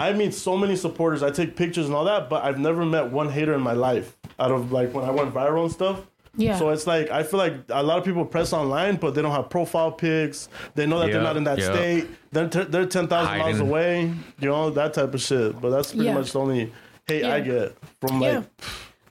[0.04, 1.24] I meet so many supporters.
[1.24, 4.16] I take pictures and all that, but I've never met one hater in my life.
[4.40, 6.02] Out of like when I went viral and stuff.
[6.36, 6.58] Yeah.
[6.58, 9.32] So it's like I feel like a lot of people press online, but they don't
[9.32, 10.50] have profile pics.
[10.76, 11.72] They know that they're not in that yeah.
[11.74, 12.08] state.
[12.32, 13.70] They're t- they're ten thousand miles Hiding.
[13.70, 14.02] away.
[14.40, 15.62] You know that type of shit.
[15.62, 16.16] But that's pretty Yeah.
[16.16, 16.74] much the only
[17.08, 18.34] hate I get from like.
[18.34, 18.44] Yeah.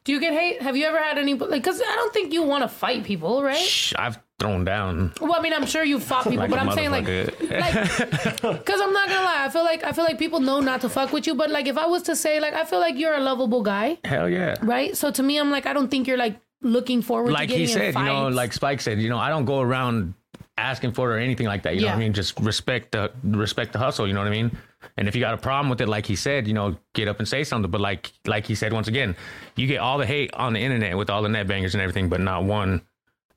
[0.04, 0.60] Do you get hate?
[0.62, 1.34] Have you ever had any?
[1.34, 3.56] Like, cause I don't think you want to fight people, right?
[3.56, 5.12] Shh, I've thrown down.
[5.20, 8.64] Well, I mean, I'm sure you fought people, Like but I'm saying like, motherfucker.
[8.66, 9.44] cause I'm not gonna lie.
[9.44, 11.68] I feel like I feel like people know not to fuck with you, but like
[11.68, 14.56] if I was to say like I feel like you're a lovable guy, Hell yeah.
[14.62, 14.96] right?
[14.96, 17.94] So to me, I'm like I don't think you're like looking forward like he said,
[17.94, 20.14] you know, like Spike said, you know, I don't go around
[20.58, 21.74] asking for it or anything like that.
[21.74, 22.12] You know what I mean?
[22.12, 24.06] Just respect the respect the hustle.
[24.06, 24.56] You know what I mean?
[24.96, 27.18] And if you got a problem with it, like he said, you know, get up
[27.18, 27.70] and say something.
[27.70, 29.16] But like like he said once again,
[29.56, 32.08] you get all the hate on the internet with all the net bangers and everything,
[32.08, 32.82] but not one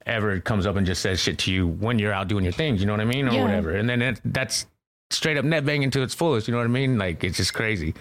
[0.06, 2.80] ever comes up and just says shit to you when you're out doing your things.
[2.80, 3.44] You know what I mean, or Yeah.
[3.44, 3.72] whatever.
[3.72, 4.66] And then it, that's
[5.10, 6.48] straight up net banging to its fullest.
[6.48, 6.98] You know what I mean?
[6.98, 7.96] Like it's just crazy.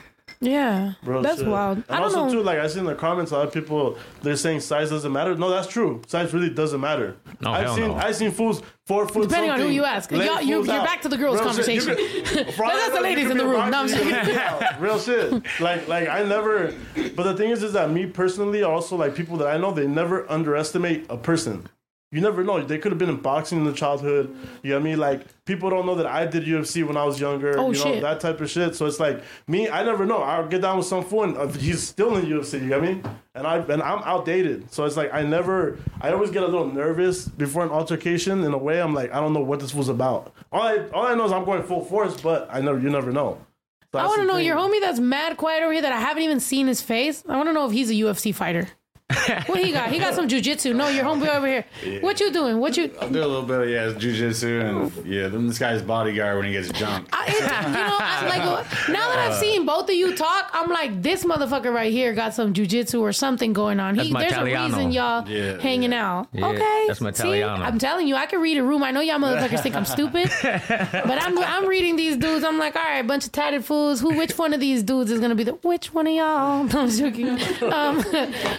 [0.47, 1.49] Yeah, Bro, that's shit.
[1.49, 1.78] wild.
[1.78, 2.32] And I don't also know.
[2.32, 5.12] too, like I see in the comments, a lot of people they're saying size doesn't
[5.12, 5.34] matter.
[5.34, 6.03] No, that's true.
[6.07, 7.16] Size really doesn't matter.
[7.40, 7.95] No, I've hell seen no.
[7.95, 9.28] I've seen fools four foot.
[9.28, 10.11] Depending on who you ask.
[10.11, 10.84] y'all, you, you're out.
[10.84, 11.97] back to the girls' Real conversation.
[11.97, 13.70] could- for all Let's I ask the ladies in the room.
[13.70, 14.80] No, I'm you just could.
[14.80, 15.42] Real shit.
[15.61, 16.74] Like like I never.
[17.16, 19.86] But the thing is, is that me personally, also like people that I know, they
[19.86, 21.68] never underestimate a person.
[22.15, 22.62] You never know.
[22.62, 24.37] They could have been in boxing in the childhood.
[24.62, 24.99] You know what I mean?
[24.99, 27.59] Like people don't know that I did UFC when I was younger.
[27.59, 28.03] Oh, you know shit.
[28.03, 28.77] that type of shit.
[28.77, 29.69] So it's like me.
[29.69, 30.19] I never know.
[30.19, 32.61] I'll get down with some fool and uh, he's still in UFC.
[32.61, 33.05] You know what I mean?
[33.35, 34.73] And I and I'm outdated.
[34.73, 35.77] So it's like I never.
[36.01, 38.45] I always get a little nervous before an altercation.
[38.45, 40.33] In a way, I'm like I don't know what this was about.
[40.53, 42.79] All I all I know is I'm going full force, but I never.
[42.79, 43.45] You never know.
[43.91, 44.47] So I want to know thing.
[44.47, 47.25] your homie that's mad quiet over here that I haven't even seen his face.
[47.29, 48.69] I want to know if he's a UFC fighter.
[49.47, 49.91] what he got?
[49.91, 50.75] He got some jujitsu.
[50.75, 52.01] No, your homeboy over here.
[52.01, 52.59] What you doing?
[52.59, 52.91] What you?
[53.01, 56.47] I'll do a little bit of yeah, jujitsu and yeah, then this guy's bodyguard when
[56.47, 57.11] he gets jumped.
[57.12, 60.71] I, it, you know, I, like now that I've seen both of you talk, I'm
[60.71, 63.95] like, this motherfucker right here got some jujitsu or something going on.
[63.95, 66.29] He, That's my there's a reason y'all Yeah, hanging out.
[66.33, 67.65] Yeah, okay, that's my See, Italiano.
[67.65, 68.83] I'm telling you, I can read a room.
[68.83, 72.45] I know y'all motherfuckers think I'm stupid, but I'm I'm reading these dudes.
[72.45, 74.01] I'm like, all right, bunch of tatted fools.
[74.01, 74.15] Who?
[74.17, 75.53] Which one of these dudes is gonna be the?
[75.53, 76.65] Which one of y'all?
[76.65, 77.39] No, I'm joking.
[77.62, 78.05] Um,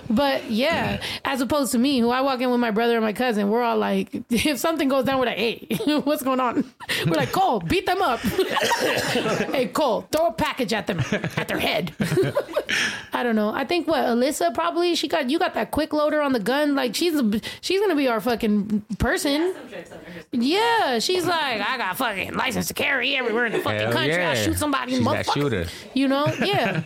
[0.10, 3.14] but yeah, as opposed to me, who I walk in with my brother and my
[3.14, 5.68] cousin, we're all like, if something goes down, we're like, hey,
[6.04, 6.64] what's going on?
[7.06, 8.20] We're like, Cole, beat them up.
[8.20, 11.00] hey, Cole, throw a package at them,
[11.38, 11.94] at their head.
[13.14, 13.50] I don't know.
[13.50, 16.76] I think what Alyssa probably she got you got that quick loader on the gun.
[16.76, 19.56] Like she's a, she's gonna be our fucking person.
[20.32, 24.16] Yeah, she's like I got fucking license to carry everywhere in the fucking Hell country.
[24.16, 24.44] I yeah.
[24.44, 25.66] shoot somebody, She's that shooter.
[25.94, 26.82] You know, yeah.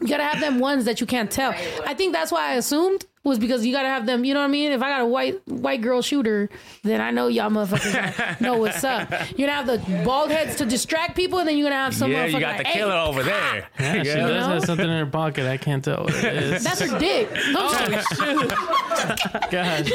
[0.00, 1.52] you gotta have them ones that you can't tell.
[1.86, 4.24] I think that's why I zoomt was because you gotta have them.
[4.24, 4.72] You know what I mean?
[4.72, 6.48] If I got a white white girl shooter,
[6.82, 9.10] then I know y'all motherfuckers know what's up.
[9.36, 12.10] You're gonna have the bald heads to distract people, and then you're gonna have some
[12.10, 13.68] yeah, you got like, the "Hey, killer over there.
[13.78, 14.26] Yeah, she Yeah.
[14.26, 14.54] does know?
[14.54, 15.46] have something in her pocket.
[15.46, 16.64] I can't tell what it is.
[16.64, 17.28] That's her dick.
[17.32, 18.48] I'm Oh, sorry.
[19.50, 19.90] Gosh,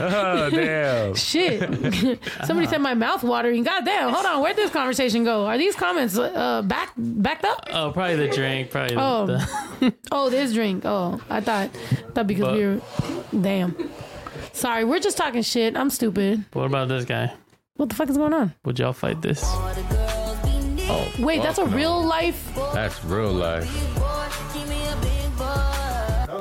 [0.00, 1.14] Oh damn.
[1.14, 2.18] Shit.
[2.44, 3.62] Somebody said my mouth watering.
[3.62, 4.10] God damn.
[4.12, 4.42] Hold on.
[4.42, 5.46] Where'd this conversation go?
[5.46, 7.68] Are these comments uh, back backed up?
[7.72, 8.70] Oh, probably the drink.
[8.70, 9.26] Probably the- Oh.
[9.26, 10.84] the, Oh, this drink.
[10.84, 11.70] Oh, I thought
[12.14, 12.65] thought because we were
[13.40, 13.74] damn.
[14.52, 15.76] Sorry, we're just talking shit.
[15.76, 16.44] I'm stupid.
[16.52, 17.32] what about this guy?
[17.76, 18.54] What the fuck is going on?
[18.64, 19.42] Would y'all fight this?
[20.88, 21.76] Oh, Wait, that's a no.
[21.76, 23.68] real life That's real life.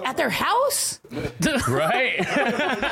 [0.06, 0.99] at their house?
[1.68, 2.18] Right?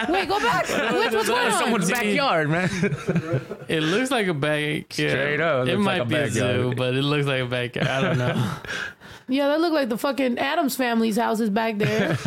[0.09, 0.67] Wait, go back.
[0.69, 1.59] Wait, what's going on?
[1.59, 2.69] Someone's backyard, man.
[3.67, 4.85] It looks like a bag.
[4.97, 5.09] yeah.
[5.09, 6.55] Straight up, it It might like a be a backyard.
[6.55, 7.87] zoo, but it looks like a backyard.
[7.87, 8.51] I don't know.
[9.29, 12.17] Yeah, that looked like the fucking Addams family's house is back there.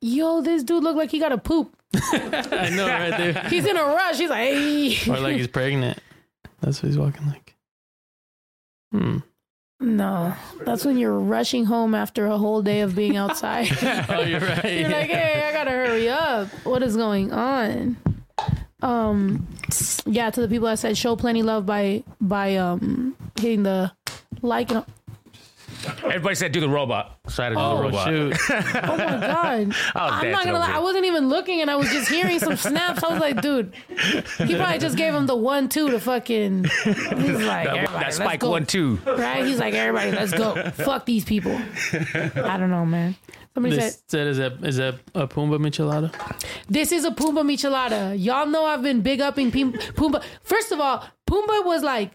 [0.00, 1.74] Yo, this dude looked like he got a poop.
[1.94, 3.44] I know, right there.
[3.48, 4.18] He's in a rush.
[4.18, 5.10] He's like, hey.
[5.10, 5.98] Or like he's pregnant.
[6.60, 7.54] That's what he's walking like.
[8.92, 9.18] Hmm.
[9.80, 10.34] No,
[10.64, 13.68] that's when you're rushing home after a whole day of being outside.
[14.08, 14.64] Oh, you're right.
[14.78, 16.48] you're like, hey, I gotta hurry up.
[16.64, 17.96] What is going on?
[18.80, 19.46] Um,
[20.06, 23.92] yeah, to the people that said show plenty love by by um hitting the
[24.40, 24.84] like and
[26.04, 27.18] Everybody said do the robot.
[27.28, 28.06] So I had to do Oh, the robot.
[28.06, 28.36] shoot.
[28.50, 29.74] oh my god.
[29.94, 32.56] Oh, I'm not gonna lie, I wasn't even looking and I was just hearing some
[32.68, 33.02] snaps.
[33.02, 33.72] I was like, dude,
[34.38, 36.64] he probably just gave him the one two to fucking.
[36.64, 38.50] He's like, That, everybody, that let's spike go.
[38.50, 38.96] one two.
[39.06, 39.44] Right?
[39.44, 40.70] He's like, everybody, let's go.
[40.72, 41.52] Fuck these people.
[41.92, 43.16] I don't know, man.
[43.54, 46.10] Somebody said, This said, is that is that a Pumbaa Michelada?
[46.68, 48.14] This is a Pumbaa Michelada.
[48.22, 50.22] Y'all know I've been big upping Pim- Pumbaa.
[50.42, 52.12] First of all, Pumbaa was like,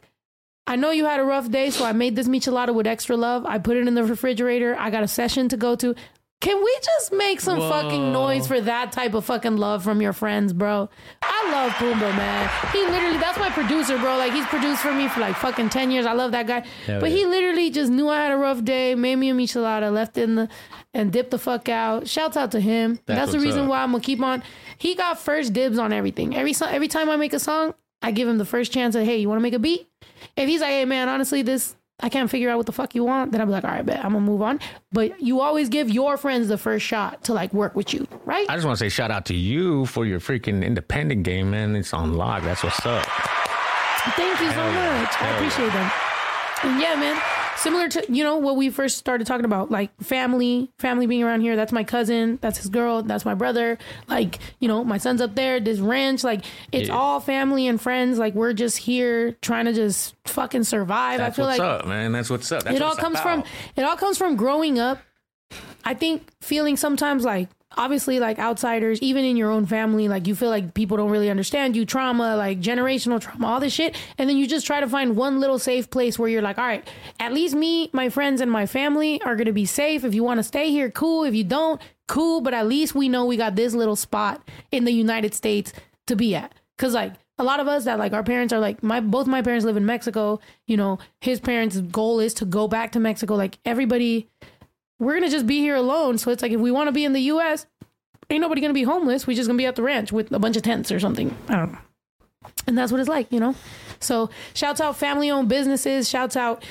[0.67, 3.45] I know you had a rough day, so I made this Michelada with extra love.
[3.45, 4.75] I put it in the refrigerator.
[4.77, 5.95] I got a session to go to.
[6.39, 7.69] Can we just make some Whoa.
[7.69, 10.87] fucking noise for that type of fucking love from your friends, bro?
[11.23, 12.71] I love Pumbaa, man.
[12.71, 14.17] He literally, that's my producer, bro.
[14.17, 16.05] Like, he's produced for me for like fucking 10 years.
[16.05, 16.63] I love that guy.
[16.85, 17.17] Hell but yeah.
[17.17, 20.35] he literally just knew I had a rough day, made me a Michelada, left in
[20.35, 20.49] the,
[20.93, 22.07] and dipped the fuck out.
[22.07, 22.99] Shouts out to him.
[23.07, 23.69] That's That's, the reason up.
[23.69, 24.43] why I'm gonna keep on.
[24.77, 26.35] He got first dibs on everything.
[26.35, 27.73] Every every time I make a song,
[28.03, 29.87] I give him the first chance of, hey, you want to make a beat?
[30.37, 33.03] If he's like, hey man, honestly, this I can't figure out what the fuck you
[33.03, 34.59] want, then I'll be like, all right, bet I'm gonna move on.
[34.91, 38.45] But you always give your friends the first shot to like work with you, right?
[38.47, 41.75] I just want to say shout out to you for your freaking independent game, man.
[41.75, 42.43] It's on lock.
[42.43, 43.03] That's what's up.
[44.15, 45.01] Thank you so Hell yeah.
[45.01, 45.09] much.
[45.09, 46.59] I Hell appreciate that.
[46.63, 47.46] And yeah, man.
[47.57, 51.41] Similar to you know what we first started talking about, like family, family being around
[51.41, 51.55] here.
[51.55, 52.37] That's my cousin.
[52.41, 53.01] That's his girl.
[53.01, 53.77] That's my brother.
[54.07, 55.59] Like you know, my son's up there.
[55.59, 56.95] This ranch, like it's Yeah.
[56.95, 58.19] all family and friends.
[58.19, 61.17] Like we're just here trying to just fucking survive.
[61.17, 62.11] That's I feel what's like up, man.
[62.11, 62.63] That's what's up.
[62.63, 63.43] That's it all comes from
[63.75, 64.99] it all comes from growing up
[65.85, 70.33] i think feeling sometimes like obviously like outsiders even in your own family like you
[70.33, 73.95] feel like people don't really understand you trauma like generational trauma all this shit.
[74.17, 76.65] And then you just try to find one little safe place where you're like all
[76.65, 76.87] right
[77.19, 80.03] at least me my friends and my family are going to be safe.
[80.03, 81.23] If you want to stay here cool.
[81.23, 82.41] If you don't cool.
[82.41, 85.73] But at least we know we got this little spot in the united states
[86.07, 86.53] to be at.
[86.77, 89.41] Because like a lot of us that like our parents are like my both my
[89.41, 90.39] parents live in Mexico.
[90.65, 93.35] You know, his parents' goal is to go back to Mexico.
[93.35, 94.29] Like everybody,
[94.99, 96.17] we're gonna just be here alone.
[96.17, 97.65] So it's like if we want to be in the U.S.,
[98.29, 99.27] ain't nobody gonna be homeless.
[99.27, 101.35] We just gonna be at the ranch with a bunch of tents or something.
[101.47, 101.79] I don't know.
[102.65, 103.55] And that's what it's like, you know.
[103.99, 106.09] So shouts out family-owned businesses.
[106.09, 106.63] Shouts out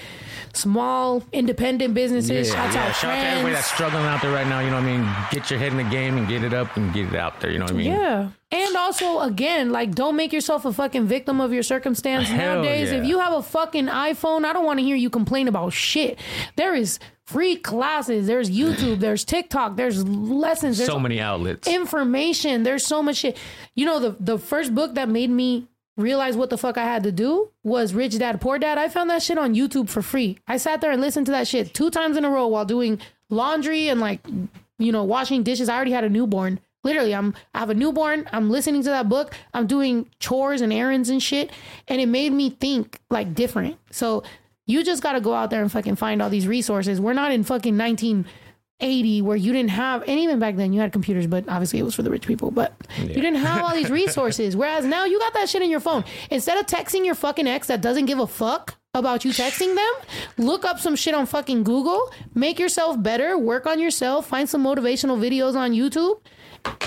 [0.53, 2.49] small independent businesses.
[2.49, 2.87] shouts yeah.
[2.87, 4.61] out Shout out to everybody that's struggling out there right now.
[4.61, 5.15] You know what I mean?
[5.31, 7.51] Get your head in the game and get it up and get it out there.
[7.51, 7.93] You know what I mean?
[7.93, 8.31] Yeah.
[8.53, 12.29] And also, again, like, don't make yourself a fucking victim of your circumstance.
[12.29, 12.99] Hell Nowadays, yeah.
[12.99, 16.19] if you have a fucking iPhone, I don't want to hear you complain about shit.
[16.55, 21.67] There is free classes, there's YouTube, there's TikTok, there's lessons, there's So many outlets.
[21.67, 22.63] information.
[22.63, 23.37] There's so much shit.
[23.75, 25.67] You know, the, the first book that made me
[25.97, 28.79] realize what the fuck I had to do was Rich Dad Poor Dad.
[28.79, 30.39] I found that shit on YouTube for free.
[30.47, 33.01] I sat there and listened to that shit two times in a row while doing
[33.29, 34.21] laundry and like,
[34.79, 35.69] you know, washing dishes.
[35.69, 36.61] I already had a newborn.
[36.87, 38.29] Literally, I'm I have a newborn.
[38.33, 39.35] I'm listening to that book.
[39.53, 41.51] I'm doing chores and errands and shit,
[41.89, 43.77] and it made me think like different.
[43.91, 44.23] So
[44.67, 47.01] you just got to go out there and fucking find all these resources.
[47.01, 50.93] We're not in fucking 1980 where you didn't have, and even back then you had
[50.93, 52.53] computers, but obviously it was for the rich people.
[52.53, 54.57] But you didn't have all these resources.
[54.57, 56.05] Whereas now you got that shit in your phone.
[56.31, 59.93] Instead of texting your fucking ex that doesn't give a fuck about you texting them,
[60.39, 64.63] look up some shit on fucking Google, make yourself better, work on yourself, find some
[64.65, 66.21] motivational videos on YouTube.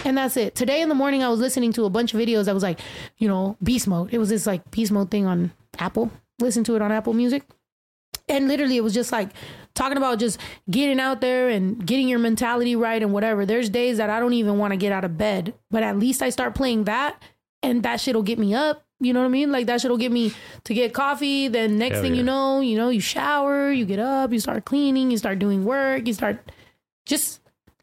[0.06, 0.56] And that's it.
[0.56, 2.80] Today in the morning, I was listening to a bunch of videos I was like,
[3.18, 4.14] you know, beast mode.
[4.14, 6.12] It was this like beast mode thing on Apple.
[6.40, 7.44] Listen to it on Apple Music.
[8.28, 9.32] And literally, it was just like
[9.74, 10.40] talking about just
[10.70, 13.46] getting out there and getting your mentality right and whatever.
[13.46, 16.22] There's days that I don't even want to get out of bed, but at least
[16.22, 17.22] I start playing that
[17.64, 18.84] and that shit'll get me up.
[19.00, 19.52] You know what I mean?
[19.52, 20.34] Like that shit'll get me
[20.66, 21.48] to get coffee.
[21.48, 24.66] Then next Hell thing you know, you know, you shower, you get up, you start
[24.66, 26.52] cleaning, you start doing work, you start
[27.06, 27.40] just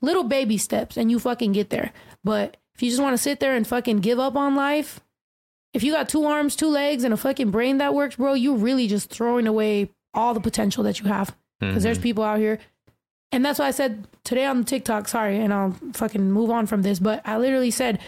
[0.07, 1.93] little baby steps and you fucking get there.
[2.25, 5.01] But if you just want to sit there and fucking give up on life,
[5.75, 8.57] if you got two arms, two legs, and a fucking brain that works, bro, you're
[8.57, 11.37] really just throwing away all the potential that you have.
[11.61, 12.03] Because there's Mhm.
[12.03, 12.59] people out here.
[13.33, 16.83] And that's why I said today on TikTok, sorry, and I'll fucking move on from
[16.83, 17.99] this, but I literally said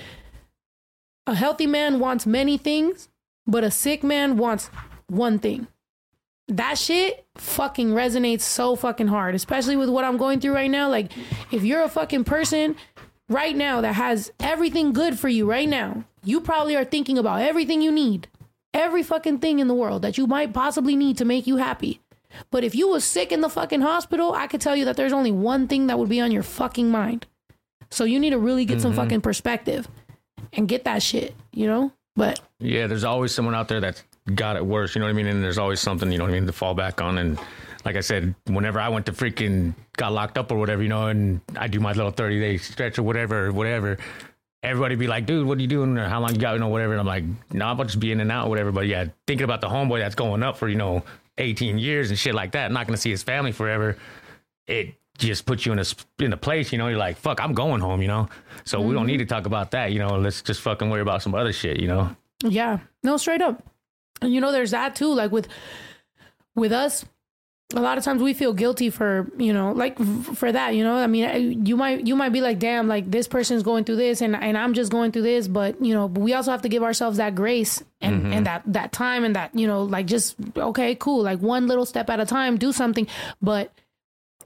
[1.26, 3.08] a healthy man wants many things,
[3.46, 4.70] but a sick man wants
[5.08, 5.66] one thing.
[6.48, 10.88] That shit fucking resonates so fucking hard, especially with what I'm going through right now.
[10.88, 11.12] Like,
[11.52, 12.74] if you're a fucking person
[13.28, 17.42] right now that has everything good for you right now, you probably are thinking about
[17.42, 18.28] everything you need,
[18.72, 22.00] every fucking thing in the world that you might possibly need to make you happy.
[22.50, 25.12] But if you was sick in the fucking hospital, I could tell you that there's
[25.12, 27.26] only one thing that would be on your fucking mind.
[27.90, 28.96] So you need to really get some Mhm.
[28.96, 29.88] fucking perspective
[30.52, 31.92] and get that shit, you know?
[32.16, 34.02] But Yeah, there's always someone out there that's
[34.34, 34.94] got it worse.
[34.94, 35.26] You know what I mean?
[35.26, 37.18] And there's always something, you know what I mean, to fall back on.
[37.18, 37.38] And
[37.84, 41.06] like I said, whenever I went to freaking got locked up or whatever, you know,
[41.06, 43.98] and I do my little 30 day stretch or whatever, or whatever,
[44.62, 45.96] everybody be like, dude, what are you doing?
[45.96, 46.92] Or how long you got, you know, whatever.
[46.92, 48.72] And I'm like, no, nah, I'm just be in and out, or whatever.
[48.72, 51.02] But yeah, thinking about the homeboy that's going up for, you know,
[51.38, 53.96] 18 years and shit like that, not going to see his family forever.
[54.66, 55.84] It just puts you in a,
[56.18, 58.28] in a place, you know, you're like, fuck, I'm going home, you know?
[58.64, 59.06] So we don't mm-hmm.
[59.06, 61.80] need to talk about that, you know, let's just fucking worry about some other shit,
[61.80, 62.14] you know?
[62.44, 63.62] Yeah, no, straight up.
[64.22, 65.12] And you know, there's that too.
[65.14, 65.48] Like with
[66.54, 67.04] with us,
[67.74, 69.98] a lot of times we feel guilty for you know, like
[70.34, 70.74] for that.
[70.74, 73.84] You know, I mean, you might you might be like, damn, like this person's going
[73.84, 75.46] through this, and and I'm just going through this.
[75.48, 78.32] But you know, but we also have to give ourselves that grace and Mhm.
[78.32, 81.86] and that that time and that you know, like just okay, cool, like one little
[81.86, 83.06] step at a time, do something,
[83.42, 83.72] but.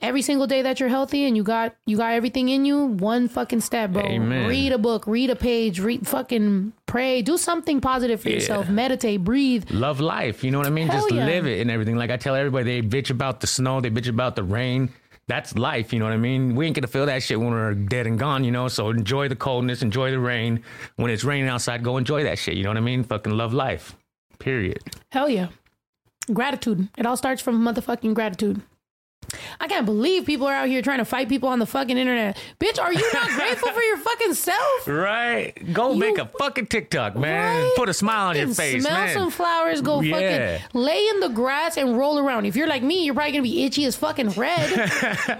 [0.02, 3.28] Every single day that you're healthy and you got you got everything in you, one
[3.28, 4.02] fucking step, bro.
[4.02, 4.48] Amen.
[4.48, 8.34] Read a book, read a page, read fucking pray, do something positive for Yeah.
[8.34, 9.70] yourself, meditate, breathe.
[9.70, 10.42] love life.
[10.42, 10.88] You know what I mean?
[10.88, 11.24] Hell Just yeah.
[11.24, 11.94] live it and everything.
[11.96, 14.90] Like I tell everybody, they bitch about the snow, they bitch about the rain.
[15.28, 15.92] That's life.
[15.92, 16.56] You know what I mean?
[16.56, 18.42] We ain't gonna feel that shit when we're dead and gone.
[18.42, 20.64] You know, so enjoy the coldness, enjoy the rain.
[20.96, 22.54] When it's raining outside, go enjoy that shit.
[22.56, 23.04] You know what I mean?
[23.04, 23.94] Fucking love life.
[24.40, 24.80] Period.
[25.12, 25.46] Hell yeah.
[26.32, 26.88] Gratitude.
[26.98, 28.62] It all starts from motherfucking gratitude.
[29.60, 32.36] I can't believe people are out here trying to fight people on the fucking internet.
[32.60, 34.86] Bitch, are you not grateful for your fucking self?
[34.86, 35.52] Right.
[35.72, 37.70] Go make a fucking TikTok, man.
[37.76, 39.14] Put a smile on your face, smell man.
[39.14, 40.58] some flowers, go Yeah.
[40.58, 42.44] fucking lay in the grass and roll around.
[42.46, 44.70] If you're like me, you're probably gonna be itchy as fucking red.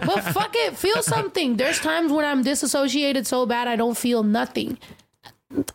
[0.07, 1.57] but fuck it, feel something.
[1.57, 4.79] There's times when I'm disassociated so bad I don't feel nothing.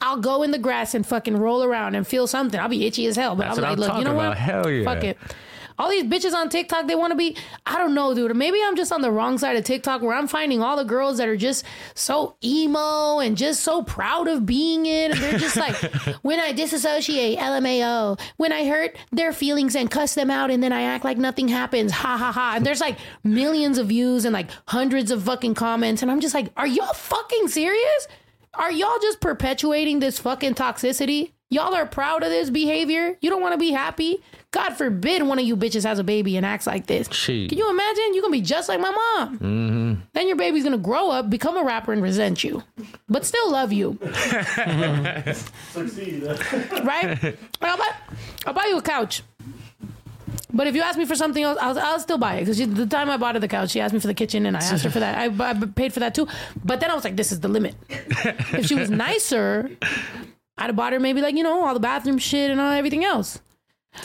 [0.02, 2.60] I'll go in the grass and fucking roll around and feel something.
[2.60, 4.26] I'll be itchy as hell, but That's I'll be like, look, you know talking what?
[4.26, 4.38] about.
[4.38, 4.84] Hell yeah.
[4.84, 5.18] Fuck it.
[5.78, 7.36] All these bitches on TikTok, they want to be,
[7.66, 8.36] I don't know, dude.
[8.36, 11.18] Maybe I'm just on the wrong side of TikTok where I'm finding all the girls
[11.18, 11.64] that are just
[11.94, 15.12] so emo and just so proud of being it.
[15.12, 15.76] And they're just like,
[16.24, 18.20] when I disassociate, LMAO.
[18.38, 21.48] When I hurt their feelings and cuss them out and then I act like nothing
[21.48, 22.54] happens, ha ha ha.
[22.56, 26.02] And there's like millions of views and like hundreds of fucking comments.
[26.02, 28.08] And I'm just like, are y'all fucking serious?
[28.56, 31.34] Are y'all just perpetuating this fucking toxicity?
[31.50, 33.18] Y'all are proud of this behavior?
[33.22, 34.18] You don't want to be happy?
[34.58, 37.08] God forbid one of you bitches has a baby and acts like this.
[37.12, 37.50] Shit.
[37.50, 38.16] Can you imagine?
[38.16, 39.38] You're going to be just like my mom.
[39.38, 39.94] Mm-hmm.
[40.14, 42.64] Then your baby's going to grow up, become a rapper, and resent you,
[43.08, 44.00] but still love you.
[45.74, 46.24] Succeed.
[46.84, 47.38] right?
[47.62, 47.92] I'll buy,
[48.48, 49.22] I'll buy you a couch.
[50.52, 52.46] But if you ask me for something else, I'll, I'll still buy it.
[52.46, 54.58] Because the time I bought her the couch, she asked me for the kitchen and
[54.58, 55.20] I asked her for that.
[55.20, 56.28] I, I paid for that too.
[56.66, 57.76] But then I was like, this is the limit.
[57.90, 59.70] if she was nicer,
[60.58, 63.06] I'd have bought her maybe like, you know, all the bathroom shit and all everything
[63.06, 63.40] else.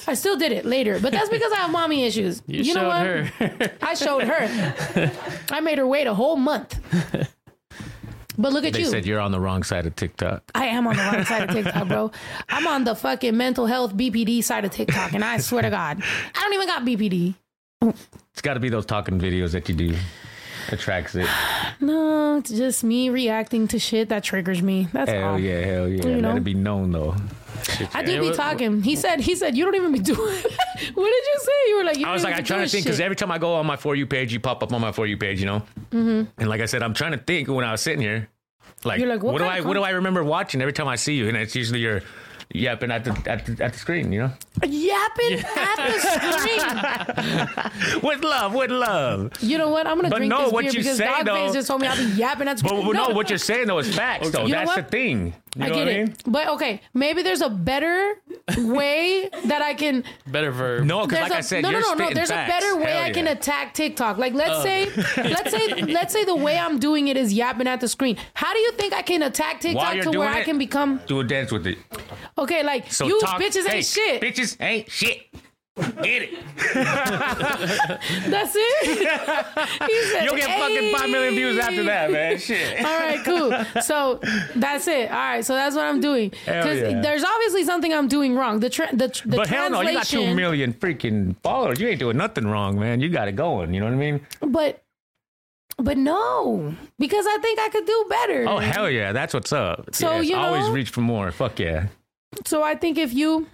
[0.06, 2.42] I still did it later, but that's because I have mommy issues.
[2.52, 3.06] You, know showed what?
[3.06, 3.72] her.
[3.82, 5.12] I showed her.
[5.50, 6.78] I made her wait a whole month.
[8.38, 8.72] But look at you.
[8.72, 8.86] They you.
[8.86, 10.42] said you're on the wrong side of TikTok.
[10.54, 12.10] I am on the wrong side of TikTok, bro.
[12.48, 16.02] I'm on the fucking mental health BPD side of TikTok, and I swear to God,
[16.34, 17.34] I don't even got BPD.
[18.32, 19.96] It's got to be those talking videos that you do
[20.70, 21.28] attracts it.
[21.80, 24.86] No, it's just me reacting to shit that triggers me.
[24.92, 25.38] That's hell all.
[25.38, 26.06] yeah, hell yeah.
[26.06, 26.28] You know?
[26.28, 27.16] Let it be known though.
[27.94, 28.02] I yeah.
[28.02, 28.82] do be talking.
[28.82, 30.18] He said, he said, you don't even be doing.
[30.18, 31.52] what did you say?
[31.68, 33.38] You were like, you I was like, I'm trying to think because every time I
[33.38, 35.46] go on my for you page, you pop up on my for you page, you
[35.46, 35.58] know.
[35.90, 38.28] hmm And like I said, I'm trying to think when I was sitting here,
[38.84, 40.96] like, You're like, what what, do I what do I remember watching every time I
[40.96, 41.28] see you?
[41.28, 42.02] And it's usually your
[42.54, 44.32] yapping at the at the, at the screen, you know.
[44.66, 45.98] Yapping at the
[47.86, 48.00] screen.
[48.02, 49.32] with love, with love.
[49.40, 49.86] You know what?
[49.86, 51.80] I'm gonna But drink no, this what beer you because say, Doggface though- just told
[51.80, 52.74] me I'll be yapping at the screen.
[52.84, 53.08] But screen.
[53.10, 54.42] no, what you're saying though is facts though.
[54.46, 54.84] You know That's what?
[54.90, 55.34] the thing.
[55.54, 56.08] You I get what I mean?
[56.08, 58.14] it, but okay, maybe there's a better
[58.56, 60.02] way that I can.
[60.26, 60.84] Better verb.
[60.84, 61.96] No, because There's like a, I said, no, you're no, no, no.
[61.98, 62.48] spitting There's facts.
[62.48, 63.32] a better way Hell I can yeah.
[63.32, 64.16] attack TikTok.
[64.16, 64.62] Like, let's Oh.
[64.62, 64.86] say,
[65.18, 68.16] let's say, let's say the way I'm doing it is yapping at the screen.
[68.34, 70.44] How do you think I can attack While TikTok you're to where doing I it,
[70.44, 71.76] can become do a dance with it.
[72.38, 72.62] okay?
[72.62, 74.22] Like, So you talk, bitches hey, ain't shit.
[74.22, 75.26] Bitches ain't shit.
[75.76, 76.38] Get it.
[76.74, 79.08] That's it.
[80.12, 82.38] said, You'll get fucking five million views after that, man.
[82.38, 82.78] Shit.
[82.84, 83.82] All right, cool.
[83.82, 84.20] So
[84.54, 85.10] that's it.
[85.10, 86.32] All right, so that's what I'm doing.
[86.44, 87.00] Hell yeah.
[87.00, 88.60] there's obviously something I'm doing wrong.
[88.60, 91.80] The tra- the, the but hell no, you got two million freaking followers.
[91.80, 93.00] You ain't doing nothing wrong, man.
[93.00, 93.72] You got it going.
[93.72, 94.26] You know what I mean?
[94.40, 94.82] But
[95.78, 98.44] but no, because I think I could do better.
[98.46, 99.94] Oh hell yeah, that's what's up.
[99.94, 101.30] So, yes, you always reach for more.
[101.32, 101.86] Fuck yeah.
[102.44, 103.46] So I think if you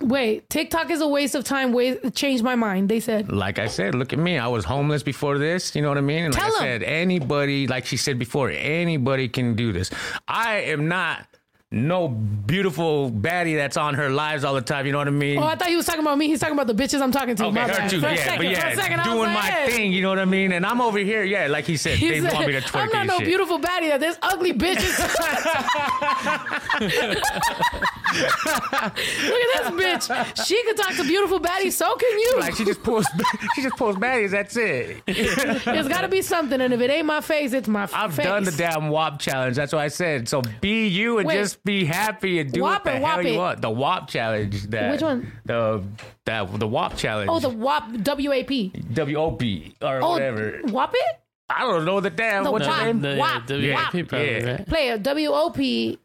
[0.00, 1.72] wait, TikTok is a waste of time.
[1.72, 2.88] Wait, change my mind.
[2.88, 3.30] They said.
[3.32, 4.38] Like I said, look at me.
[4.38, 5.74] I was homeless before this.
[5.74, 6.24] You know what I mean?
[6.24, 6.62] And like Tell I 'em.
[6.80, 9.90] said, anybody, like she said before, anybody can do this.
[10.26, 11.24] I am not
[11.70, 14.86] no beautiful baddie that's on her lives all the time.
[14.86, 15.38] You know what I mean?
[15.38, 16.26] Oh, I thought he was talking about me.
[16.26, 17.44] He's talking about the bitches I'm talking to.
[17.44, 17.90] Okay, My her bad.
[17.90, 18.00] too.
[18.00, 19.92] For Yeah, second, but yeah, second, I doing like, my thing.
[19.92, 20.52] You know what I mean?
[20.52, 21.24] And I'm over here.
[21.24, 23.26] Yeah, like he said, He they said, want me to twerk I'm not no shit.
[23.26, 23.88] beautiful baddie.
[23.90, 24.98] That there's ugly bitches.
[28.14, 30.46] Look at this bitch.
[30.46, 31.72] She can talk to beautiful baddies.
[31.72, 32.36] So can you.
[32.40, 33.06] Like she just pulls,
[33.54, 34.30] she just pulls baddies.
[34.30, 35.02] That's it.
[35.06, 37.94] There's got to be something, and if it ain't my face, it's my face.
[37.96, 38.26] I've face.
[38.26, 39.56] done the damn WAP challenge.
[39.56, 40.28] That's what I said.
[40.28, 41.34] So be you and Wait.
[41.36, 43.36] just be happy and do WAP what the hell WAP you it?
[43.36, 43.60] want.
[43.62, 44.62] The WAP challenge.
[44.68, 45.32] That, Which one?
[45.44, 45.82] The
[46.24, 47.30] that the WAP challenge.
[47.32, 48.72] Oh, the WAP W-A-P.
[48.94, 49.42] WOP
[49.82, 50.60] or Oh, whatever.
[50.64, 51.20] WAP it?
[51.50, 52.44] I don't know the damn.
[52.44, 52.76] The what's WAP.
[52.84, 53.00] your name?
[53.00, 53.50] The, WAP.
[53.50, 53.94] yeah, WAP.
[53.94, 54.50] WAP probably, Yeah.
[54.52, 54.66] right?
[54.66, 55.98] Play a W-O-P.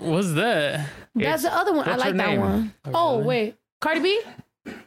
[0.00, 0.86] What's that?
[1.14, 1.88] That's It's- the other one.
[1.88, 2.40] I like that name?
[2.40, 2.74] one.
[2.86, 3.56] Oh, oh wait.
[3.80, 4.20] Cardi B?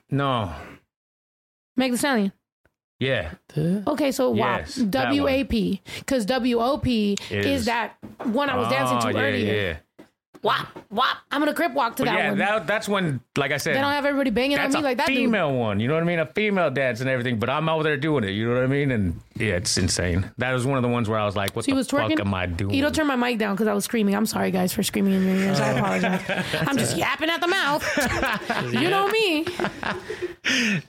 [0.09, 0.51] No.
[1.77, 2.31] Meg Thee Stallion.
[2.99, 3.31] Yeah.
[3.57, 4.59] Okay, so WAP.
[4.61, 4.75] Yes.
[4.75, 5.81] W-A-P.
[5.99, 9.53] Because W-O-P is, Is- that one I was dancing Oh, to yeah, earlier.
[9.53, 9.77] Yeah.
[10.45, 10.67] WAP.
[10.91, 11.17] WAP.
[11.31, 12.37] I'm going to crip walk to But that yeah, one.
[12.37, 14.83] that, that's when, like I said, they don't have everybody banging on that's me a
[14.83, 15.15] like that dude.
[15.17, 15.79] female one.
[15.79, 16.19] You know what I mean?
[16.19, 17.39] A female dance and everything.
[17.39, 18.29] But I'm over there doing it.
[18.31, 18.91] You know what I mean?
[18.91, 20.29] And yeah, it's insane.
[20.37, 21.89] That was one of the ones where I was like, what So he the was
[21.89, 22.19] fuck twerking.
[22.19, 22.75] am I doing?
[22.75, 24.15] You don't turn my mic down because I was screaming.
[24.15, 25.59] I'm sorry, guys, for screaming in your ears.
[25.59, 26.45] I apologize.
[26.67, 28.71] I'm just yapping at the mouth.
[28.73, 29.47] you know me.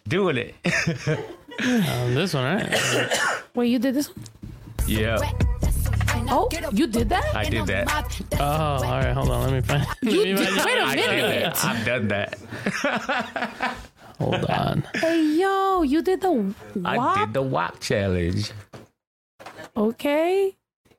[0.06, 0.54] doing it.
[1.58, 3.18] Um, this one, right?
[3.54, 4.08] Wait, you did this?
[4.14, 4.26] one?
[4.86, 5.16] yeah.
[6.28, 7.34] Oh, you did that?
[7.34, 7.88] I did that.
[8.40, 9.12] Oh, all right.
[9.12, 9.42] Hold on.
[9.44, 9.86] Let me find.
[10.02, 11.64] You let me did- wait a I did minute.
[11.64, 12.38] I've done that.
[14.18, 14.84] Hold on.
[14.94, 16.56] Hey, yo, you did the Wop?
[16.84, 18.50] I did the WAP challenge.
[19.76, 20.56] Okay.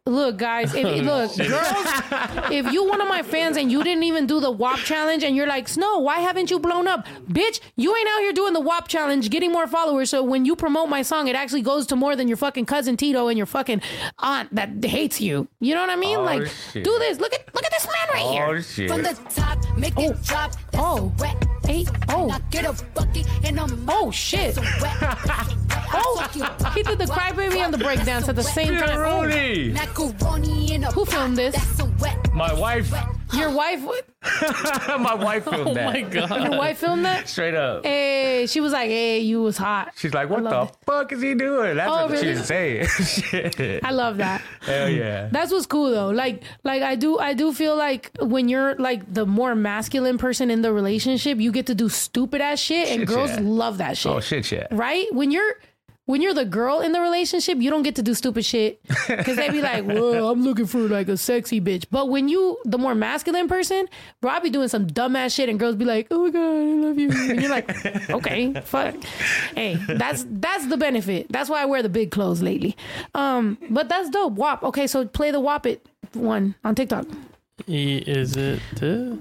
[0.07, 4.25] Look, guys, if look, girls, if you one of my fans and you didn't even
[4.25, 7.05] do the WAP challenge and you're like, Snow, why haven't you blown up?
[7.29, 10.09] Bitch, you ain't out here doing the WAP challenge, getting more followers.
[10.09, 12.95] So when you promote my song, it actually goes to more than your fucking cousin
[12.95, 13.81] Tito and your fucking
[14.19, 15.49] aunt that hates you.
[15.59, 16.17] You know what I mean?
[16.17, 16.85] Oh, like, shit.
[16.85, 17.19] do this.
[17.19, 18.45] Look at look at this man right oh, here.
[18.45, 18.89] Oh, shit.
[18.89, 20.11] From the top, make Oh.
[20.11, 20.53] it drop.
[20.71, 20.97] That's Oh.
[20.97, 21.45] a wet.
[21.65, 22.29] Hey, oh.
[22.29, 24.57] I get a bucket and I'm Oh shit.
[25.93, 26.27] Oh,
[26.75, 28.97] he did the crybaby and the breakdance at the same time.
[28.99, 29.71] Oh, Rudy.
[29.98, 31.56] Macaroni in a who filmed this?
[31.56, 32.34] That's a wet.
[32.34, 32.94] My wife.
[33.34, 33.84] Your wife?
[33.84, 34.06] What?
[34.99, 35.86] My wife oh filmed Oh that.
[35.94, 36.44] my god.
[36.49, 37.28] Your wife filmed that?
[37.28, 37.86] Straight up.
[37.86, 41.22] Hey, she was like, "Hey, you was hot." She's like, what the love fuck is
[41.22, 41.76] he doing?
[41.76, 42.40] That's Oh, what she really?
[42.40, 42.88] was saying.
[42.88, 43.84] Shit.
[43.84, 44.41] I love that.
[44.61, 45.30] Hell yeah.
[45.32, 46.10] That's what's cool though.
[46.10, 50.49] Like, like I do, I do feel like when you're like the more masculine person
[50.49, 53.40] in the relationship, you get to do stupid ass shit, and girls yeah.
[53.41, 54.11] love that oh, shit.
[54.11, 54.68] Oh shit, yeah.
[54.72, 55.14] right?
[55.14, 55.56] When you're
[56.07, 59.35] when you're the girl in the relationship, you don't get to do stupid shit because
[59.35, 62.77] they be like, "Well, I'm looking for like a sexy bitch." But when you, the
[62.77, 63.88] more masculine person,
[64.21, 66.73] bro, I be doing some dumbass shit, and girls be like, "Oh my god, I
[66.88, 67.69] love you," and you're like,
[68.09, 68.95] "Okay, fuck."
[69.53, 71.27] Hey, that's that's the benefit.
[71.29, 72.75] That's why I wear the big clothes lately.
[73.13, 74.34] Um, but that's dope.
[74.34, 74.63] WAP.
[74.63, 77.05] Okay, so play the WAP it one on TikTok.
[77.67, 78.61] E, is it?
[78.81, 79.15] Uh,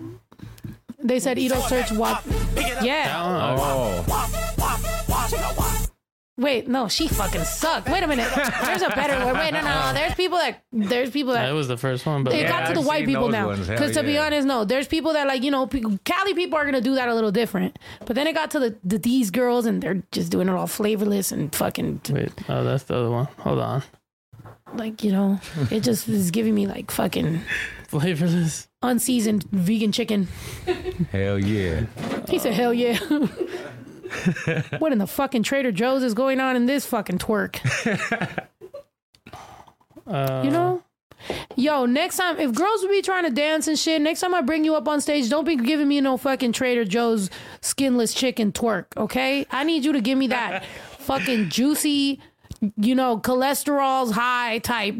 [1.03, 2.23] They said Edo search WAP.
[2.83, 3.57] Yeah.
[3.59, 4.05] Oh.
[6.39, 7.89] Wait, no, she fucking sucked.
[7.89, 8.31] Wait a minute.
[8.63, 9.33] There's a better way.
[9.33, 9.93] Wait, no, no.
[9.95, 12.67] There's people that there's people that that was the first one, but it Yeah, got
[12.69, 13.47] to the I've white people now.
[13.47, 13.67] ones.
[13.67, 16.59] Hell Because to be honest, no, there's people that like you know, pe- Cali people
[16.59, 17.79] are gonna do that a little different.
[18.05, 20.67] But then it got to the, the these girls and they're just doing it all
[20.67, 22.33] flavorless and fucking wait.
[22.51, 23.29] Oh, that's the other one.
[23.39, 23.83] Hold on.
[24.75, 25.41] like you know,
[25.71, 27.41] it just is giving me like fucking
[27.89, 28.69] Flavorless.
[28.83, 30.29] unseasoned vegan chicken.
[31.13, 31.87] Hell yeah.
[32.29, 32.99] He said, "Hell yeah."
[34.79, 37.59] what in the fucking Trader Joe's is going on in this fucking twerk?
[40.07, 40.83] Uh, You know?
[41.57, 44.43] Yo, next time if girls would be trying to dance and shit, next time I
[44.43, 47.31] bring you up on stage, don't be giving me no fucking Trader Joe's
[47.63, 49.47] skinless chicken twerk, okay?
[49.51, 50.65] I need you to give me that
[50.99, 52.21] fucking juicy,
[52.77, 54.95] you know, cholesterol's high type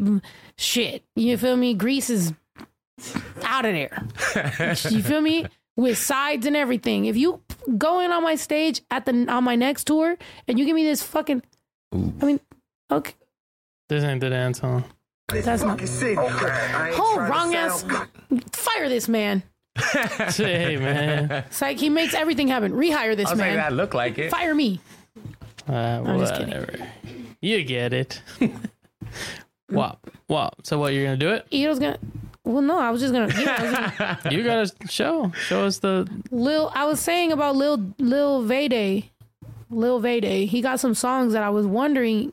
[0.57, 1.03] shit.
[1.15, 1.73] You feel me?
[1.75, 2.33] Grease is
[3.43, 4.03] out of there.
[4.89, 5.45] you feel me?
[5.77, 7.05] With sides and everything.
[7.05, 7.41] If you
[7.77, 10.17] go in on my stage at the on my next tour
[10.47, 11.41] and you give me this fucking
[11.93, 12.39] I mean,
[12.91, 13.13] okay.
[13.87, 14.83] This ain't the dance song.
[15.27, 15.79] That's not.
[15.81, 17.85] Oh, wrong ass.
[18.51, 19.43] Fire this man.
[19.77, 21.31] hey man.
[21.47, 22.71] It's like he makes everything happen.
[22.73, 23.57] Rehire this I was like, man.
[23.57, 24.31] that look like it.
[24.31, 24.81] Fire me.
[25.69, 26.87] Uh, I'm just kidding.
[27.41, 28.21] You get it.
[29.69, 30.09] Wop.
[30.27, 30.55] Wop.
[30.63, 31.45] So what, you're going to do it?
[31.51, 31.99] Ito's gonna.
[32.47, 33.27] Well, no, I was just gonna.
[33.39, 35.31] Yeah, was gonna You got to show.
[35.47, 36.07] Show us the.
[36.31, 39.09] Lil, I was saying about Lil Lil Vade,
[39.69, 40.47] Lil Vade.
[40.49, 42.31] He got some songs that I was wondering.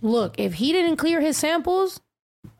[0.00, 2.00] Look, if he didn't clear his samples,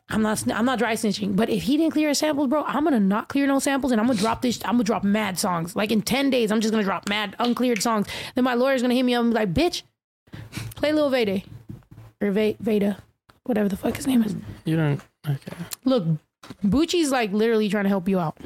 [0.09, 0.37] I'm not.
[0.37, 1.35] sn- I'm not dry snitching.
[1.35, 3.99] But if he didn't clear his samples, bro, I'm gonna not clear no samples, and
[3.99, 4.59] I'm gonna drop this.
[4.63, 5.75] I'm gonna drop mad songs.
[5.75, 8.07] Like in ten days, I'm just gonna drop mad uncleared songs.
[8.35, 9.81] Then my lawyer's gonna hit me up and be like, "Bitch,
[10.75, 11.43] play Lil Vade
[12.21, 12.97] or Va- Veda,
[13.45, 14.35] whatever the fuck his name is."
[14.65, 15.01] You don't.
[15.27, 15.55] Okay.
[15.83, 16.05] Look,
[16.63, 18.37] Bucci's like literally trying to help you out.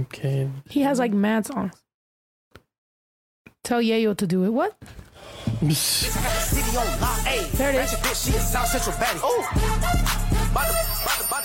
[0.00, 0.50] Okay.
[0.68, 1.72] He has like mad songs.
[3.62, 4.50] Tell Yayo to do it.
[4.50, 4.76] What?
[5.70, 7.50] City on lock, ayy.
[7.52, 7.92] There it is.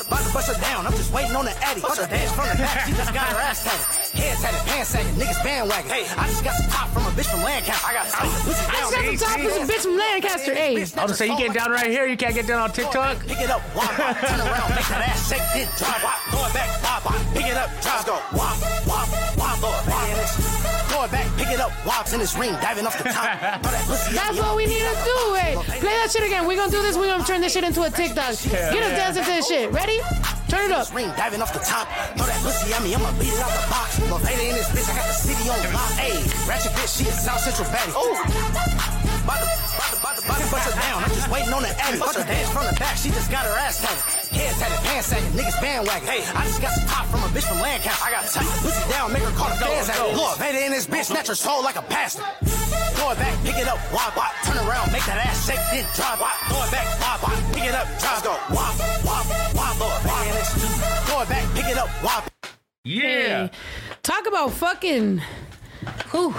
[0.08, 0.88] About to, bust her down.
[0.88, 1.82] I'm just waiting on the addy.
[1.82, 2.88] Bust her dance from the back.
[2.88, 3.84] She just got her ass tatted.
[4.16, 5.92] Head tatted, pants sagging, niggas bandwagon.
[5.92, 7.84] Hey, I just got some top from a bitch from Lancaster.
[7.84, 10.56] I got some pussy I just got some top for some bitch from Lancaster.
[10.56, 12.08] Hey, I was gonna say you get down right here.
[12.08, 13.20] You can't get down on TikTok.
[13.28, 16.48] Pick it up, wop, wop, turn around, make that ass shake, then drive, wop, throw
[16.48, 18.56] it back, wop, wop, pick it up, drive, go, wop,
[18.88, 20.24] wop, wop, throw it back, and
[20.88, 23.72] throw it back, pick it up, wops in this ring, diving off the top, throw
[23.72, 25.34] that pussy That's what we need to do.
[25.40, 26.46] Hey, play that shit again.
[26.46, 26.98] We're gonna do this.
[26.98, 28.36] We're gonna turn this shit into a TikTok.
[28.44, 29.72] Get us dancing to this shit.
[29.72, 30.00] Ready?
[30.48, 30.94] Turn it up.
[30.94, 31.88] Ring diving off the top.
[32.16, 34.00] Throw that pussy at me, I'ma beat it out the box.
[34.00, 35.92] Lil' Vader in this bitch, I got the city on lock.
[36.00, 37.96] Ayy, ratchet bitch, she is South Central baddie.
[37.96, 39.67] Ooh.
[40.02, 41.04] Bust her down.
[41.04, 42.00] I'm just waiting on the addy.
[42.00, 44.04] Bust her dance from the back, she just got her ass tatted.
[44.32, 46.08] Head tatted, pants sagging, niggas bandwagon.
[46.08, 48.06] Hey, I just got some top from a bitch from Lancaster.
[48.06, 50.16] I got tight pussy down, make her call the fans at me.
[50.16, 52.24] Lord, Vader in this bitch, snatch her soul like a pastor.
[52.96, 54.34] Throw it back, pick it up, wop, wop.
[54.46, 56.38] Turn around, make that ass shake, then drive, wop.
[56.48, 57.38] Throw it back, wop, wop.
[57.54, 58.74] Pick it up, drive, go, wop,
[59.06, 59.26] wop,
[59.56, 59.74] wop.
[59.78, 60.46] Throw it back, and
[61.08, 62.24] Throw it back, pick it up, wop.
[62.84, 63.50] Hey,
[64.04, 65.22] talk about fucking.
[66.12, 66.36] Whew.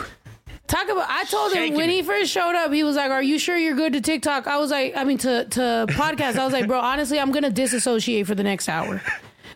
[0.69, 1.07] Talk about.
[1.09, 3.74] I told him when he first showed up, he was like, "Are you sure you're
[3.74, 6.81] good to TikTok?" I was like, "I mean to to podcast." I was like, "Bro,
[6.81, 9.01] honestly, I'm gonna disassociate for the next hour,"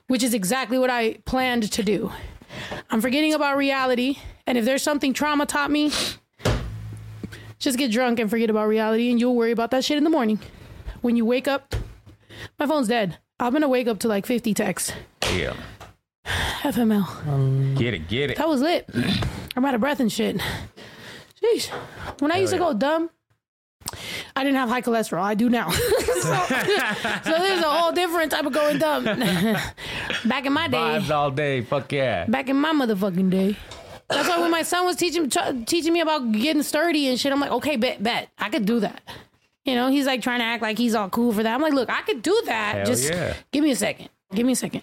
[0.09, 2.11] which is exactly what I planned to do.
[2.91, 5.93] I'm forgetting about reality, and if there's something trauma taught me,
[7.59, 10.11] just get drunk and forget about reality, and you'll worry about that shit in the
[10.11, 10.41] morning.
[11.03, 11.75] When you wake up,
[12.59, 13.19] my phone's dead.
[13.39, 14.93] I'm gonna wake up to like 50 texts.
[15.31, 15.55] Yeah.
[16.63, 17.77] FML.
[17.77, 18.39] Get it, get it.
[18.39, 18.89] That was lit.
[19.55, 20.41] I'm out of breath and shit.
[21.43, 21.71] Jeez.
[22.21, 23.11] When I used to go dumb,
[24.35, 25.23] I didn't have high cholesterol.
[25.23, 25.71] I do now.
[25.71, 25.83] so,
[27.25, 29.05] so there's a whole different type of going dumb.
[30.25, 31.63] Back in my day, Vibes all day.
[31.63, 32.25] Fuck yeah.
[32.27, 33.57] back in my motherfucking day.
[34.09, 35.31] That's why when my son was teaching
[35.65, 38.81] teaching me about getting sturdy and shit, I'm like, okay, bet, bet, I could do
[38.81, 39.03] that.
[39.65, 41.55] You know, he's like trying to act like he's all cool for that.
[41.55, 42.77] I'm like, look, I could do that.
[42.77, 43.35] Hell Just yeah.
[43.53, 44.09] give me a second.
[44.35, 44.83] Give me a second.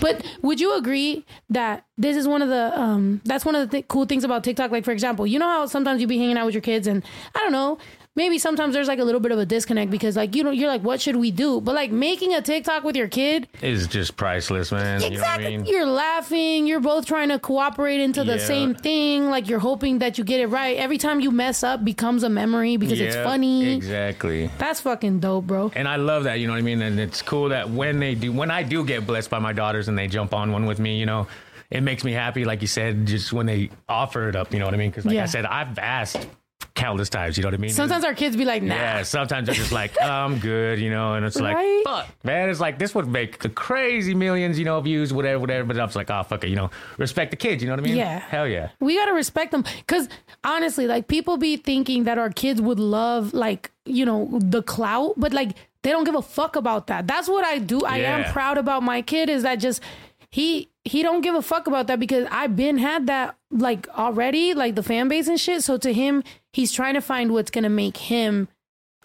[0.00, 3.72] But would you agree that this is one of the um that's one of the
[3.78, 4.70] th- cool things about TikTok?
[4.70, 7.02] Like for example, you know how sometimes you be hanging out with your kids and
[7.34, 7.78] I don't know,
[8.14, 10.68] maybe sometimes there's like a little bit of a disconnect because like you know you're
[10.68, 11.60] like, what should we do?
[11.60, 15.00] But like making a TikTok with your kid, is just priceless, man.
[15.00, 15.56] You know what I Exactly.
[15.58, 15.66] mean?
[15.66, 16.66] You're laughing.
[16.66, 18.44] You're both trying to cooperate into the Yeah.
[18.46, 19.30] same thing.
[19.30, 20.76] Like you're hoping that you get it right.
[20.76, 23.72] Every time you mess up becomes a memory because it's funny.
[23.74, 24.50] Exactly.
[24.58, 25.72] That's fucking dope, bro.
[25.74, 26.82] And I love that, you know what I mean?
[26.82, 29.88] And it's cool that when they do, when I do get blessed by my daughters
[29.88, 31.26] and they jump on one with me, you know,
[31.70, 32.44] it makes me happy.
[32.44, 34.90] Like you said, just when they offer it up, you know what I mean?
[34.90, 35.22] Because like Yeah.
[35.22, 36.26] I said, I've asked
[36.74, 37.70] countless times, you know what I mean?
[37.70, 38.74] Sometimes our kids be like, nah.
[38.74, 41.82] Yeah, sometimes they're just like, I'm good, you know, and it's like, Right?
[41.84, 45.66] fuck, man, it's like this would make the crazy millions, you know, views, whatever, whatever.
[45.66, 47.80] But I'm just like, oh, fuck it, you know, respect the kids, you know what
[47.80, 47.96] I mean?
[47.96, 48.18] Yeah.
[48.20, 48.70] Hell yeah.
[48.80, 50.08] We gotta respect them because
[50.44, 55.14] honestly, like people be thinking that our kids would love like you know the clout,
[55.16, 57.06] but like they don't give a fuck about that.
[57.06, 57.84] That's what I do.
[57.84, 59.82] I am proud about my kid is that just
[60.30, 64.54] he he don't give a fuck about that because I've been had that like already
[64.54, 65.62] like the fan base and shit.
[65.62, 66.22] So to him,
[66.52, 68.48] he's trying to find what's gonna make him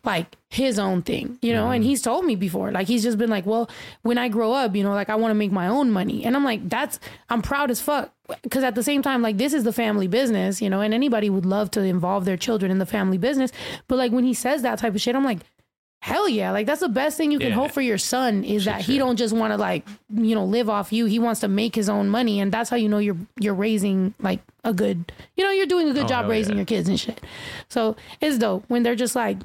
[0.04, 1.74] like his own thing, you know, Mm-hmm.
[1.74, 3.70] and he's told me before, like he's just been like, well,
[4.04, 6.24] when I grow up, you know, like I want to make my own money.
[6.24, 7.00] And I'm like, that's,
[7.30, 8.14] I'm proud as fuck.
[8.50, 11.30] Cause at the same time, like this is the family business, you know, and anybody
[11.30, 13.52] would love to involve their children in the family business.
[13.90, 15.40] But like when he says that type of shit, I'm like,
[16.00, 16.52] hell yeah.
[16.52, 17.56] Like that's the best thing you can Yeah.
[17.56, 20.70] hope for your son is that he don't just want to like, you know, live
[20.70, 21.06] off you.
[21.06, 22.40] He wants to make his own money.
[22.40, 25.90] And that's how you know you're, you're raising like a good, you know, you're doing
[25.90, 26.60] a good Oh, job raising yeah.
[26.60, 27.20] your kids and shit.
[27.70, 29.38] So it's dope when they're just like,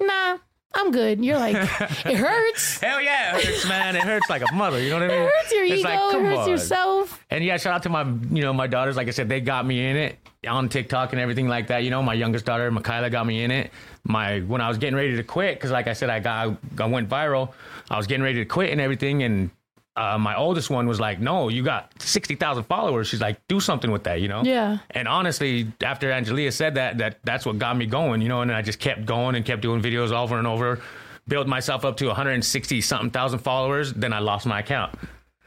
[0.00, 0.38] nah,
[0.78, 1.18] I'm good.
[1.18, 1.56] And You're like,
[2.06, 2.80] it hurts.
[2.80, 3.96] Hell yeah, it hurts, man.
[3.96, 4.80] It hurts like a mother.
[4.80, 5.18] You know what I mean?
[5.22, 5.88] It hurts your It's ego.
[5.88, 6.48] like, it hurts on.
[6.48, 7.24] yourself.
[7.30, 8.96] And yeah, shout out to my, you know, my daughters.
[8.96, 10.18] Like I said, they got me in it
[10.48, 11.82] on TikTok and everything like that.
[11.82, 13.72] You know, my youngest daughter, Michaela, got me in it.
[14.04, 16.86] My when I was getting ready to quit, because like I said, I got I
[16.86, 17.52] went viral.
[17.90, 19.50] I was getting ready to quit and everything, and
[19.98, 23.58] uh, my oldest one was like, "No, you got sixty thousand followers." She's like, "Do
[23.60, 24.42] something with that," you know.
[24.44, 24.78] Yeah.
[24.90, 28.40] And honestly, after Angelia said that, that that's what got me going, you know.
[28.42, 30.80] And then I just kept going and kept doing videos over and over,
[31.26, 33.92] built myself up to 160 something thousand followers.
[33.92, 34.94] Then I lost my account.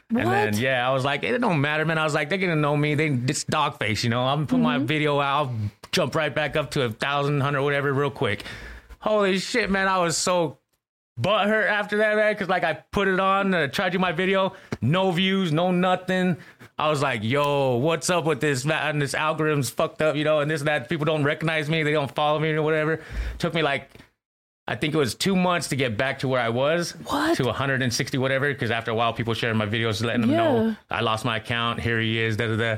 [0.09, 0.57] And then What?
[0.59, 1.97] yeah, I was like, it don't matter, man.
[1.97, 2.95] I was like, they're gonna know me.
[2.95, 4.23] They it's Doggface, you know.
[4.27, 5.55] I'm gonna put my video out, I'll
[5.93, 8.43] jump right back up to a thousand, hundred, whatever, real quick.
[8.99, 9.87] Holy shit, man!
[9.87, 10.57] I was so
[11.19, 12.35] butthurt after that, man.
[12.35, 15.71] Cause like I put it on, uh, tried to do my video, no views, no
[15.71, 16.37] nothing.
[16.77, 18.65] I was like, yo, what's up with this?
[18.65, 20.89] Man, this algorithm's fucked up, you know, and this and that.
[20.89, 23.01] People don't recognize me, they don't follow me or whatever.
[23.37, 23.89] Took me like
[24.67, 26.91] I think it was two months to get back to where I was.
[27.07, 27.35] What?
[27.37, 28.53] To 160 whatever.
[28.53, 30.37] Because after a while, people sharing my videos, letting them Yeah.
[30.37, 31.81] know I lost my account.
[31.81, 32.37] Here he is.
[32.37, 32.77] Da da da.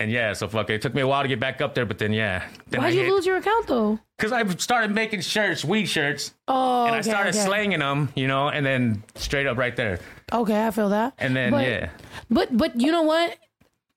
[0.00, 0.74] And yeah, so fuck it.
[0.74, 2.42] It took me a while to get back up there, but then yeah.
[2.68, 3.98] Then Why'd I you lose your account though?
[4.16, 7.44] Because I started making shirts, weed shirts, Oh, and I okay, started okay.
[7.44, 10.00] slanging them, you know, and then straight up right there.
[10.32, 11.14] Okay, I feel that.
[11.18, 11.90] And then But- yeah,
[12.30, 13.36] But but you know what?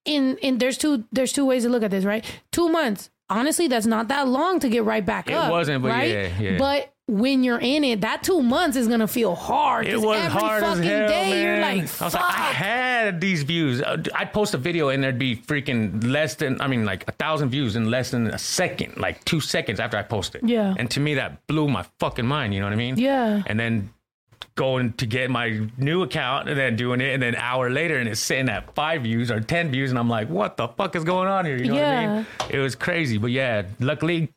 [0.06, 2.24] In in there's two there's two ways to look at this, right?
[2.52, 3.10] Two months.
[3.30, 5.48] Honestly, that's not that long to get right back It up.
[5.48, 6.10] It wasn't, but right?
[6.12, 6.58] yeah, yeah.
[6.58, 9.88] But when you're in it, that two months is gonna feel hard.
[9.88, 11.44] it was every hard as hell, day man.
[11.44, 13.82] you're like, I was like, I had these views.
[13.82, 17.12] Uh, I'd post a video and there'd be freaking less than, I mean, like a
[17.12, 20.50] thousand views in less than a second, like two seconds after I posted.
[20.50, 20.76] Yeah.
[20.78, 22.54] And to me, that blew my fucking mind.
[22.54, 22.98] You know what I mean?
[22.98, 23.44] Yeah.
[23.48, 23.90] And then
[24.56, 27.98] going to get my new account and then doing it, and then an hour later,
[27.98, 30.96] and it's sitting at five views or ten views, and I'm like, what the fuck
[30.96, 31.58] is going on here?
[31.58, 32.26] You know what I mean?
[32.50, 34.32] It was crazy, but yeah, luckily.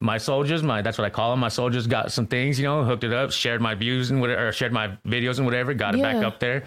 [0.00, 1.40] My soldiers, my that's what I call them.
[1.40, 4.48] My soldiers got some things, you know, hooked it up, shared my views and whatever,
[4.48, 6.64] or shared my videos and whatever, got it back up there.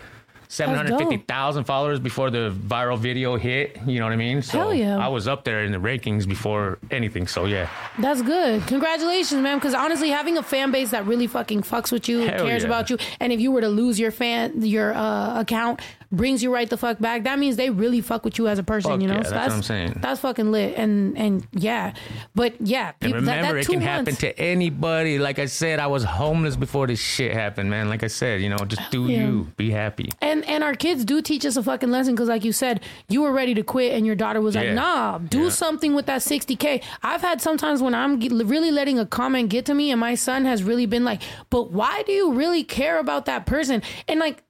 [0.51, 3.77] Seven hundred fifty thousand followers before the viral video hit.
[3.85, 4.41] You know what I mean?
[4.41, 4.97] So Hell yeah.
[4.97, 7.27] I was up there in the rankings before anything.
[7.27, 7.69] So yeah,
[7.99, 8.65] That's good.
[8.65, 9.59] Congratulations, man.
[9.59, 12.67] Because honestly, having a fan base that really fucking fucks with you, Hell cares yeah.
[12.67, 16.53] about you, and if you were to lose your fan, your uh, account brings you
[16.53, 17.23] right the fuck back.
[17.23, 18.91] That means they really fuck with you as a person.
[18.91, 19.99] Fuck you know, yeah, that's what I'm saying.
[20.01, 20.75] That's fucking lit.
[20.77, 21.93] And and yeah,
[22.35, 25.19] but yeah, and people, that, remember, that it can months, happen to anybody.
[25.19, 27.89] Like I said, I was homeless before this shit happened, man.
[27.89, 29.27] Like I said, you know, just do Yeah.
[29.27, 30.09] you, be happy.
[30.21, 33.21] And and our kids do teach us a fucking lesson because, like you said, you
[33.21, 35.49] were ready to quit, and your daughter was like, "Nah, do Yeah.
[35.49, 39.73] something with that 60k." I've had sometimes when I'm really letting a comment get to
[39.73, 43.25] me, and my son has really been like, "But why do you really care about
[43.25, 44.43] that person?" And like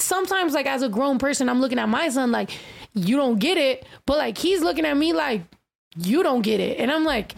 [0.00, 2.50] sometimes, like as a grown person, I'm looking at my son like,
[2.94, 5.42] "You don't get it," but like he's looking at me like,
[5.96, 7.34] "You don't get it," and I'm like.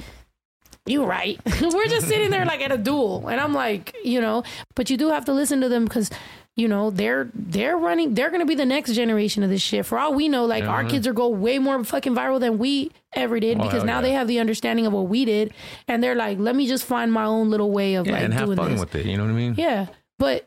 [0.84, 1.38] You right.
[1.62, 4.42] We're just sitting there like at a duel, and I'm like, you know,
[4.74, 6.10] but you do have to listen to them because,
[6.56, 8.14] you know, they're they're running.
[8.14, 9.86] They're gonna be the next generation of this shit.
[9.86, 12.90] For all we know, like our kids are go way more fucking viral than we
[13.12, 14.02] ever did Oh, because now yeah.
[14.02, 15.54] they have the understanding of what we did,
[15.86, 18.34] and they're like, let me just find my own little way of Yeah, like and
[18.34, 18.80] have doing fun this.
[18.80, 19.06] with it.
[19.06, 19.54] You know what I mean?
[19.56, 19.86] Yeah,
[20.18, 20.44] but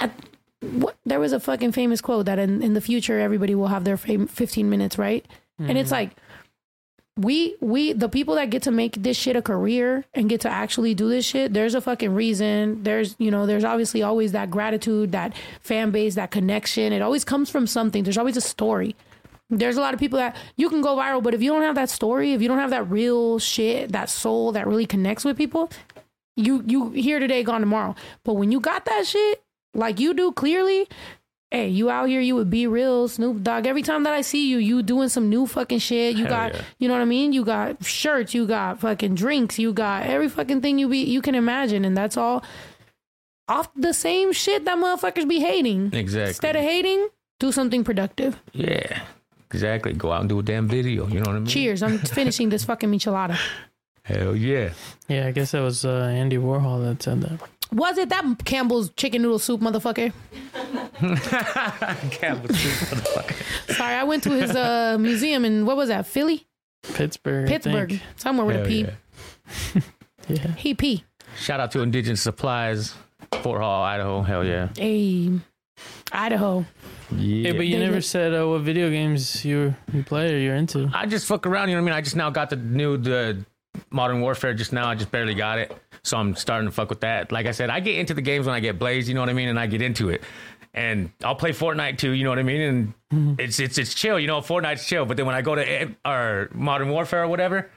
[0.00, 0.10] I,
[0.80, 3.84] what, there was a fucking famous quote that in, in the future everybody will have
[3.84, 5.24] their fam- 15 minutes, right?
[5.58, 5.94] And it's Mm-hmm.
[5.94, 6.08] Mhm.
[6.08, 6.16] like
[7.16, 10.48] we we the people that get to make this shit a career and get to
[10.50, 11.52] actually do this shit.
[11.52, 12.82] There's a fucking reason.
[12.82, 16.92] There's you know there's obviously always that gratitude, that fan base, that connection.
[16.92, 18.02] It always comes from something.
[18.02, 18.96] There's always a story.
[19.48, 21.76] There's a lot of people that you can go viral, but if you don't have
[21.76, 25.36] that story, if you don't have that real shit, that soul that really connects with
[25.36, 25.70] people,
[26.36, 27.94] you you here today, gone tomorrow.
[28.24, 29.40] But when you got that shit,
[29.74, 30.88] like you do clearly,
[31.50, 33.66] hey, you out here, you would be real, Snoop Dogg.
[33.66, 36.16] Every time that I see you, you doing some new fucking shit.
[36.16, 36.62] You Hell got, yeah.
[36.78, 37.32] you know what I mean?
[37.32, 41.22] You got shirts, you got fucking drinks, you got every fucking thing you be you
[41.22, 42.44] can imagine, and that's all
[43.46, 45.92] off the same shit that motherfuckers be hating.
[45.92, 46.28] Exactly.
[46.28, 48.42] Instead of hating, do something productive.
[48.52, 49.02] Yeah,
[49.52, 49.92] exactly.
[49.92, 51.06] Go out and do a damn video.
[51.06, 51.46] You know what I mean?
[51.46, 51.82] Cheers!
[51.82, 53.38] I'm finishing this fucking michelada.
[54.02, 54.72] Hell yeah.
[55.08, 57.40] Yeah, I guess that was uh, Andy Warhol that said that.
[57.72, 60.12] Was it that Campbell's chicken noodle soup, motherfucker?
[62.10, 63.74] Campbell's soup, motherfucker.
[63.76, 66.06] Sorry, I went to his uh, museum in what was that?
[66.06, 66.46] Philly,
[66.94, 67.46] Pittsburgh.
[67.46, 68.02] I Pittsburgh, think.
[68.16, 68.80] somewhere with a Hell P.
[69.74, 69.80] yeah.
[70.28, 70.52] Yeah.
[70.54, 71.04] He P.
[71.36, 72.94] Shout out to Indigenous Supplies,
[73.42, 74.22] Fort Hall, Idaho.
[74.22, 74.68] Hell yeah.
[74.74, 75.30] Hey,
[76.12, 76.64] Idaho.
[77.14, 77.50] Yeah.
[77.50, 80.54] Hey, but you They- never said uh, what video games you you play or you're
[80.54, 80.88] into.
[80.94, 81.98] I just fuck around, you know what I mean?
[81.98, 83.44] I just now got the new the
[83.90, 84.88] Modern Warfare just now.
[84.88, 85.76] I just barely got it.
[86.02, 87.32] So I'm starting to fuck with that.
[87.32, 89.30] Like I said, I get into the games when I get blazed, you know what
[89.30, 89.48] I mean?
[89.48, 90.22] And I get into it.
[90.74, 92.94] And I'll play Fortnite too, you know what I mean?
[93.10, 95.06] And it's it's it's chill, you know, Fortnite's chill.
[95.06, 97.70] But then when I go to eh, or Modern Warfare or whatever,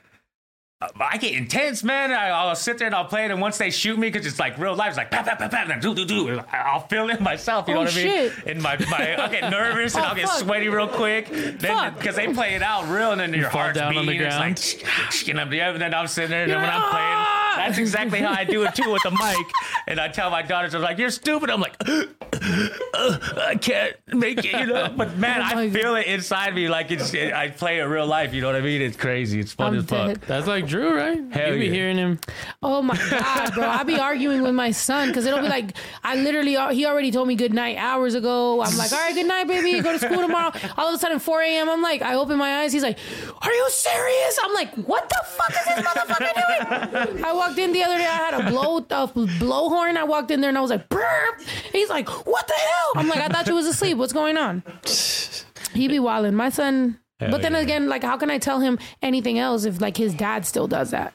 [0.79, 2.11] I get intense, man.
[2.11, 4.37] I, I'll sit there and I'll play it, and once they shoot me, because it's
[4.39, 6.39] like real life, it's like pap, pap, pap, pap, and do, do, do.
[6.53, 8.05] I'll feel it myself, you know Oh, what I mean?
[8.05, 8.33] shit.
[8.45, 10.37] And my, my I'll get nervous and Oh, I'll get fuck.
[10.39, 11.29] sweaty real quick.
[11.29, 14.11] Then because they play it out real, and then your fall heart's down on the
[14.11, 14.27] beating.
[14.27, 14.51] ground?
[14.51, 16.91] It's like, and I'm, yeah, and then I'm sitting there, and then when I'm "Ah!"
[16.91, 17.36] playing,
[17.67, 19.51] that's exactly how I do it too with the mic.
[19.87, 24.39] And I tell my daughters, I'm like, "You're stupid." I'm like, uh, I can't make
[24.39, 24.93] it, you know.
[24.95, 27.13] But man, Oh I feel it inside me, like it's.
[27.13, 28.33] I play it real life.
[28.33, 28.81] You know what I mean?
[28.81, 29.39] It's crazy.
[29.39, 30.19] It's fun I'm as fuck.
[30.25, 31.21] That's like Drew, right?
[31.31, 31.71] Hell you be yeah.
[31.71, 32.19] hearing him.
[32.63, 33.63] Oh my god, bro!
[33.63, 37.11] I'll be arguing with my son because it'll be like I literally uh, he already
[37.11, 38.61] told me good night hours ago.
[38.61, 39.79] I'm like, all right, good night, baby.
[39.81, 40.51] Go to school tomorrow.
[40.77, 41.69] All of a sudden, 4 a.m.
[41.69, 42.73] I'm like, I open my eyes.
[42.73, 42.97] He's like,
[43.41, 44.39] Are you serious?
[44.43, 47.23] I'm like, What the fuck is this motherfucker doing?
[47.25, 48.05] I walked in the other day.
[48.05, 49.97] I had a blow a blowhorn.
[49.97, 51.41] I walked in there and I was like, Burp.
[51.71, 52.91] He's like, What the hell?
[52.95, 53.97] I'm like, I thought you was asleep.
[53.97, 54.63] What's going on?
[55.73, 56.35] He be wilding.
[56.35, 56.99] My son.
[57.19, 57.59] Hell but then yeah.
[57.59, 60.91] again, like, how can I tell him anything else if like his dad still does
[60.91, 61.13] that?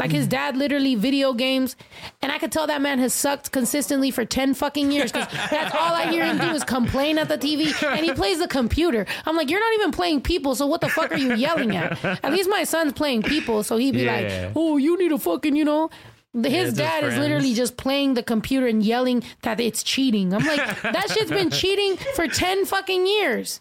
[0.00, 0.30] Like his mm.
[0.30, 1.76] dad literally video games,
[2.22, 5.74] and I could tell that man has sucked consistently for ten fucking years because that's
[5.74, 9.04] all I hear him do is complain at the TV, and he plays the computer.
[9.26, 12.02] I'm like, you're not even playing people, so what the fuck are you yelling at?
[12.24, 14.46] At least my son's playing people, so he'd be Yeah.
[14.46, 15.90] like, oh, you need a fucking, you know.
[16.32, 20.32] His just dad is literally just playing the computer and yelling that it's cheating.
[20.32, 23.60] I'm like, that shit's been cheating for 10 fucking years.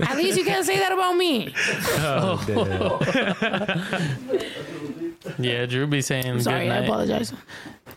[0.00, 1.54] At least you can't say that about me.
[1.98, 3.00] Oh,
[5.38, 7.32] Yeah, Drew be saying Sorry, good I apologize.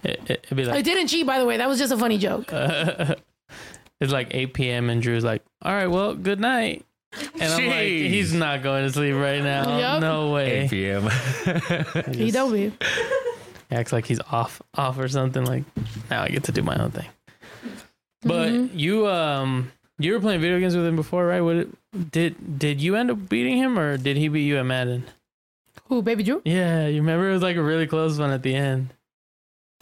[0.03, 1.57] It, it, would be like, I didn't cheat, by the way.
[1.57, 2.51] That was just a funny joke.
[3.99, 4.89] it's like 8 p.m.
[4.89, 6.85] and Drew's like, "All right, well, good night."
[7.39, 9.77] And I'm like, he's not going to sleep right now.
[9.95, 10.01] Yep.
[10.01, 11.09] No 8 p.m.
[12.13, 12.71] He don't be.
[13.71, 15.43] Acts like he's off, off or something.
[15.43, 15.63] Like
[16.09, 17.07] now I get to do my own thing.
[18.21, 18.77] But Mm-hmm.
[18.77, 21.41] you, um, you were playing video games with him before, right?
[21.41, 21.67] What
[22.11, 25.05] did did you end up beating him, or did he beat you at Madden?
[25.89, 26.41] Who, Baby Drew?
[26.45, 28.93] Yeah, you remember it was like a really close one at the end.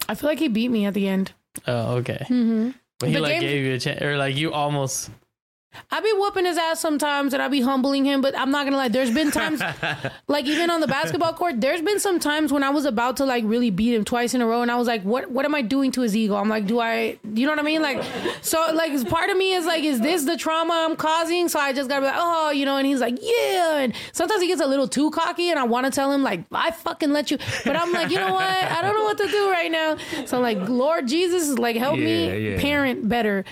[0.08, 1.32] I feel like he beat me at the end.
[1.66, 2.18] Oh, okay.
[2.28, 2.70] Mm-hmm.
[2.98, 5.10] But he The like games- gave you a chance, or like you almost.
[5.90, 8.76] I be whooping his ass sometimes and I be humbling him, but I'm not gonna
[8.76, 8.88] lie.
[8.88, 9.60] There's been times,
[10.28, 13.24] like even on the basketball court, there's been some times when I was about to
[13.24, 15.54] like really beat him twice in a row, and I was like, what What am
[15.54, 16.36] I doing to his ego?
[16.36, 17.82] I'm like, do I, you know what I mean?
[17.82, 18.02] Like,
[18.42, 21.48] so like part of me is like, is this the trauma I'm causing?
[21.48, 22.76] So I just gotta be like, oh, you know.
[22.76, 23.78] And he's like, yeah.
[23.78, 26.44] And sometimes he gets a little too cocky, and I want to tell him like,
[26.52, 28.42] I fucking let you, but I'm like, you know what?
[28.42, 29.96] I don't know what to do right now.
[30.26, 32.60] So I'm like, Lord Jesus, like help Yeah, me yeah.
[32.60, 33.44] parent better.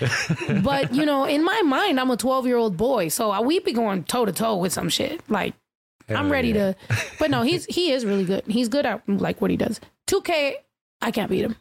[0.63, 3.59] but you know, in my mind, I'm a 12 year old boy, so I, we
[3.59, 5.21] be going toe to toe with some shit.
[5.29, 5.53] Like,
[6.09, 6.73] I'm ready yeah.
[6.73, 6.75] to.
[7.19, 8.43] But no, he's he is really good.
[8.47, 9.79] He's good at like what he does.
[10.07, 10.53] 2K,
[11.01, 11.55] I can't beat him.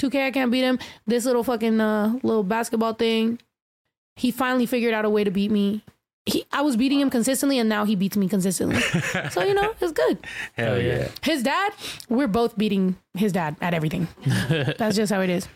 [0.00, 0.78] 2K, I can't beat him.
[1.06, 3.38] This little fucking uh, little basketball thing,
[4.16, 5.82] he finally figured out a way to beat me.
[6.26, 8.80] He, I was beating him consistently, and now he beats me consistently.
[9.30, 10.18] so you know, it's good.
[10.54, 11.08] Hell yeah.
[11.22, 11.72] His dad,
[12.08, 14.08] we're both beating his dad at everything.
[14.78, 15.48] That's just how it is.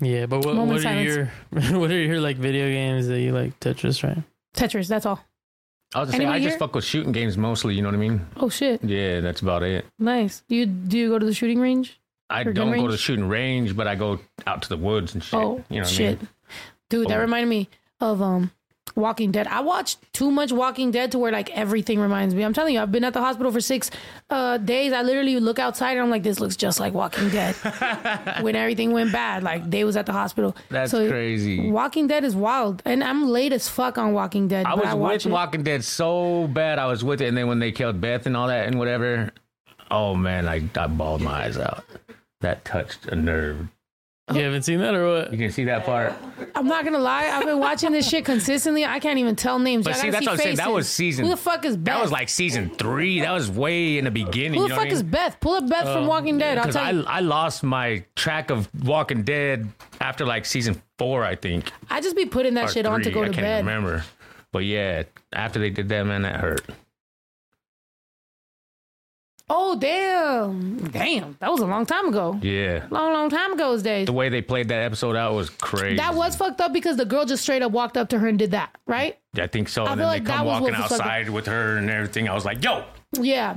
[0.00, 1.26] Yeah, but what, Moment what of are your
[1.78, 4.22] what are your like video games that you like Tetris, right?
[4.54, 5.20] Tetris, that's all.
[5.94, 7.74] I was gonna say, I Anybody just fuck with shooting games mostly.
[7.74, 8.26] You know what I mean?
[8.36, 9.84] Oh shit, Yeah, that's about it.
[9.98, 10.42] nice.
[10.48, 11.98] Do you do you go to the shooting range?
[12.30, 12.92] I Or gun don't go to range?
[12.92, 15.34] the shooting range, but I go out to the woods and shit.
[15.38, 16.28] Oh you know what shit, I mean?
[16.88, 17.22] dude, that Oh.
[17.22, 17.68] reminded me
[18.00, 18.52] of um
[18.96, 19.46] Walking Dead.
[19.46, 22.42] I watched too much Walking Dead to where like everything reminds me.
[22.44, 23.90] I'm telling you, I've been at the hospital for six
[24.30, 24.92] uh, days.
[24.92, 27.54] I literally look outside and I'm like, this looks just like Walking Dead.
[28.40, 30.56] when everything went bad, like they was at the hospital.
[30.68, 31.70] That's So, crazy.
[31.70, 34.66] Walking Dead is wild, and I'm late as fuck on Walking Dead.
[34.66, 35.32] I was watch with it.
[35.32, 36.78] Walking Dead so bad.
[36.78, 39.30] I was with it, and then when they killed Beth and all that and whatever,
[39.90, 41.84] oh man, I I bawled my eyes out.
[42.40, 43.68] That touched a nerve.
[44.32, 45.32] You haven't seen that or what?
[45.32, 46.12] You can see that part.
[46.54, 48.84] I'm not gonna lie, I've been watching this shit consistently.
[48.84, 49.84] I can't even tell names.
[49.84, 50.56] But I see, gotta that's what I'm saying.
[50.56, 50.74] That faces.
[50.74, 51.24] was season.
[51.24, 51.96] Who the fuck is Beth?
[51.96, 53.20] That was like season three.
[53.20, 54.54] That was way in the beginning.
[54.54, 55.10] Who you the know fuck what I is mean?
[55.12, 55.40] Beth?
[55.40, 56.58] Pull up Beth from um, Walking Dead.
[56.58, 57.04] I'll Because tell I, you.
[57.06, 59.68] I lost my track of Walking Dead
[60.00, 61.72] after like season four, I think.
[61.90, 63.58] I just be putting that Or shit on to three, go I to can't bed.
[63.66, 64.04] remember.
[64.52, 66.62] But yeah, after they did that, man, that hurt.
[69.52, 72.38] Oh damn, damn, that was a long time ago.
[72.40, 72.86] Yeah.
[72.90, 74.06] Long, long time ago those days.
[74.06, 75.96] The way they played that episode out was crazy.
[75.96, 78.38] That was fucked up because the girl just straight up walked up to her and
[78.38, 79.18] did that, right?
[79.36, 79.82] I think so.
[79.82, 81.90] I and feel then like they come that was what walking outside with her and
[81.90, 82.28] everything.
[82.28, 83.56] I was like, yo, Yeah.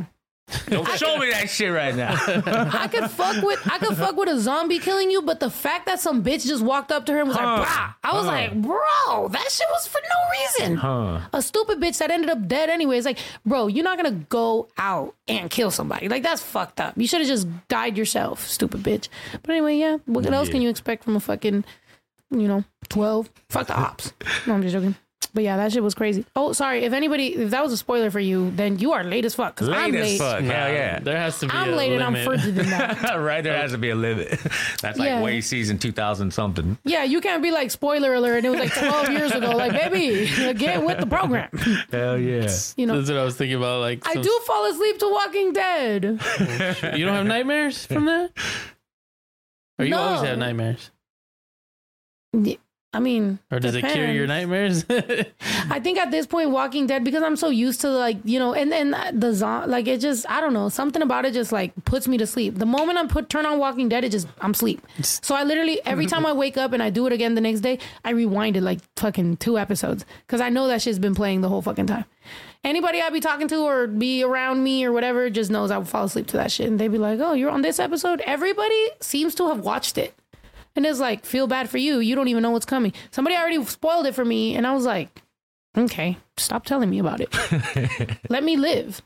[0.67, 2.13] Don't show me that shit right now.
[2.45, 5.85] I could fuck with I could fuck with a zombie killing you, but the fact
[5.85, 7.43] that some bitch just walked up to her and was Huh.
[7.59, 8.31] like, "Bah," I was Huh.
[8.31, 10.77] like, bro, that shit was for no reason.
[10.77, 11.19] Huh.
[11.31, 13.05] A stupid bitch that ended up dead anyways.
[13.05, 16.09] Like, bro, you're not gonna go out and kill somebody.
[16.09, 16.93] Like, that's fucked up.
[16.97, 19.07] You should have just died yourself, stupid bitch.
[19.31, 19.97] But anyway, yeah.
[20.05, 20.53] What else Yeah.
[20.53, 21.63] can you expect from a fucking,
[22.31, 23.29] you know, twelve?
[23.49, 24.11] Fuck the ops.
[24.45, 24.95] No, I'm just joking.
[25.27, 26.25] But yeah, that shit was crazy.
[26.35, 26.83] Oh, sorry.
[26.83, 29.55] If anybody, if that was a spoiler for you, then you are late as fuck.
[29.55, 30.17] Cause I'm Late as late.
[30.19, 30.41] fuck.
[30.41, 30.99] Hell yeah.
[30.99, 32.25] There has to be I'm a late and I'm limit.
[32.41, 33.15] further than that.
[33.19, 34.29] right there has to be a limit.
[34.81, 35.21] That's like Yeah.
[35.21, 36.77] way season 2000 something.
[36.83, 38.37] Yeah, you can't be like spoiler alert.
[38.37, 39.51] And it was like 12 years ago.
[39.51, 40.25] Like, baby,
[40.57, 41.49] get with the program.
[41.91, 42.49] Hell yeah.
[42.77, 43.81] You know, That's what I was thinking about.
[43.81, 46.19] Like, I some- do fall asleep to Walking Dead.
[46.21, 48.31] Oh, you don't have nightmares from that?
[49.79, 49.97] Or you No.
[49.99, 50.91] always have nightmares?
[52.33, 52.55] Yeah,
[52.93, 54.85] I mean, Or does it cure your nightmares?
[54.89, 58.53] I think at this point, Walking Dead, because I'm so used to like you know,
[58.53, 61.73] and then the zo- like it just I don't know something about it just like
[61.85, 62.59] puts me to sleep.
[62.59, 64.85] The moment I put turn on Walking Dead, it just I'm asleep.
[65.01, 67.61] So I literally every time I wake up and I do it again the next
[67.61, 71.41] day, I rewind it like fucking two episodes because I know that shit's been playing
[71.41, 72.05] the whole fucking time.
[72.63, 75.83] Anybody I be talking to or be around me or whatever just knows I will
[75.85, 78.87] fall asleep to that shit, and they be like, "Oh, you're on this episode." Everybody
[79.01, 80.13] seems to have watched it.
[80.75, 81.99] And it's like, feel bad for you.
[81.99, 82.93] You don't even know what's coming.
[83.11, 84.55] Somebody already spoiled it for me.
[84.55, 85.21] And I was like,
[85.77, 87.29] okay, stop telling me about it.
[88.29, 89.01] Let me live.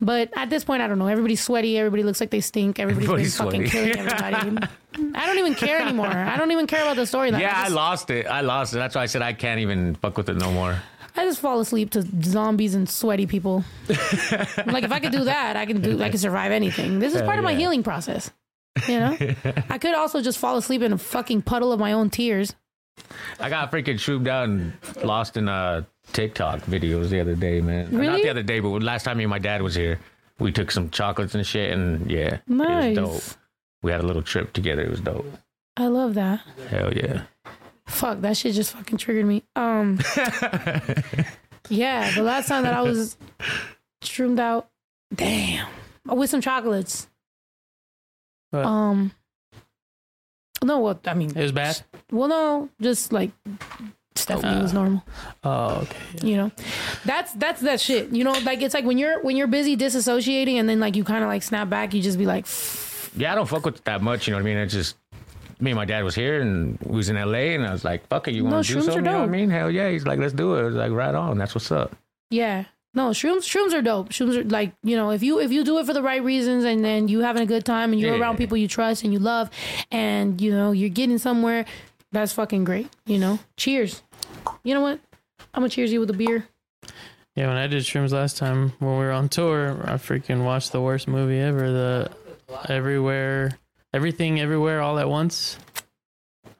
[0.00, 1.08] But at this point, I don't know.
[1.08, 1.76] Everybody's sweaty.
[1.78, 2.78] Everybody looks like they stink.
[2.78, 4.68] Everybody's, Everybody's fucking killing everybody.
[5.14, 6.06] I don't even care anymore.
[6.06, 7.40] I don't even care about the storyline.
[7.40, 8.26] Yeah, I I lost it.
[8.26, 8.78] I lost it.
[8.78, 10.80] That's why I said I can't even fuck with it no more.
[11.16, 13.64] I just fall asleep to zombies and sweaty people.
[13.88, 16.00] like if I could do that, I can do.
[16.00, 17.00] I can survive anything.
[17.00, 18.30] This is part of my healing process.
[18.86, 19.16] You know,
[19.70, 22.54] I could also just fall asleep in a fucking puddle of my own tears.
[23.40, 24.72] I got freaking shroomed out and
[25.04, 27.88] lost in uh, TikTok videos the other day, man.
[27.90, 29.98] Not the other day, but last time me and my dad was here,
[30.38, 32.96] we took some chocolates and shit, and yeah, Nice.
[32.96, 33.38] it was dope.
[33.82, 34.82] We had a little trip together.
[34.82, 35.26] It was dope.
[35.76, 36.40] I love that.
[36.68, 37.22] Hell yeah.
[37.86, 39.44] Fuck, that shit just fucking triggered me.
[39.56, 39.98] Um,
[41.68, 43.16] yeah, the last time that I was
[44.02, 44.68] shroomed out,
[45.14, 45.66] damn,
[46.06, 47.08] with some chocolates.
[48.50, 48.64] What?
[48.64, 49.12] Um,
[50.64, 51.80] no, what I mean, it was bad.
[52.10, 53.30] well, no, just like
[54.16, 55.04] Stephanie was normal.
[55.44, 56.26] Oh, okay.
[56.26, 56.52] You know,
[57.04, 58.10] that's that's that shit.
[58.10, 61.04] You know, like it's like when you're when you're busy disassociating and then like you
[61.04, 62.46] kind of like snap back, you just be like,
[63.16, 64.26] Yeah, I don't fuck with that much.
[64.26, 64.56] You know what I mean?
[64.58, 64.96] It's just
[65.60, 68.06] me and my dad was here and we was in LA, and I was like,
[68.08, 69.50] "Fuck it, you want to do shrooms something?" You know what I mean?
[69.50, 69.90] Hell yeah.
[69.90, 71.94] He's like, "Let's do it." I was like, "Right on." That's what's up.
[72.30, 72.64] Yeah.
[72.98, 74.08] No, shrooms shrooms are dope.
[74.08, 76.64] Shrooms are like, you know, if you if you do it for the right reasons
[76.64, 78.20] and then you having a good time and you're Yeah.
[78.20, 79.50] around people you trust and you love
[79.92, 81.64] and you know, you're getting somewhere,
[82.10, 83.38] that's fucking great, you know.
[83.56, 84.02] Cheers.
[84.64, 84.98] You know what?
[85.54, 86.48] I'm gonna cheers you with a beer.
[87.36, 90.72] Yeah, when I did shrooms last time when we were on tour, I freaking watched
[90.72, 91.70] the worst movie ever.
[91.70, 92.10] The
[92.68, 93.56] Everywhere,
[93.94, 95.56] Everything, Everywhere, All at Once.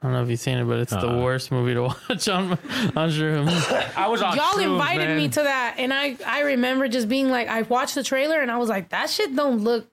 [0.01, 1.21] I don't know if you've seen it, but it's the Uh-uh.
[1.23, 3.95] worst movie to watch on on shrooms.
[3.97, 5.17] I was on Y'all shrooms, invited man.
[5.17, 8.49] me to that and I I remember just being like I watched the trailer and
[8.49, 9.87] I was like, that shit don't look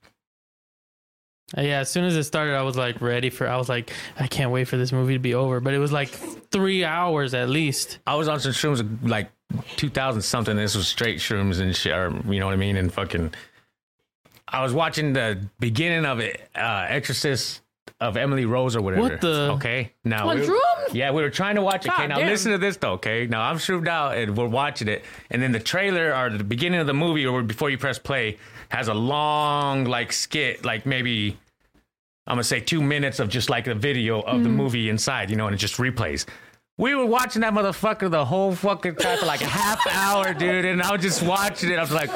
[1.56, 3.48] Uh, Yeah, as soon as it started, I was like ready for.
[3.48, 5.60] I was like, I can't wait for this movie to be over.
[5.60, 7.98] But it was like three hours at least.
[8.06, 9.30] I was on some shrooms like
[9.76, 10.56] 2000 something.
[10.56, 11.92] This was straight shrooms and shit.
[11.92, 12.76] Or, you know what I mean?
[12.76, 13.32] And fucking,
[14.48, 17.60] I was watching the beginning of it, uh, Exorcist
[18.00, 19.02] of Emily Rose or whatever.
[19.02, 20.92] What the- Okay, now we- shrooms?
[20.92, 21.92] Yeah, we were trying to watch it.
[21.92, 22.28] Okay, God now damn.
[22.28, 22.92] listen to this though.
[22.92, 26.44] Okay, now I'm shroomed out and we're watching it, and then the trailer or the
[26.44, 30.86] beginning of the movie or before you press play has a long like skit, like
[30.86, 31.36] maybe
[32.26, 34.58] I'm gonna say two minutes of just like the video of the mm-hmm.
[34.58, 36.26] movie inside, you know, and it just replays.
[36.78, 40.66] We were watching that motherfucker the whole fucking time for like a half hour, dude,
[40.66, 41.78] and I was just watching it.
[41.78, 42.10] I was like,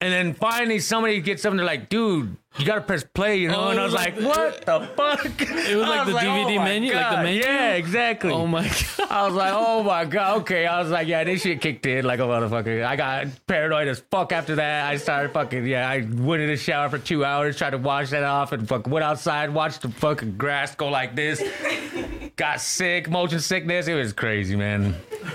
[0.00, 3.48] and then finally somebody gets up and they're like, dude, you gotta press play, you
[3.48, 3.60] know?
[3.60, 5.24] Oh, and I was oh was like, like what the fuck?
[5.40, 7.40] It was I like the DVD oh my menu, like the menu?
[7.42, 8.32] Yeah, exactly.
[8.32, 9.10] Oh my god!
[9.10, 10.66] I was like, oh my god, okay.
[10.66, 12.84] I was like, yeah, this shit kicked in like a motherfucker.
[12.84, 14.86] I got paranoid as fuck after that.
[14.88, 18.10] I started fucking, yeah, I went in the shower for two hours, tried to wash
[18.10, 21.42] that off, and fuck went outside, watched the fucking grass go like this.
[22.36, 23.88] Got sick, motion sickness.
[23.88, 24.94] It was crazy, man.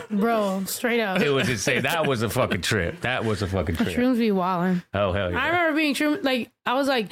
[0.10, 1.20] bro, straight up.
[1.22, 1.84] It was insane.
[1.84, 3.02] That was a fucking trip.
[3.02, 3.90] That was a fucking trip.
[3.90, 4.84] Shrooms be wildin'.
[4.94, 5.42] Oh hell yeah.
[5.42, 7.12] I remember being shroom like I was like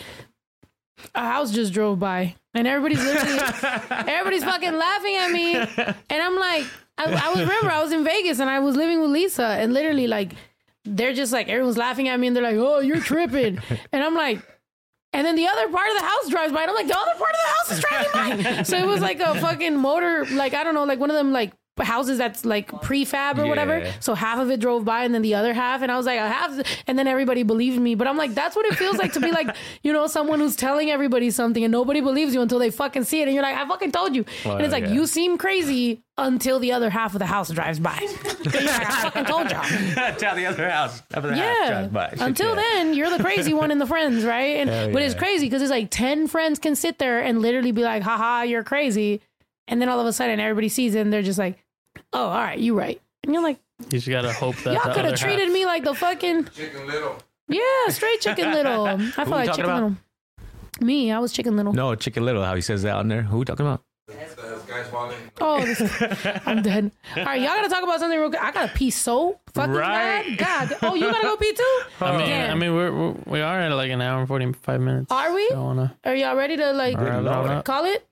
[1.16, 3.40] a house just drove by and everybody's literally
[3.90, 5.56] everybody's fucking laughing at me.
[5.56, 6.66] And I'm like
[6.98, 9.74] I, I was remember I was in Vegas and I was living with Lisa and
[9.74, 10.34] literally like
[10.86, 13.60] they're just like everyone's laughing at me and they're like oh you're tripping.
[13.92, 14.42] And I'm like
[15.14, 17.18] and then the other part of the house drives by and I'm like the other
[17.18, 18.64] part of the house is driving by.
[18.64, 21.32] So it was like a fucking motor like I don't know like one of them
[21.32, 23.92] like houses that's like prefab or whatever.
[24.00, 25.82] So half of it drove by and then the other half.
[25.82, 27.96] And I was like, I have, and then everybody believed me.
[27.96, 30.56] But I'm like, that's what it feels like to be like, you know, someone who's
[30.56, 33.28] telling everybody something and nobody believes you until they fucking see it.
[33.28, 34.26] And you're like, I fucking told you.
[34.46, 34.92] Well, and it's like, yeah.
[34.92, 37.94] you seem crazy until the other half of the house drives by.
[37.94, 39.64] Like, I fucking told y'all.
[40.18, 41.02] Tell the other house.
[41.14, 41.68] Other house Yeah.
[41.88, 42.26] drives by.
[42.26, 42.56] Until yeah.
[42.56, 44.58] then, you're the crazy one in the friends, right?
[44.58, 47.72] And Hell but it's crazy because it's like ten friends can sit there and literally
[47.72, 49.22] be like, "Haha, you're crazy,"
[49.68, 51.58] and then all of a sudden everybody sees it and they're just like,
[52.14, 55.06] "Oh, all right, you right." And you're like, You just gotta hope that "Y'all could
[55.06, 57.16] have treated half- me like the fucking Chicken Little.
[57.48, 59.76] yeah, straight chicken little." I feel we like chicken about?
[59.84, 59.98] little.
[60.80, 61.74] Me, I was chicken little.
[61.74, 63.22] No, Chicken Little, how he says that on there.
[63.22, 63.84] Who we talking about?
[65.40, 65.80] Oh, this,
[66.46, 66.92] I'm dead.
[67.16, 68.42] All right, y'all gotta talk about something real quick.
[68.44, 70.38] I gotta pee so fucking Right.
[70.38, 70.70] bad.
[70.72, 71.80] God, oh, you gotta go pee too?
[72.02, 72.52] I mean, Damn.
[72.52, 75.12] I mean, we're, we're we are at like an hour and forty five minutes.
[75.12, 75.50] Are we?
[75.54, 75.96] I wanna.
[76.04, 78.08] Are y'all ready to like All right, call it?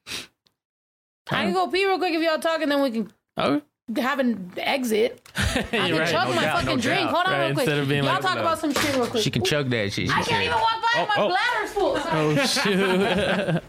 [1.31, 3.61] I can go pee real quick if y'all talk, and then we can Oh,
[3.97, 5.21] have an exit.
[5.35, 6.09] I can right.
[6.09, 6.99] chug No my doubt, fucking no drink.
[7.01, 7.13] doubt.
[7.13, 7.63] Hold on Right, real quick.
[7.67, 9.23] instead of being y'all like- talk about some shit real quick.
[9.23, 10.07] She can chug that shit.
[10.09, 10.87] She I can't even walk by.
[10.95, 11.29] Oh, my oh.
[11.29, 11.97] bladder's full.
[12.11, 12.35] oh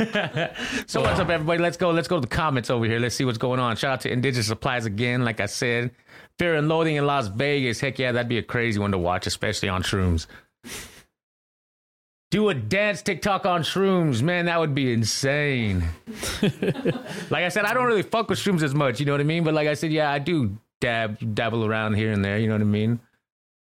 [0.00, 0.84] shoot!
[0.88, 1.60] So what's up, everybody?
[1.60, 1.90] Let's go.
[1.90, 2.98] Let's go to the comments over here.
[3.00, 3.76] Let's see what's going on.
[3.76, 5.24] Shout out to Indigenous Supplies again.
[5.24, 5.90] Like I said,
[6.38, 7.80] Fear and Loathing in Las Vegas.
[7.80, 10.26] Heck yeah, that'd be a crazy one to watch, especially on shrooms.
[12.30, 14.46] Do a dance TikTok on shrooms, man.
[14.46, 15.82] That would be insane.
[16.42, 19.00] like I said, I don't really fuck with shrooms as much.
[19.00, 19.44] You know what I mean?
[19.44, 22.38] But like I said, yeah, I do dab dabble around here and there.
[22.38, 23.00] You know what I mean?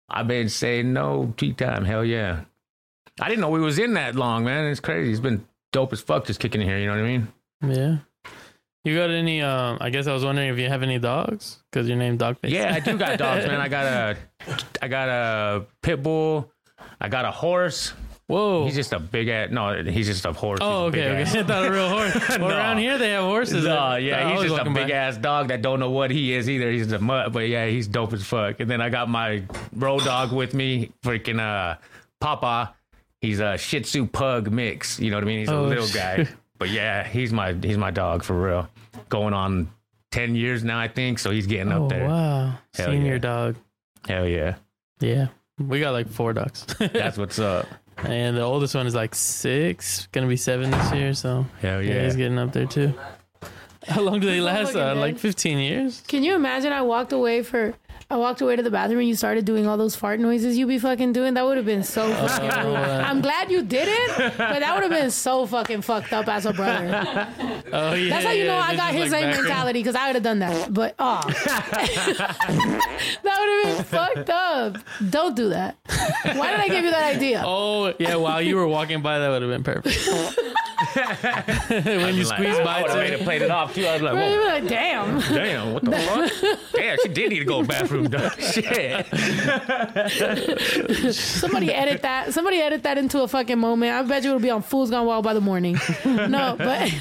[0.09, 1.83] I've been saying no tea time.
[1.83, 2.41] Hell yeah.
[3.19, 4.65] I didn't know we was in that long, man.
[4.65, 5.11] It's crazy.
[5.11, 6.79] It's been dope as fuck just kicking in here.
[6.79, 7.27] You know what I mean?
[7.67, 7.97] Yeah.
[8.85, 9.41] You got any?
[9.41, 12.49] Um, I guess I was wondering if you have any dogs because your name Doggface.
[12.49, 13.61] Yeah, I do got dogs, man.
[13.61, 14.17] I got a,
[14.81, 16.51] I got a pit bull.
[16.99, 17.93] I got a horse.
[18.33, 18.65] Whoa.
[18.65, 19.49] He's just a big ass.
[19.51, 20.59] No, he's just a horse.
[20.61, 21.39] Oh, He's okay, big okay.
[21.39, 22.13] I thought a real horse.
[22.29, 22.47] Well, No.
[22.49, 23.63] around here they have horses.
[23.63, 24.83] No, that- yeah, he's just a walking by.
[24.83, 26.71] big ass dog that don't know what he is either.
[26.71, 28.59] He's a mutt, but yeah, he's dope as fuck.
[28.59, 29.43] And then I got my
[29.75, 31.77] road dog with me, freaking uh,
[32.19, 32.73] Papa.
[33.21, 34.99] He's a Shih Tzu Pug mix.
[34.99, 35.39] You know what I mean?
[35.39, 35.95] He's a Oh, little shit.
[35.95, 36.27] guy,
[36.57, 38.67] but yeah, he's my he's my dog for real.
[39.09, 39.69] Going on
[40.11, 41.19] ten years now, I think.
[41.19, 42.07] So he's getting Oh up there.
[42.07, 43.17] wow, Hell senior yeah.
[43.19, 43.55] dog.
[44.07, 44.55] Hell yeah,
[44.99, 45.27] Yeah,
[45.59, 47.67] we got like four dogs, that's what's up.
[48.05, 51.13] And the oldest one is like six, gonna be seven this year.
[51.13, 52.03] So Hell yeah.
[52.05, 52.93] he's getting up there too.
[53.87, 54.75] How long do they last?
[54.75, 56.01] Uh, like fifteen years.
[56.07, 56.71] Can you imagine?
[56.71, 57.73] I walked away for.
[58.13, 60.67] I walked away to the bathroom and you started doing all those fart noises you
[60.67, 61.33] be fucking doing.
[61.33, 62.47] That would have been so oh, fucking.
[62.47, 62.75] rude.
[62.75, 66.45] Uh, I'm glad you didn't, but that would have been so fucking fucked up as
[66.45, 67.27] a brother.
[67.75, 68.09] Oh yeah.
[68.11, 70.37] That's how you know I got his like same mentality because I would have done
[70.39, 70.71] that.
[70.71, 74.77] But oh, that would have been fucked up.
[75.09, 75.77] Don't do that.
[76.35, 77.41] Why did I give you that idea?
[77.43, 80.07] Oh yeah, while you were walking by, that would have been perfect.
[81.87, 83.85] when you Like, squeeze ah, I would have made it played it off too.
[83.87, 84.45] I was like, Right, you'd whoa.
[84.45, 85.19] be like, damn.
[85.19, 86.31] Damn, what the fuck?
[86.73, 88.31] Damn, she did need to go to the bathroom, dog.
[88.43, 91.13] Oh, shit.
[91.13, 92.33] Somebody edit that.
[92.33, 93.93] Somebody edit that into a fucking moment.
[93.93, 95.77] I bet you it'll be on Fools Gone Wild by the morning.
[96.33, 96.91] No, but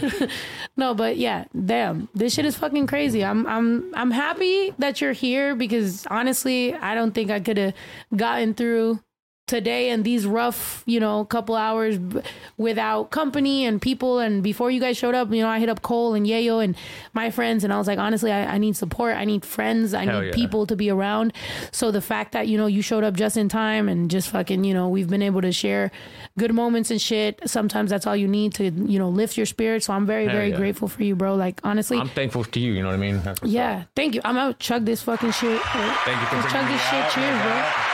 [0.76, 3.24] no, but yeah, damn, this shit is fucking crazy.
[3.24, 7.74] I'm I'm I'm happy that you're here because honestly, I don't think I could have
[8.16, 9.00] gotten through
[9.46, 12.20] today and these rough, you know, couple hours b-
[12.56, 14.18] without company and people.
[14.18, 16.76] And before you guys showed up, you know, I hit up Cole and Yayo and
[17.12, 19.16] my friends, and I was like, honestly, I, I need support.
[19.16, 19.94] I need friends.
[19.94, 20.32] I Hell need yeah.
[20.34, 21.32] people to be around.
[21.72, 24.64] So the fact that you know you showed up just in time and just fucking,
[24.64, 25.90] you know, we've been able to share
[26.38, 27.40] good moments and shit.
[27.46, 29.82] Sometimes that's all you need to, you know, lift your spirit.
[29.82, 30.56] So I'm very, Hell very yeah.
[30.56, 31.34] grateful for you, bro.
[31.34, 32.72] Like honestly, I'm thankful to you.
[32.72, 33.20] You know what I mean?
[33.44, 33.84] Yeah.
[33.96, 34.20] Thank you.
[34.24, 34.58] I'm out.
[34.60, 35.60] Chug this fucking shit.
[35.62, 36.94] Thank you for chug this me shit.
[36.94, 37.91] out, Cheers, my bro.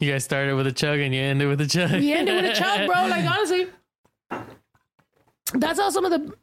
[0.00, 1.90] You guys started with a chug and you ended with a chug.
[1.92, 3.06] We ended with a chug, bro.
[3.08, 3.66] Like honestly,
[5.54, 6.34] that's how some of the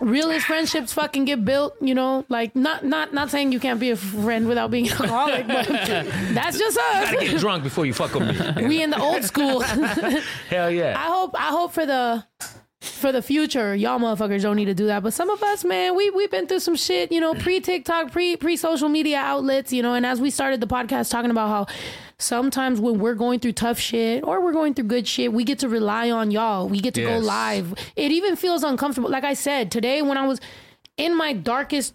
[0.00, 1.76] realest friendships fucking get built.
[1.80, 5.46] You know, like not not not saying you can't be a friend without being alcoholic,
[5.46, 7.22] but that's just You gotta us.
[7.30, 8.66] get drunk before you fuck with me.
[8.68, 9.60] we in the old school.
[9.60, 10.94] Hell yeah.
[10.98, 12.24] I hope I hope for the
[12.80, 15.02] for the future, y'all motherfuckers don't need to do that.
[15.02, 18.10] But some of us, man, we we've been through some shit, you know, pre TikTok,
[18.10, 19.94] pre pre social media outlets, you know.
[19.94, 21.74] And as we started the podcast talking about how
[22.18, 25.58] sometimes when we're going through tough shit or we're going through good shit, we get
[25.58, 26.68] to rely on y'all.
[26.68, 27.74] We get to go live.
[27.96, 29.10] It even feels uncomfortable.
[29.10, 30.40] Like I said today, when I was
[31.00, 31.94] in my darkest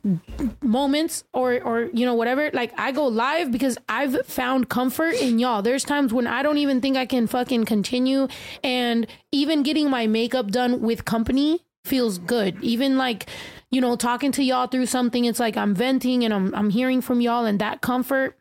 [0.63, 5.37] moments or or you know whatever like i go live because i've found comfort in
[5.37, 5.61] y'all.
[5.61, 8.27] There's times when i don't even think i can fucking continue
[8.63, 12.57] and even getting my makeup done with company feels good.
[12.63, 13.29] Even like
[13.69, 17.01] you know talking to y'all through something it's like i'm venting and i'm i'm hearing
[17.01, 18.37] from y'all and that comfort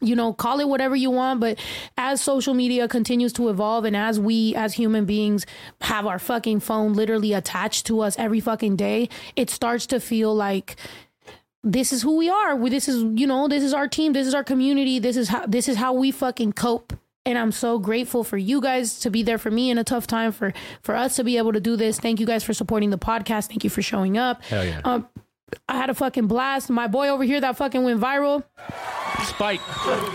[0.00, 1.58] you know, call it whatever you want, but
[1.96, 5.44] as social media continues to evolve and as we as human beings
[5.80, 10.34] have our fucking phone literally attached to us every fucking day, it starts to feel
[10.34, 10.76] like
[11.64, 12.54] this is who we are.
[12.54, 15.28] We- This is, you know, this is our team, this is our community, this is
[15.28, 16.92] how this is how we fucking cope.
[17.26, 20.06] And I'm so grateful for you guys to be there for me in a tough
[20.06, 21.98] time for for us to be able to do this.
[22.00, 23.48] Thank you guys for supporting the podcast.
[23.48, 24.42] Thank you for showing up.
[24.44, 24.80] Hell yeah.
[24.84, 25.08] Um
[25.68, 26.70] I had a fucking blast.
[26.70, 28.44] My boy over here that fucking went viral.
[29.24, 29.60] Spike.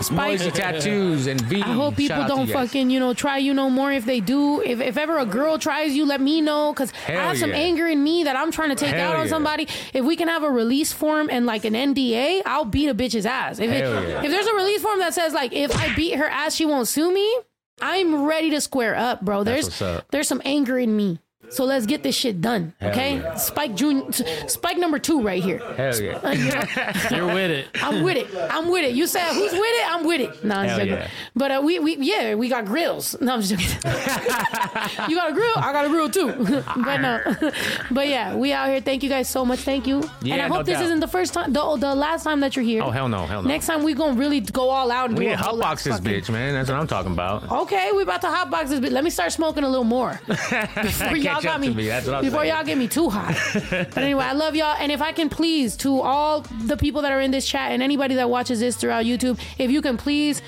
[0.00, 0.38] Spike.
[0.40, 1.62] Noisy tattoos and V.
[1.62, 3.92] I hope people Shout don't fucking, you know, try you no more.
[3.92, 7.12] If they do, if, if ever a girl tries you, let me know because I
[7.12, 9.30] Hell have some anger in me that I'm trying to take Hell out on yeah.
[9.30, 9.68] somebody.
[9.92, 13.26] If we can have a release form and like an NDA, I'll beat a bitch's
[13.26, 13.58] ass.
[13.58, 14.22] If, it, yeah.
[14.22, 16.88] if there's a release form that says like if I beat her ass, she won't
[16.88, 17.38] sue me.
[17.80, 19.44] I'm ready to square up, bro.
[19.44, 20.06] There's up.
[20.10, 21.18] there's some anger in me.
[21.50, 23.16] So let's get this shit done, Hell okay?
[23.16, 23.34] yeah.
[23.36, 24.10] Spike Junior,
[24.48, 25.58] Spike number two right here.
[25.76, 26.18] Hell yeah.
[26.24, 27.16] Uh, you know?
[27.16, 27.66] You're with it.
[27.82, 28.26] I'm with it.
[28.50, 28.94] I'm with it.
[28.94, 29.90] You said who's with it?
[29.94, 30.44] I'm with it.
[30.44, 30.94] No, I'm just joking.
[30.94, 31.08] yeah.
[31.36, 33.14] But uh, we we yeah we got grills.
[33.20, 33.90] No, I'm just joking.
[35.08, 35.52] you got a grill?
[35.56, 36.32] I got a grill too.
[36.84, 37.36] but no,
[37.90, 38.80] but yeah, we out here.
[38.80, 39.60] Thank you guys so much.
[39.60, 40.00] Thank you.
[40.00, 40.84] Yeah, and Yeah, I no hope this doubt.
[40.86, 42.82] isn't the first time, the the last time that you're here.
[42.82, 43.48] Oh hell no, hell no.
[43.48, 45.84] Next time we gonna really go all out and we do need a whole hotbox
[45.84, 46.54] this fucking- bitch, man.
[46.54, 47.50] That's what I'm talking about.
[47.50, 51.16] Okay, we about to hotbox this, but let me start smoking a little more before
[51.16, 51.74] y'all Catch got me.
[51.74, 51.86] me.
[51.86, 52.54] That's what I'm before saying.
[52.54, 53.36] y'all get me too hot.
[53.70, 57.12] but anyway, I love y'all, and if I can please to all the people that
[57.12, 60.42] are in this chat and anybody that watches this throughout YouTube, if you can please.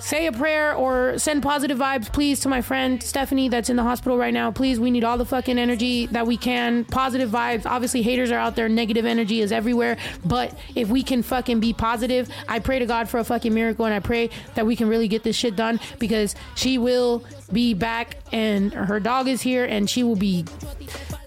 [0.00, 3.82] Say a prayer or send positive vibes, please, to my friend Stephanie that's in the
[3.82, 4.50] hospital right now.
[4.50, 6.84] Please, we need all the fucking energy that we can.
[6.86, 7.66] Positive vibes.
[7.66, 8.68] Obviously, haters are out there.
[8.68, 9.98] Negative energy is everywhere.
[10.24, 13.84] But if we can fucking be positive, I pray to God for a fucking miracle
[13.84, 17.22] and I pray that we can really get this shit done because she will
[17.52, 20.44] be back and her dog is here and she will be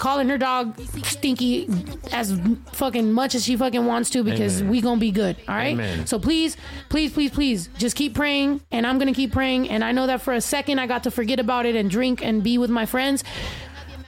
[0.04, 1.66] calling her dog stinky
[2.12, 2.38] as
[2.74, 4.70] fucking much as she fucking wants to because Amen.
[4.70, 6.06] we gonna be good all right Amen.
[6.06, 6.58] so please
[6.90, 10.22] please please please just keep praying and i'm gonna keep praying and i know that
[10.22, 12.86] for a second i got to forget about it and drink and be with my
[12.86, 13.24] friends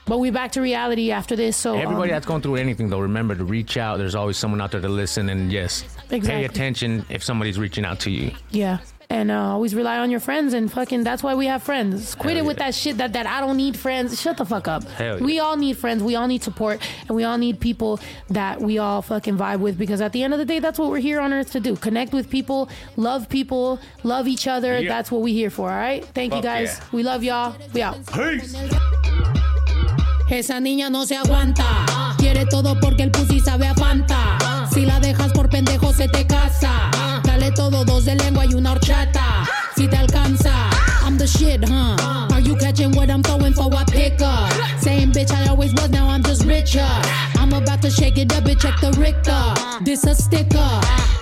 [0.04, 3.00] but we back to reality after this so Everybody um, that's going through anything, though,
[3.00, 3.98] remember to reach out.
[3.98, 6.28] There's always someone out there to listen, and yes, Exactly.
[6.28, 8.30] pay attention if somebody's reaching out to you.
[8.52, 8.78] yeah
[9.08, 12.36] and uh, always rely on your friends and fucking that's why we have friends quit
[12.36, 12.66] Hell it with yeah.
[12.66, 15.24] that shit that that i don't need friends shut the fuck up Hell yeah.
[15.24, 18.00] we all need friends we all need support and we all need people
[18.30, 20.90] that we all fucking vibe with because at the end of the day that's what
[20.90, 24.88] we're here on earth to do connect with people love people love each other Yeah.
[24.88, 26.84] that's what we're here for all right thank you guys yeah.
[26.92, 28.54] we love y'all we out Peace.
[30.28, 31.86] Esa niña no se aguanta.
[32.18, 34.36] Quiere todo porque el pussy sabe a Fanta.
[34.86, 36.90] La dejas por pendejo se te casa.
[37.24, 39.44] Dale todo dos de lengua y una horchata.
[39.76, 40.70] Si te alcanza.
[41.04, 42.32] I'm the shit, huh?
[42.32, 44.50] Are you catching what I'm throwing for a pickup?
[44.80, 46.88] Same bitch I always was, now I'm just richer.
[47.36, 49.84] I'm about to shake it up and check the Richter.
[49.84, 51.16] This a sticker.